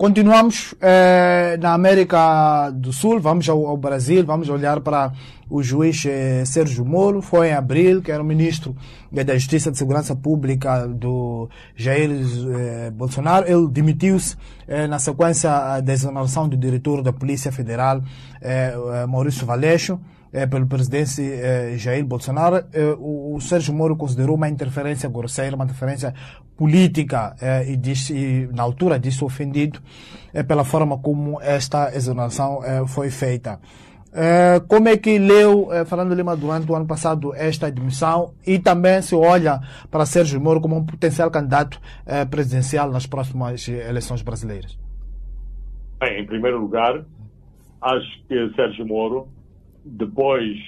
Continuamos 0.00 0.74
eh, 0.80 1.58
na 1.60 1.74
América 1.74 2.70
do 2.70 2.90
Sul, 2.90 3.20
vamos 3.20 3.46
ao, 3.50 3.66
ao, 3.66 3.76
Brasil, 3.76 4.24
vamos 4.24 4.48
olhar 4.48 4.80
para 4.80 5.12
o 5.50 5.62
juiz 5.62 6.06
eh, 6.06 6.42
Sérgio 6.46 6.86
Moro, 6.86 7.20
foi 7.20 7.48
em 7.48 7.52
abril, 7.52 8.00
que 8.00 8.10
era 8.10 8.22
o 8.22 8.24
ministro 8.24 8.74
eh, 9.14 9.22
da 9.22 9.34
Justiça 9.34 9.68
e 9.68 9.72
de 9.72 9.76
Segurança 9.76 10.16
Pública 10.16 10.86
do 10.86 11.50
Jair 11.76 12.10
eh, 12.10 12.90
Bolsonaro. 12.92 13.46
Ele 13.46 13.68
demitiu-se 13.68 14.38
eh, 14.66 14.86
na 14.86 14.98
sequência 14.98 15.50
da 15.82 15.92
exoneração 15.92 16.48
do 16.48 16.56
diretor 16.56 17.02
da 17.02 17.12
Polícia 17.12 17.52
Federal, 17.52 18.02
eh, 18.40 18.74
Maurício 19.06 19.44
Valeixo 19.44 20.00
pelo 20.48 20.66
presidente 20.66 21.20
é, 21.20 21.76
Jair 21.76 22.04
Bolsonaro, 22.04 22.64
é, 22.72 22.84
o, 22.98 23.34
o, 23.34 23.40
Sérgio 23.40 23.74
Moro 23.74 23.96
considerou 23.96 24.36
uma 24.36 24.48
interferência 24.48 25.08
grosseira, 25.08 25.56
uma 25.56 25.64
interferência 25.64 26.14
política 26.60 27.34
e, 27.66 27.74
disse, 27.74 28.12
e 28.14 28.46
na 28.52 28.62
altura 28.62 28.98
disse 28.98 29.24
ofendido 29.24 29.80
pela 30.46 30.62
forma 30.62 30.98
como 30.98 31.40
esta 31.40 31.96
exoneração 31.96 32.60
foi 32.86 33.08
feita. 33.08 33.58
como 34.68 34.86
é 34.86 34.98
que 34.98 35.18
leu 35.18 35.70
Fernando 35.86 36.12
Lima 36.12 36.36
durante 36.36 36.70
o 36.70 36.74
ano 36.74 36.86
passado 36.86 37.34
esta 37.34 37.68
admissão 37.68 38.34
e 38.46 38.58
também 38.58 39.00
se 39.00 39.14
olha 39.14 39.58
para 39.90 40.04
Sérgio 40.04 40.38
Moro 40.38 40.60
como 40.60 40.76
um 40.76 40.84
potencial 40.84 41.30
candidato 41.30 41.80
presidencial 42.30 42.90
nas 42.90 43.06
próximas 43.06 43.66
eleições 43.66 44.20
brasileiras? 44.20 44.78
Bem, 45.98 46.20
em 46.20 46.26
primeiro 46.26 46.60
lugar, 46.60 47.02
acho 47.80 48.22
que 48.28 48.52
Sérgio 48.54 48.86
Moro 48.86 49.28
depois 49.82 50.58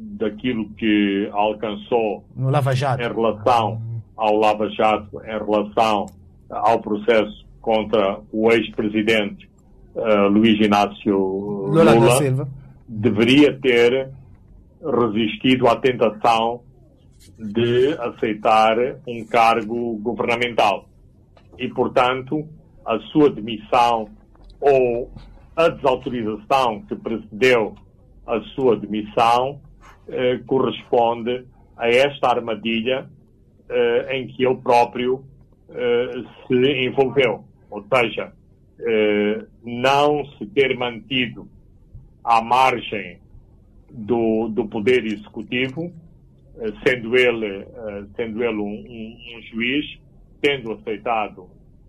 daquilo 0.00 0.68
que 0.74 1.28
alcançou 1.32 2.24
no 2.36 2.50
Lava 2.50 2.72
Jato. 2.72 3.02
em 3.02 3.08
relação 3.08 3.82
ao 4.18 4.36
Lava 4.36 4.68
Jato, 4.70 5.20
em 5.22 5.38
relação 5.38 6.06
ao 6.50 6.80
processo 6.80 7.46
contra 7.60 8.20
o 8.32 8.50
ex-presidente 8.50 9.48
uh, 9.94 10.28
Luiz 10.28 10.58
Inácio 10.60 11.16
Lula, 11.16 11.94
Lula 11.94 12.48
deveria 12.88 13.56
ter 13.60 14.10
resistido 14.82 15.68
à 15.68 15.76
tentação 15.76 16.62
de 17.38 17.94
aceitar 17.98 18.76
um 19.06 19.24
cargo 19.24 19.96
governamental. 19.98 20.88
E, 21.58 21.68
portanto, 21.68 22.46
a 22.86 22.98
sua 23.12 23.30
demissão 23.30 24.08
ou 24.60 25.10
a 25.56 25.68
desautorização 25.68 26.82
que 26.82 26.94
precedeu 26.94 27.74
a 28.26 28.40
sua 28.54 28.76
demissão 28.76 29.60
eh, 30.08 30.38
corresponde 30.46 31.44
a 31.76 31.88
esta 31.88 32.28
armadilha 32.28 33.08
eh, 33.68 34.16
em 34.16 34.26
que 34.28 34.44
ele 34.44 34.56
próprio 34.56 35.24
eh, 35.70 36.24
se 36.46 36.86
envolveu. 36.86 37.44
Ou 37.70 37.84
seja, 37.92 38.32
eh, 38.80 39.44
não 39.64 40.24
se 40.36 40.46
ter 40.46 40.76
mantido 40.76 41.48
à 42.24 42.40
margem 42.42 43.18
do, 43.90 44.48
do 44.48 44.66
Poder 44.66 45.04
Executivo, 45.04 45.92
sendo 46.84 47.16
ele, 47.16 47.64
sendo 48.16 48.42
ele 48.42 48.58
um, 48.58 48.64
um, 48.64 49.16
um 49.36 49.42
juiz, 49.42 49.98
tendo 50.40 50.72
aceitado 50.72 51.48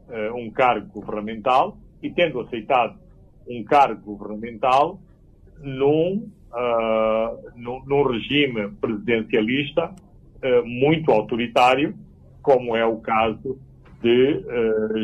uh, 0.09 0.35
um 0.35 0.49
cargo 0.49 0.87
governamental 0.87 1.77
e 2.01 2.09
tendo 2.09 2.39
aceitado 2.41 2.97
um 3.47 3.63
cargo 3.63 4.15
governamental 4.15 4.99
num, 5.61 6.29
uh, 6.51 7.51
num, 7.55 7.83
num, 7.85 8.03
regime 8.03 8.69
presidencialista 8.81 9.93
uh, 10.43 10.65
muito 10.65 11.11
autoritário, 11.11 11.95
como 12.41 12.75
é 12.75 12.85
o 12.85 12.97
caso 12.97 13.57
de 14.01 14.43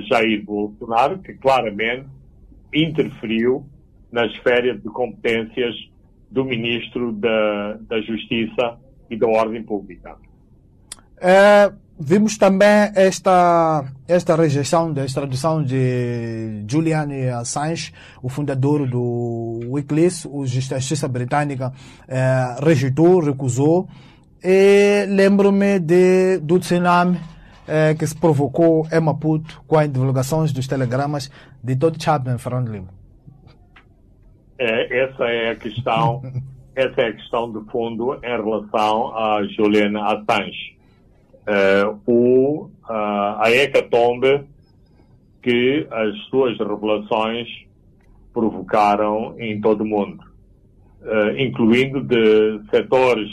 Jair 0.08 0.44
Bolsonaro, 0.46 1.20
que 1.20 1.34
claramente 1.34 2.08
interferiu 2.74 3.66
nas 4.12 4.34
férias 4.38 4.82
de 4.82 4.88
competências 4.90 5.76
do 6.32 6.46
Ministro 6.46 7.12
da, 7.12 7.74
da 7.82 8.02
Justiça 8.02 8.78
e 9.10 9.18
da 9.18 9.28
Ordem 9.28 9.64
Pública. 9.64 10.16
É, 11.18 11.72
vimos 12.00 12.38
também 12.38 12.92
esta, 12.94 13.86
esta 14.08 14.36
rejeição 14.36 14.92
da 14.92 15.06
extradição 15.06 15.64
de 15.64 16.64
Julian 16.68 17.08
Assange, 17.40 17.94
o 18.22 18.30
fundador 18.30 18.88
do 18.88 19.60
Wikileaks, 19.70 20.26
a 20.74 20.78
justiça 20.78 21.08
britânica 21.08 21.72
é, 22.08 22.56
rejeitou, 22.62 23.20
recusou. 23.20 23.88
E 24.48 25.08
lembro-me 25.08 25.80
de, 25.80 26.38
do 26.38 26.60
tsunami 26.60 27.18
é, 27.68 27.96
que 27.96 28.06
se 28.06 28.16
provocou 28.16 28.88
em 28.92 29.00
Maputo 29.00 29.64
com 29.66 29.76
as 29.76 29.92
divulgações 29.92 30.54
dos 30.54 30.68
telegramas 30.68 31.32
de 31.64 31.76
Todd 31.76 31.98
Chapman 32.00 32.38
Fernando 32.38 32.72
Lima. 32.72 32.90
É, 34.60 35.00
essa 35.00 35.24
é 35.24 35.50
a 35.50 35.56
questão 35.56 36.22
essa 36.76 37.02
é 37.02 37.08
a 37.08 37.14
questão 37.14 37.52
de 37.52 37.72
fundo 37.72 38.20
em 38.24 38.28
relação 38.28 39.18
a 39.18 39.44
Julian 39.48 40.00
Assange. 40.00 40.78
Uh, 41.48 42.00
o, 42.06 42.66
uh, 42.88 43.40
a 43.40 43.50
hecatombe 43.50 44.44
que 45.42 45.88
as 45.90 46.16
suas 46.30 46.56
revelações 46.60 47.48
provocaram 48.32 49.34
em 49.40 49.60
todo 49.60 49.82
o 49.82 49.86
mundo, 49.86 50.24
incluindo 51.38 52.02
de 52.02 52.60
setores 52.70 53.30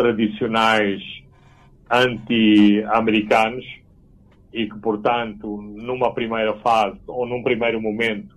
tradicionais 0.00 1.02
anti-americanos 1.90 3.66
e 4.50 4.66
que, 4.66 4.78
portanto, 4.78 5.60
numa 5.60 6.14
primeira 6.14 6.54
fase 6.60 6.98
ou 7.06 7.26
num 7.26 7.42
primeiro 7.42 7.82
momento, 7.82 8.34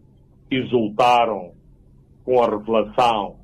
exultaram 0.52 1.54
com 2.26 2.44
a 2.44 2.50
revelação 2.50 3.38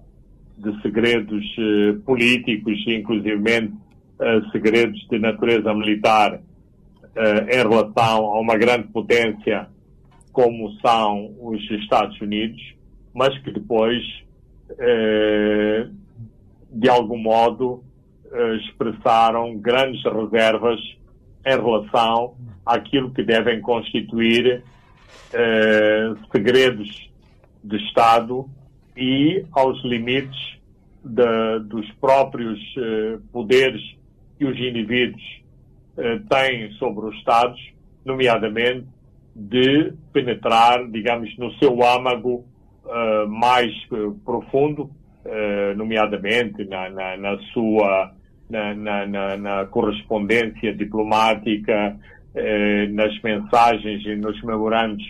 de 0.58 0.82
segredos 0.82 1.46
eh, 1.58 1.94
políticos, 2.06 2.78
inclusive 2.88 3.72
eh, 4.20 4.42
segredos 4.52 5.00
de 5.10 5.18
natureza 5.18 5.74
militar 5.74 6.42
eh, 7.16 7.56
em 7.56 7.70
relação 7.70 8.26
a 8.26 8.40
uma 8.42 8.58
grande 8.58 8.90
potência 8.90 9.70
como 10.34 10.72
são 10.82 11.34
os 11.40 11.62
Estados 11.72 12.20
Unidos, 12.20 12.62
mas 13.14 13.38
que 13.40 13.52
depois, 13.52 14.02
de 16.72 16.88
algum 16.88 17.18
modo, 17.18 17.84
expressaram 18.62 19.58
grandes 19.58 20.04
reservas 20.04 20.80
em 21.46 21.56
relação 21.56 22.36
àquilo 22.66 23.12
que 23.12 23.24
devem 23.24 23.62
constituir 23.62 24.64
segredos 26.32 27.10
de 27.64 27.78
Estado 27.86 28.50
e 28.96 29.46
aos 29.52 29.84
limites 29.84 30.60
de, 31.04 31.60
dos 31.66 31.90
próprios 31.94 32.60
uh, 32.78 33.22
poderes 33.32 33.82
que 34.38 34.46
os 34.46 34.58
indivíduos 34.58 35.40
têm 36.30 36.72
sobre 36.74 37.08
os 37.08 37.16
Estados, 37.18 37.60
nomeadamente 38.06 38.88
de 39.36 39.94
penetrar, 40.14 40.90
digamos, 40.90 41.38
no 41.38 41.52
seu 41.56 41.84
âmago 41.84 42.46
mais 43.28 43.74
profundo, 44.24 44.90
nomeadamente 45.76 46.64
na, 46.64 46.90
na, 46.90 47.18
na 47.18 47.38
sua 47.54 48.14
na, 48.50 48.74
na, 48.74 49.38
na, 49.38 49.66
correspondência 49.66 50.74
diplomática, 50.74 51.96
nas 52.92 53.22
mensagens 53.22 54.06
e 54.06 54.16
nos 54.16 54.42
memorandos 54.44 55.04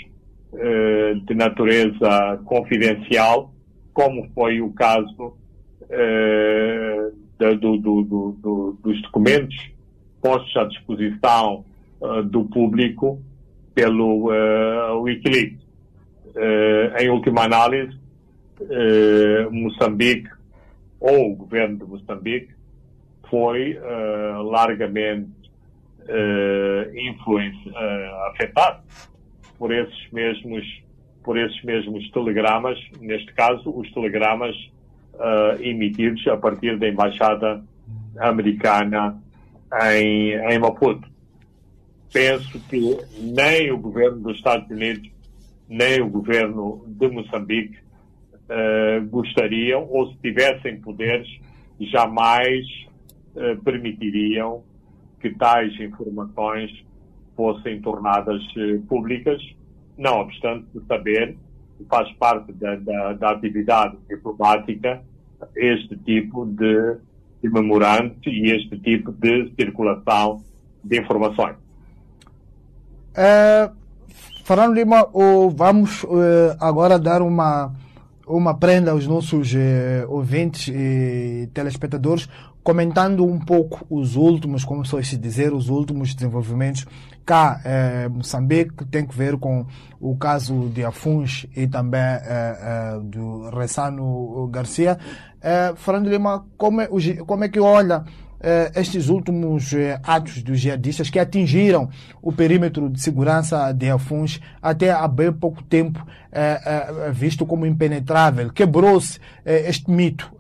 de 1.26 1.36
natureza 1.36 2.42
confidencial, 2.46 3.54
como 3.94 4.30
foi 4.34 4.62
o 4.62 4.72
caso 4.72 5.34
uh, 5.90 7.56
do, 7.58 7.78
do, 7.78 8.04
do, 8.04 8.78
dos 8.84 9.02
documentos 9.02 9.56
postos 10.22 10.56
à 10.58 10.66
disposição 10.66 11.66
uh, 12.02 12.24
do 12.24 12.46
público 12.46 13.22
pelo 13.74 14.30
uh, 14.30 15.02
Wikileaks. 15.02 15.60
em 17.00 17.10
última 17.10 17.44
análise, 17.44 17.98
Moçambique, 19.52 20.30
ou 21.00 21.32
o 21.32 21.36
governo 21.36 21.78
de 21.78 21.86
Moçambique, 21.86 22.54
foi 23.30 23.78
largamente 24.46 25.30
influência, 26.96 27.72
afetado 28.32 28.82
por 29.58 29.72
esses 29.72 30.12
mesmos 30.12 30.66
por 31.24 31.38
esses 31.38 31.62
mesmos 31.64 32.10
telegramas, 32.12 32.80
neste 33.00 33.32
caso, 33.34 33.70
os 33.70 33.92
telegramas 33.92 34.56
uh, 35.14 35.62
emitidos 35.62 36.26
a 36.28 36.38
partir 36.38 36.78
da 36.78 36.88
Embaixada 36.88 37.64
Americana 38.18 39.22
em, 39.94 40.34
em 40.34 40.60
Maputo. 40.60 41.08
Penso 42.12 42.60
que 42.68 42.98
nem 43.20 43.72
o 43.72 43.78
governo 43.78 44.22
dos 44.22 44.38
Estados 44.38 44.70
Unidos, 44.70 45.08
nem 45.68 46.02
o 46.02 46.10
governo 46.10 46.84
de 46.88 47.08
Moçambique 47.10 47.78
uh, 47.78 49.06
gostariam, 49.10 49.88
ou 49.88 50.08
se 50.08 50.18
tivessem 50.18 50.82
poderes, 50.82 51.30
jamais 51.80 52.66
uh, 52.88 52.89
permitiriam 53.64 54.64
que 55.20 55.30
tais 55.36 55.74
informações 55.80 56.72
fossem 57.36 57.82
tornadas 57.82 58.42
públicas 58.88 59.42
não 60.00 60.22
obstante 60.22 60.66
saber 60.88 61.38
que 61.78 61.84
faz 61.86 62.12
parte 62.14 62.54
da, 62.54 62.76
da, 62.78 63.14
da 63.14 63.32
atividade 63.32 63.98
diplomática 64.10 65.02
este 65.56 65.96
tipo 65.98 66.46
de, 66.46 66.98
de 67.44 67.50
memorando 67.50 68.16
e 68.26 68.52
este 68.52 68.78
tipo 68.80 69.12
de 69.12 69.52
circulação 69.60 70.42
de 70.84 71.00
informações. 71.00 71.56
É, 73.16 73.70
Fernando 74.46 74.74
Lima, 74.74 75.08
vamos 75.54 76.06
é, 76.06 76.58
agora 76.60 76.98
dar 76.98 77.22
uma, 77.22 77.74
uma 78.26 78.58
prenda 78.58 78.92
aos 78.92 79.06
nossos 79.06 79.54
é, 79.54 80.06
ouvintes 80.08 80.70
e 80.70 81.50
telespectadores 81.54 82.30
comentando 82.70 83.26
um 83.26 83.40
pouco 83.40 83.84
os 83.90 84.16
últimos, 84.16 84.64
como 84.64 84.86
só 84.86 85.02
se 85.02 85.18
dizer, 85.18 85.54
os 85.54 85.70
últimos 85.70 86.14
desenvolvimentos 86.14 86.86
cá 87.26 87.60
em 87.66 88.06
eh, 88.06 88.08
Moçambique, 88.10 88.76
que 88.76 88.86
tem 88.86 89.08
que 89.08 89.18
ver 89.18 89.40
com 89.40 89.66
o 90.00 90.16
caso 90.16 90.70
de 90.70 90.86
Afuns 90.86 91.48
e 91.56 91.66
também 91.66 92.00
eh, 92.00 92.22
eh, 92.28 93.00
do 93.02 93.50
Ressano 93.50 94.48
Garcia. 94.52 95.00
Eh, 95.42 95.74
Fernando 95.78 96.12
Lima, 96.12 96.46
como 96.58 96.82
é, 96.82 96.88
como 97.26 97.44
é 97.44 97.50
que 97.50 97.60
olha 97.60 98.04
eh, 98.42 98.72
estes 98.76 99.10
últimos 99.10 99.74
eh, 99.74 100.00
atos 100.02 100.42
dos 100.42 100.60
jihadistas 100.60 101.10
que 101.10 101.20
atingiram 101.20 101.90
o 102.22 102.32
perímetro 102.32 102.90
de 102.90 103.02
segurança 103.02 103.72
de 103.74 103.90
Afuns 103.90 104.40
até 104.62 104.92
há 104.92 105.06
bem 105.10 105.32
pouco 105.34 105.62
tempo 105.62 106.06
eh, 106.32 107.12
visto 107.12 107.46
como 107.46 107.66
impenetrável. 107.66 108.52
Quebrou-se 108.52 109.20
este 109.44 109.92
mito 109.92 110.32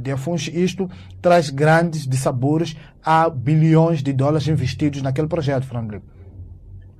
de 0.00 0.10
Afuns. 0.10 0.48
Isto 0.48 0.90
traz 1.22 1.48
grandes 1.50 2.06
dissabores 2.06 2.76
a 3.02 3.30
bilhões 3.30 4.02
de 4.02 4.12
dólares 4.12 4.46
investidos 4.48 5.00
naquele 5.00 5.28
projeto, 5.28 5.64
Fernando 5.64 6.02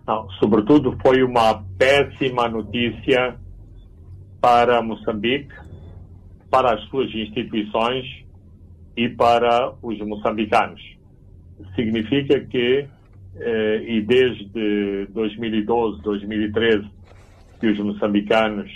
Não, 0.07 0.31
sobretudo 0.39 0.97
foi 1.03 1.23
uma 1.23 1.63
péssima 1.77 2.49
notícia 2.49 3.37
para 4.41 4.81
Moçambique, 4.81 5.53
para 6.51 6.75
as 6.75 6.83
suas 6.85 7.13
instituições 7.15 8.07
e 9.01 9.09
para 9.09 9.73
os 9.83 9.99
moçambicanos. 10.01 10.79
Significa 11.75 12.39
que, 12.39 12.87
eh, 13.35 13.83
e 13.89 14.03
desde 14.03 15.07
2012, 15.09 16.03
2013, 16.03 16.87
que 17.59 17.69
os 17.69 17.79
moçambicanos 17.79 18.71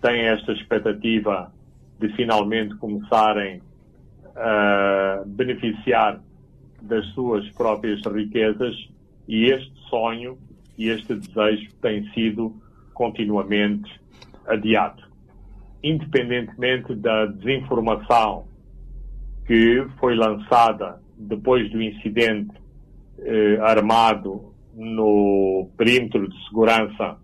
têm 0.00 0.22
esta 0.22 0.52
expectativa 0.52 1.52
de 1.98 2.08
finalmente 2.16 2.74
começarem 2.76 3.60
a 4.34 5.24
beneficiar 5.26 6.22
das 6.80 7.04
suas 7.08 7.46
próprias 7.50 8.00
riquezas 8.06 8.74
e 9.28 9.44
este 9.44 9.74
sonho 9.90 10.38
e 10.78 10.88
este 10.88 11.16
desejo 11.16 11.70
tem 11.82 12.08
sido 12.14 12.56
continuamente 12.94 13.90
adiado. 14.46 15.02
independentemente 15.82 16.94
da 16.94 17.26
desinformação 17.26 18.49
que 19.50 19.84
foi 19.98 20.14
lançada 20.14 21.00
depois 21.18 21.68
do 21.72 21.82
incidente 21.82 22.54
eh, 23.18 23.58
armado 23.60 24.54
no 24.72 25.68
perímetro 25.76 26.28
de 26.28 26.44
segurança 26.46 27.16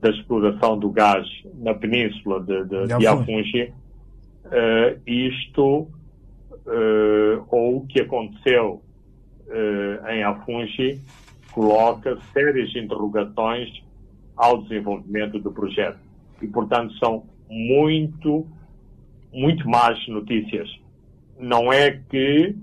da 0.00 0.10
exploração 0.10 0.76
do 0.76 0.90
gás 0.90 1.24
na 1.54 1.72
península 1.72 2.40
de, 2.40 2.64
de, 2.64 2.98
de 2.98 3.06
Afungi, 3.06 3.72
eh, 4.50 4.98
isto 5.06 5.86
eh, 6.66 7.40
ou 7.48 7.76
o 7.76 7.86
que 7.86 8.00
aconteceu 8.00 8.82
eh, 9.48 10.16
em 10.16 10.24
Afungi 10.24 11.00
coloca 11.52 12.18
sérias 12.32 12.74
interrogações 12.74 13.70
ao 14.36 14.62
desenvolvimento 14.62 15.38
do 15.38 15.52
projeto. 15.52 16.00
E, 16.42 16.46
portanto, 16.48 16.92
são 16.98 17.22
muito, 17.48 18.44
muito 19.32 19.68
más 19.70 19.96
notícias. 20.08 20.81
Não 21.42 21.72
é 21.72 21.90
que 21.90 22.56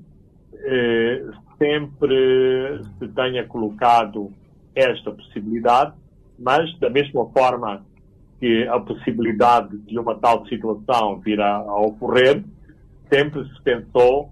eh, 0.56 1.26
sempre 1.58 2.82
se 2.98 3.10
tenha 3.10 3.46
colocado 3.46 4.32
esta 4.74 5.12
possibilidade, 5.12 5.94
mas 6.40 6.74
da 6.80 6.90
mesma 6.90 7.30
forma 7.32 7.86
que 8.40 8.66
a 8.70 8.80
possibilidade 8.80 9.78
de 9.80 10.00
uma 10.00 10.16
tal 10.16 10.46
situação 10.48 11.20
vir 11.20 11.42
a, 11.42 11.58
a 11.58 11.82
ocorrer, 11.82 12.42
sempre 13.12 13.44
se 13.50 13.62
pensou 13.62 14.32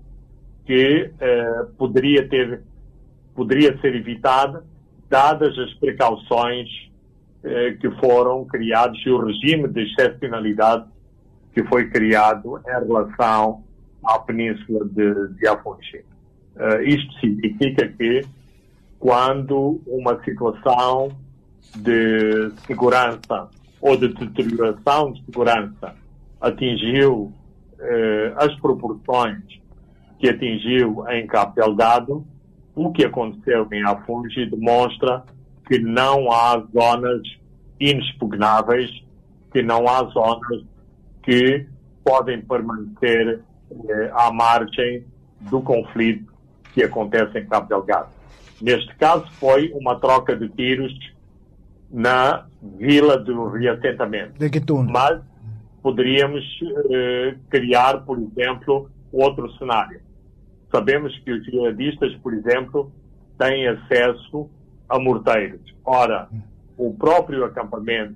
que 0.65 1.11
eh, 1.19 1.65
poderia 1.77 2.27
ter 2.29 2.63
poderia 3.35 3.77
ser 3.81 3.93
evitada 3.95 4.63
dadas 5.09 5.57
as 5.59 5.73
precauções 5.73 6.69
eh, 7.43 7.71
que 7.81 7.91
foram 7.99 8.45
criados 8.45 8.97
e 9.05 9.09
o 9.09 9.19
regime 9.19 9.67
de 9.67 9.83
excepcionalidade 9.83 10.85
que 11.53 11.63
foi 11.65 11.89
criado 11.89 12.61
em 12.65 12.87
relação 12.87 13.66
à 14.07 14.19
península 14.19 14.85
de, 14.85 15.33
de 15.35 15.47
Afonso. 15.47 15.97
Uh, 16.55 16.81
isto 16.83 17.13
significa 17.19 17.87
que 17.87 18.25
quando 18.99 19.81
uma 19.85 20.21
situação 20.23 21.09
de 21.75 22.51
segurança 22.65 23.49
ou 23.79 23.95
de 23.95 24.07
deterioração 24.07 25.11
de 25.11 25.23
segurança 25.25 25.95
atingiu 26.41 27.31
uh, 27.79 28.37
as 28.37 28.55
proporções 28.59 29.43
que 30.19 30.29
atingiu 30.29 31.05
em 31.09 31.27
Cabo 31.27 31.53
Delgado, 31.53 32.25
o 32.75 32.91
que 32.91 33.05
aconteceu 33.05 33.67
em 33.71 33.83
Afungi 33.83 34.45
demonstra 34.47 35.23
que 35.67 35.77
não 35.77 36.31
há 36.31 36.63
zonas 36.73 37.21
inexpugnáveis, 37.79 38.89
que 39.51 39.61
não 39.61 39.87
há 39.87 40.03
zonas 40.05 40.63
que 41.23 41.67
podem 42.03 42.41
permanecer 42.41 43.41
eh, 43.71 44.11
à 44.13 44.31
margem 44.31 45.05
do 45.41 45.61
conflito 45.61 46.33
que 46.73 46.83
acontece 46.83 47.39
em 47.39 47.45
Cabo 47.45 47.67
Delgado. 47.67 48.09
Neste 48.61 48.93
caso 48.95 49.25
foi 49.33 49.71
uma 49.73 49.99
troca 49.99 50.35
de 50.35 50.49
tiros 50.49 50.93
na 51.89 52.45
vila 52.61 53.17
do 53.17 53.49
reassentamento. 53.49 54.37
De 54.37 54.45
Mas 54.91 55.21
poderíamos 55.81 56.43
eh, 56.91 57.35
criar, 57.49 58.03
por 58.03 58.19
exemplo, 58.19 58.89
outro 59.11 59.51
cenário. 59.57 60.01
Sabemos 60.71 61.17
que 61.19 61.31
os 61.31 61.45
jihadistas, 61.45 62.13
por 62.15 62.33
exemplo, 62.33 62.91
têm 63.37 63.67
acesso 63.67 64.49
a 64.89 64.99
morteiros. 64.99 65.61
Ora, 65.85 66.27
o 66.77 66.93
próprio 66.93 67.45
acampamento 67.45 68.15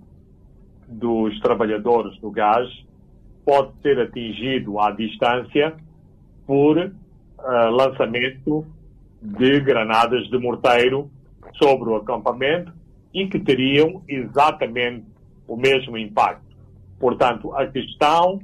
dos 0.88 1.40
trabalhadores 1.40 2.20
do 2.20 2.30
gás 2.30 2.68
pode 3.46 3.72
ser 3.82 4.00
atingido 4.00 4.80
à 4.80 4.92
distância 4.92 5.76
por 6.46 6.78
uh, 6.78 6.92
lançamento 7.70 8.66
de 9.22 9.60
granadas 9.60 10.28
de 10.30 10.38
morteiro 10.38 11.10
sobre 11.62 11.90
o 11.90 11.96
acampamento 11.96 12.74
e 13.14 13.28
que 13.28 13.40
teriam 13.40 14.02
exatamente 14.08 15.06
o 15.48 15.56
mesmo 15.56 15.98
impacto. 15.98 16.56
Portanto, 17.00 17.54
a 17.56 17.68
questão 17.68 18.40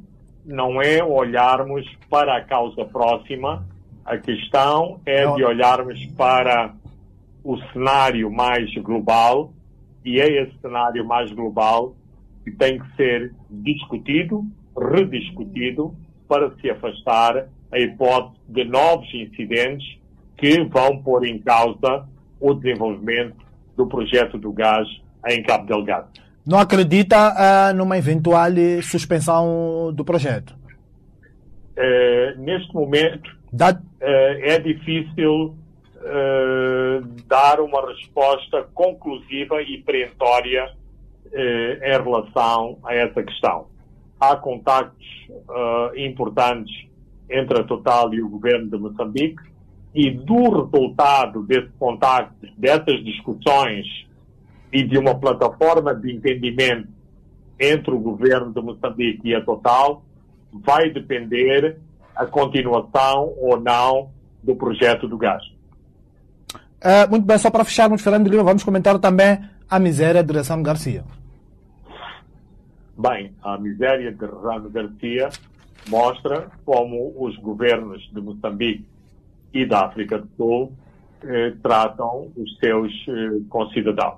não 0.46 0.82
é 0.82 1.04
olharmos 1.04 1.86
para 2.10 2.38
a 2.38 2.44
causa 2.44 2.86
próxima, 2.86 3.66
a 4.06 4.18
questão 4.18 5.00
é 5.06 5.30
de 5.36 5.44
olharmos 5.44 6.06
para 6.18 6.74
o 7.44 7.58
cenário 7.72 8.32
mais 8.32 8.74
global 8.76 9.54
e 10.04 10.20
é 10.20 10.44
esse 10.44 10.58
cenário 10.60 11.06
mais 11.06 11.32
global 11.32 11.96
que 12.44 12.52
tem 12.52 12.80
que 12.80 12.96
ser 12.96 13.34
discutido, 13.50 14.46
rediscutido, 14.78 15.96
para 16.28 16.52
se 16.58 16.70
afastar 16.70 17.48
a 17.72 17.80
hipótese 17.80 18.38
de 18.48 18.64
novos 18.66 19.08
incidentes 19.14 19.98
que 20.38 20.64
vão 20.66 21.02
pôr 21.02 21.26
em 21.26 21.40
causa 21.40 22.06
o 22.40 22.54
desenvolvimento 22.54 23.36
do 23.76 23.88
projeto 23.88 24.38
do 24.38 24.52
gás 24.52 24.88
em 25.28 25.42
Cabo 25.44 25.66
Delgado. 25.66 26.08
Não 26.46 26.60
acredita 26.60 27.34
uh, 27.34 27.76
numa 27.76 27.98
eventual 27.98 28.50
suspensão 28.82 29.92
do 29.94 30.06
projeto? 30.06 30.56
Uh, 31.76 32.40
neste 32.40 32.74
momento, 32.74 33.30
da... 33.52 33.72
uh, 33.72 33.80
é 34.02 34.60
difícil 34.60 35.56
dar 37.28 37.60
uma 37.60 37.86
resposta 37.86 38.64
conclusiva 38.74 39.62
e 39.62 39.80
perentória 39.82 40.72
em 41.34 42.02
relação 42.02 42.78
a 42.82 42.96
essa 42.96 43.22
questão. 43.22 43.68
Há 44.20 44.36
contactos 44.36 45.06
importantes 45.96 46.88
entre 47.30 47.60
a 47.60 47.64
Total 47.64 48.14
e 48.14 48.22
o 48.22 48.30
governo 48.30 48.70
de 48.70 48.78
Moçambique 48.78 49.44
e 49.94 50.12
do 50.12 50.62
resultado 50.62 51.44
desse 51.44 51.70
contacto, 51.80 52.48
dessas 52.58 53.04
discussões 53.04 53.86
e 54.72 54.84
de 54.84 54.98
uma 54.98 55.16
plataforma 55.16 55.94
de 55.96 56.14
entendimento 56.14 56.90
entre 57.60 57.92
o 57.92 58.00
governo 58.00 58.54
de 58.54 58.62
Moçambique 58.62 59.30
e 59.30 59.36
a 59.36 59.44
Total, 59.44 60.04
vai 60.54 60.90
depender 60.90 61.78
a 62.16 62.26
continuação 62.26 63.34
ou 63.40 63.60
não 63.60 64.10
do 64.44 64.56
projeto 64.56 65.08
do 65.08 65.18
gás. 65.18 65.44
Uh, 66.54 67.10
muito 67.10 67.26
bem, 67.26 67.38
só 67.38 67.50
para 67.50 67.66
fecharmos, 67.66 68.02
Fernando 68.02 68.28
Lima, 68.28 68.44
vamos 68.44 68.64
comentar 68.64 68.98
também 69.00 69.40
a 69.70 69.80
miséria 69.80 70.24
de 70.24 70.32
Ressano 70.32 70.64
Garcia. 70.64 71.04
Bem, 72.98 73.32
a 73.44 73.60
miséria 73.60 74.12
de 74.12 74.26
Ressano 74.26 74.72
Garcia 74.72 75.30
mostra 75.88 76.50
como 76.66 77.14
os 77.16 77.38
governos 77.38 78.02
de 78.12 78.20
Moçambique 78.20 78.88
e 79.54 79.68
da 79.68 79.86
África 79.86 80.18
do 80.18 80.28
Sul 80.36 80.74
eh, 81.24 81.54
tratam 81.62 82.32
os 82.36 82.58
seus 82.58 82.92
eh, 83.08 83.40
concidadãos. 83.50 84.18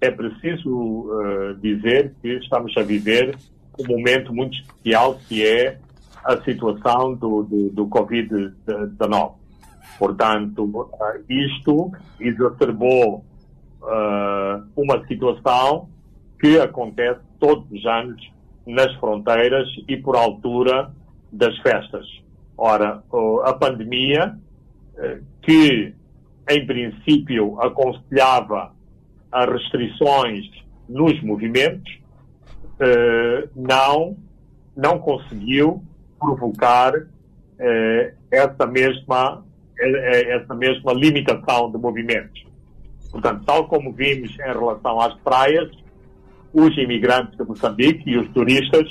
É 0.00 0.12
preciso 0.12 1.10
eh, 1.10 1.56
dizer 1.60 2.14
que 2.22 2.34
estamos 2.38 2.72
a 2.76 2.82
viver 2.82 3.36
um 3.80 3.88
momento 3.88 4.32
muito 4.32 4.56
especial 4.56 5.18
que 5.28 5.44
é 5.44 5.80
a 6.24 6.36
situação 6.42 7.14
do, 7.14 7.42
do, 7.42 7.70
do 7.70 7.86
Covid-19. 7.88 9.32
Portanto, 9.98 10.88
eh, 11.00 11.20
isto 11.28 11.90
exacerbou 12.20 13.24
uh, 13.82 14.62
uma 14.76 15.04
situação 15.08 15.88
que 16.40 16.58
acontece 16.58 17.20
todos 17.38 17.70
os 17.70 17.84
anos 17.86 18.20
nas 18.66 18.92
fronteiras 18.96 19.66
e 19.88 19.96
por 19.96 20.16
altura 20.16 20.90
das 21.32 21.56
festas. 21.58 22.06
Ora, 22.56 23.02
a 23.44 23.52
pandemia, 23.52 24.36
eh, 24.96 25.20
que 25.42 25.94
em 26.50 26.66
princípio 26.66 27.60
aconselhava 27.60 28.72
as 29.30 29.48
restrições 29.48 30.46
nos 30.88 31.22
movimentos, 31.22 31.98
eh, 32.80 33.48
não, 33.54 34.16
não 34.76 34.98
conseguiu 34.98 35.82
provocar 36.18 36.92
eh, 37.58 38.14
essa 38.30 38.66
mesma, 38.66 39.44
essa 39.78 40.54
mesma 40.54 40.92
limitação 40.92 41.70
de 41.70 41.78
movimentos. 41.78 42.44
Portanto, 43.10 43.44
tal 43.46 43.68
como 43.68 43.92
vimos 43.92 44.30
em 44.38 44.52
relação 44.52 45.00
às 45.00 45.14
praias, 45.20 45.70
os 46.52 46.76
imigrantes 46.76 47.36
de 47.36 47.44
Moçambique 47.44 48.10
e 48.10 48.18
os 48.18 48.28
turistas 48.30 48.88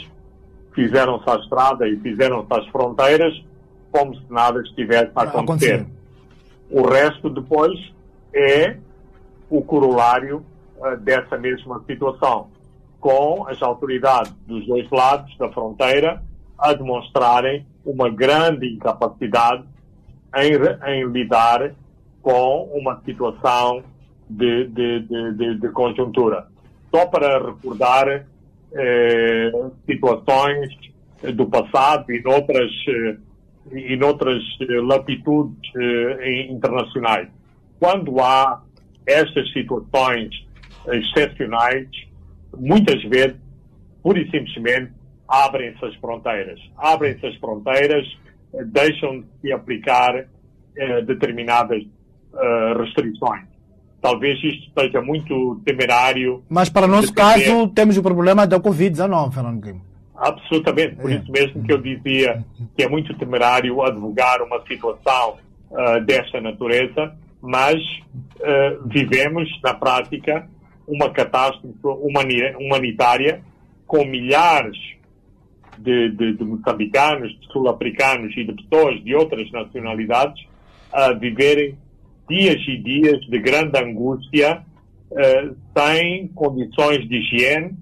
fizeram-se 0.73 1.29
à 1.29 1.35
estrada 1.35 1.87
e 1.87 1.97
fizeram-se 1.97 2.47
às 2.53 2.67
fronteiras 2.67 3.33
como 3.91 4.15
se 4.15 4.23
nada 4.29 4.61
estivesse 4.61 5.11
a 5.15 5.23
acontecer. 5.23 5.85
O 6.69 6.87
resto 6.87 7.29
depois 7.29 7.79
é 8.33 8.77
o 9.49 9.61
corolário 9.61 10.43
uh, 10.77 10.97
dessa 10.97 11.37
mesma 11.37 11.83
situação, 11.87 12.47
com 12.99 13.47
as 13.47 13.61
autoridades 13.61 14.31
dos 14.45 14.65
dois 14.67 14.89
lados 14.91 15.35
da 15.37 15.49
fronteira 15.49 16.21
a 16.57 16.73
demonstrarem 16.73 17.65
uma 17.85 18.09
grande 18.09 18.67
incapacidade 18.67 19.63
em, 20.35 20.91
em 20.91 21.07
lidar 21.07 21.73
com 22.21 22.69
uma 22.73 23.01
situação 23.05 23.83
de, 24.29 24.67
de, 24.67 24.99
de, 25.33 25.59
de 25.59 25.69
conjuntura. 25.69 26.47
Só 26.93 27.05
para 27.07 27.37
recordar 27.39 28.25
eh, 28.73 29.51
situações 29.85 30.69
do 31.33 31.47
passado 31.47 32.11
e 32.11 32.21
noutras, 32.21 32.71
eh, 32.87 33.17
e 33.73 33.95
noutras 33.95 34.41
eh, 34.61 34.81
latitudes 34.81 35.71
eh, 35.75 36.47
internacionais. 36.49 37.29
Quando 37.79 38.19
há 38.19 38.61
estas 39.05 39.51
situações 39.51 40.29
excepcionais, 40.87 41.87
muitas 42.57 43.01
vezes, 43.03 43.37
pura 44.01 44.19
e 44.19 44.29
simplesmente, 44.29 44.91
abrem-se 45.27 45.83
as 45.83 45.95
fronteiras. 45.95 46.59
Abrem-se 46.77 47.25
as 47.25 47.35
fronteiras, 47.35 48.05
deixam 48.67 49.21
de 49.21 49.27
se 49.41 49.51
aplicar 49.51 50.25
eh, 50.77 51.01
determinadas 51.01 51.83
eh, 51.83 52.73
restrições. 52.77 53.45
Talvez 54.01 54.41
isto 54.43 54.71
seja 54.79 55.01
muito 55.01 55.59
temerário. 55.65 56.43
Mas 56.49 56.69
para 56.69 56.85
o 56.85 56.89
nosso 56.89 57.13
depender- 57.13 57.45
caso, 57.45 57.67
temos 57.69 57.97
o 57.97 58.03
problema 58.03 58.45
da 58.45 58.59
Covid-19, 58.59 59.33
Fernando 59.33 59.59
Guilherme. 59.59 59.81
Absolutamente. 60.15 60.95
Por 60.95 61.11
É. 61.11 61.15
isso 61.15 61.31
mesmo 61.31 61.63
que 61.63 61.71
eu 61.73 61.77
dizia 61.77 62.43
que 62.75 62.83
é 62.83 62.89
muito 62.89 63.13
temerário 63.15 63.81
advogar 63.81 64.41
uma 64.41 64.61
situação 64.67 65.35
ah, 65.75 65.99
desta 65.99 66.39
natureza, 66.39 67.13
mas 67.41 67.75
ah, 68.43 68.77
vivemos, 68.85 69.49
na 69.63 69.73
prática, 69.73 70.47
uma 70.87 71.09
catástrofe 71.09 71.75
humani- 71.83 72.55
humanitária 72.59 73.41
com 73.85 74.05
milhares 74.05 74.77
de, 75.77 76.09
de, 76.11 76.33
de 76.33 76.43
moçambicanos, 76.43 77.29
de 77.39 77.47
sul-africanos 77.51 78.35
e 78.37 78.43
de 78.43 78.53
pessoas 78.63 79.03
de 79.03 79.13
outras 79.13 79.51
nacionalidades 79.51 80.45
a 80.91 81.11
viverem 81.13 81.77
dias 82.27 82.61
e 82.67 82.77
dias 82.77 83.19
de 83.21 83.39
grande 83.39 83.79
angústia, 83.79 84.63
eh, 85.11 85.49
sem 85.77 86.27
condições 86.29 87.07
de 87.07 87.17
higiene, 87.17 87.75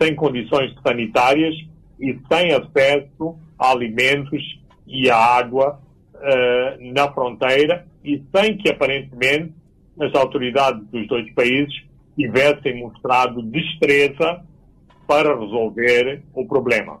sem 0.00 0.14
condições 0.14 0.74
sanitárias 0.82 1.54
e 1.98 2.18
sem 2.30 2.52
acesso 2.52 3.36
a 3.58 3.72
alimentos 3.72 4.42
e 4.86 5.10
a 5.10 5.16
água 5.16 5.80
eh, 6.22 6.78
na 6.92 7.12
fronteira 7.12 7.86
e 8.04 8.22
sem 8.34 8.56
que 8.56 8.70
aparentemente 8.70 9.52
as 10.00 10.14
autoridades 10.14 10.86
dos 10.88 11.06
dois 11.06 11.30
países 11.34 11.74
tivessem 12.16 12.78
mostrado 12.78 13.42
destreza 13.42 14.42
para 15.06 15.38
resolver 15.38 16.22
o 16.34 16.46
problema. 16.46 17.00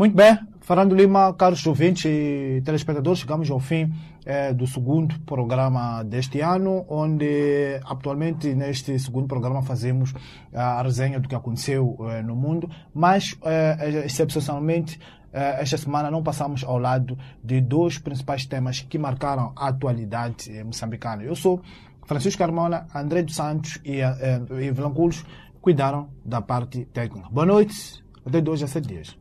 Muito 0.00 0.16
bem, 0.16 0.38
Fernando 0.62 0.94
Lima, 0.94 1.34
caros 1.34 1.66
ouvintes 1.66 2.06
e 2.06 2.62
telespectadores, 2.64 3.18
chegamos 3.18 3.50
ao 3.50 3.60
fim 3.60 3.92
eh, 4.24 4.50
do 4.54 4.66
segundo 4.66 5.20
programa 5.26 6.02
deste 6.02 6.40
ano, 6.40 6.86
onde 6.88 7.78
atualmente 7.84 8.54
neste 8.54 8.98
segundo 8.98 9.26
programa 9.26 9.60
fazemos 9.60 10.14
a 10.54 10.80
resenha 10.80 11.20
do 11.20 11.28
que 11.28 11.34
aconteceu 11.34 11.98
eh, 12.00 12.22
no 12.22 12.34
mundo, 12.34 12.66
mas 12.94 13.36
eh, 13.44 14.04
excepcionalmente 14.06 14.98
eh, 15.34 15.60
esta 15.60 15.76
semana 15.76 16.10
não 16.10 16.22
passamos 16.22 16.64
ao 16.64 16.78
lado 16.78 17.18
de 17.44 17.60
dois 17.60 17.98
principais 17.98 18.46
temas 18.46 18.80
que 18.80 18.96
marcaram 18.96 19.52
a 19.54 19.68
atualidade 19.68 20.50
eh, 20.50 20.64
moçambicana. 20.64 21.24
Eu 21.24 21.36
sou 21.36 21.60
Francisco 22.06 22.38
Carmona, 22.38 22.86
André 22.94 23.22
dos 23.22 23.36
Santos 23.36 23.78
e, 23.84 24.00
eh, 24.00 24.40
e 24.62 24.70
Vilanculos 24.70 25.26
cuidaram 25.60 26.08
da 26.24 26.40
parte 26.40 26.86
técnica. 26.86 27.28
Boa 27.30 27.44
noite, 27.44 28.02
até 28.24 28.40
dois 28.40 28.62
a 28.62 28.66
sete 28.66 28.88
dias. 28.88 29.19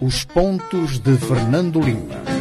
Os 0.00 0.24
pontos 0.24 0.98
de 0.98 1.16
Fernando 1.16 1.80
Lima. 1.80 2.39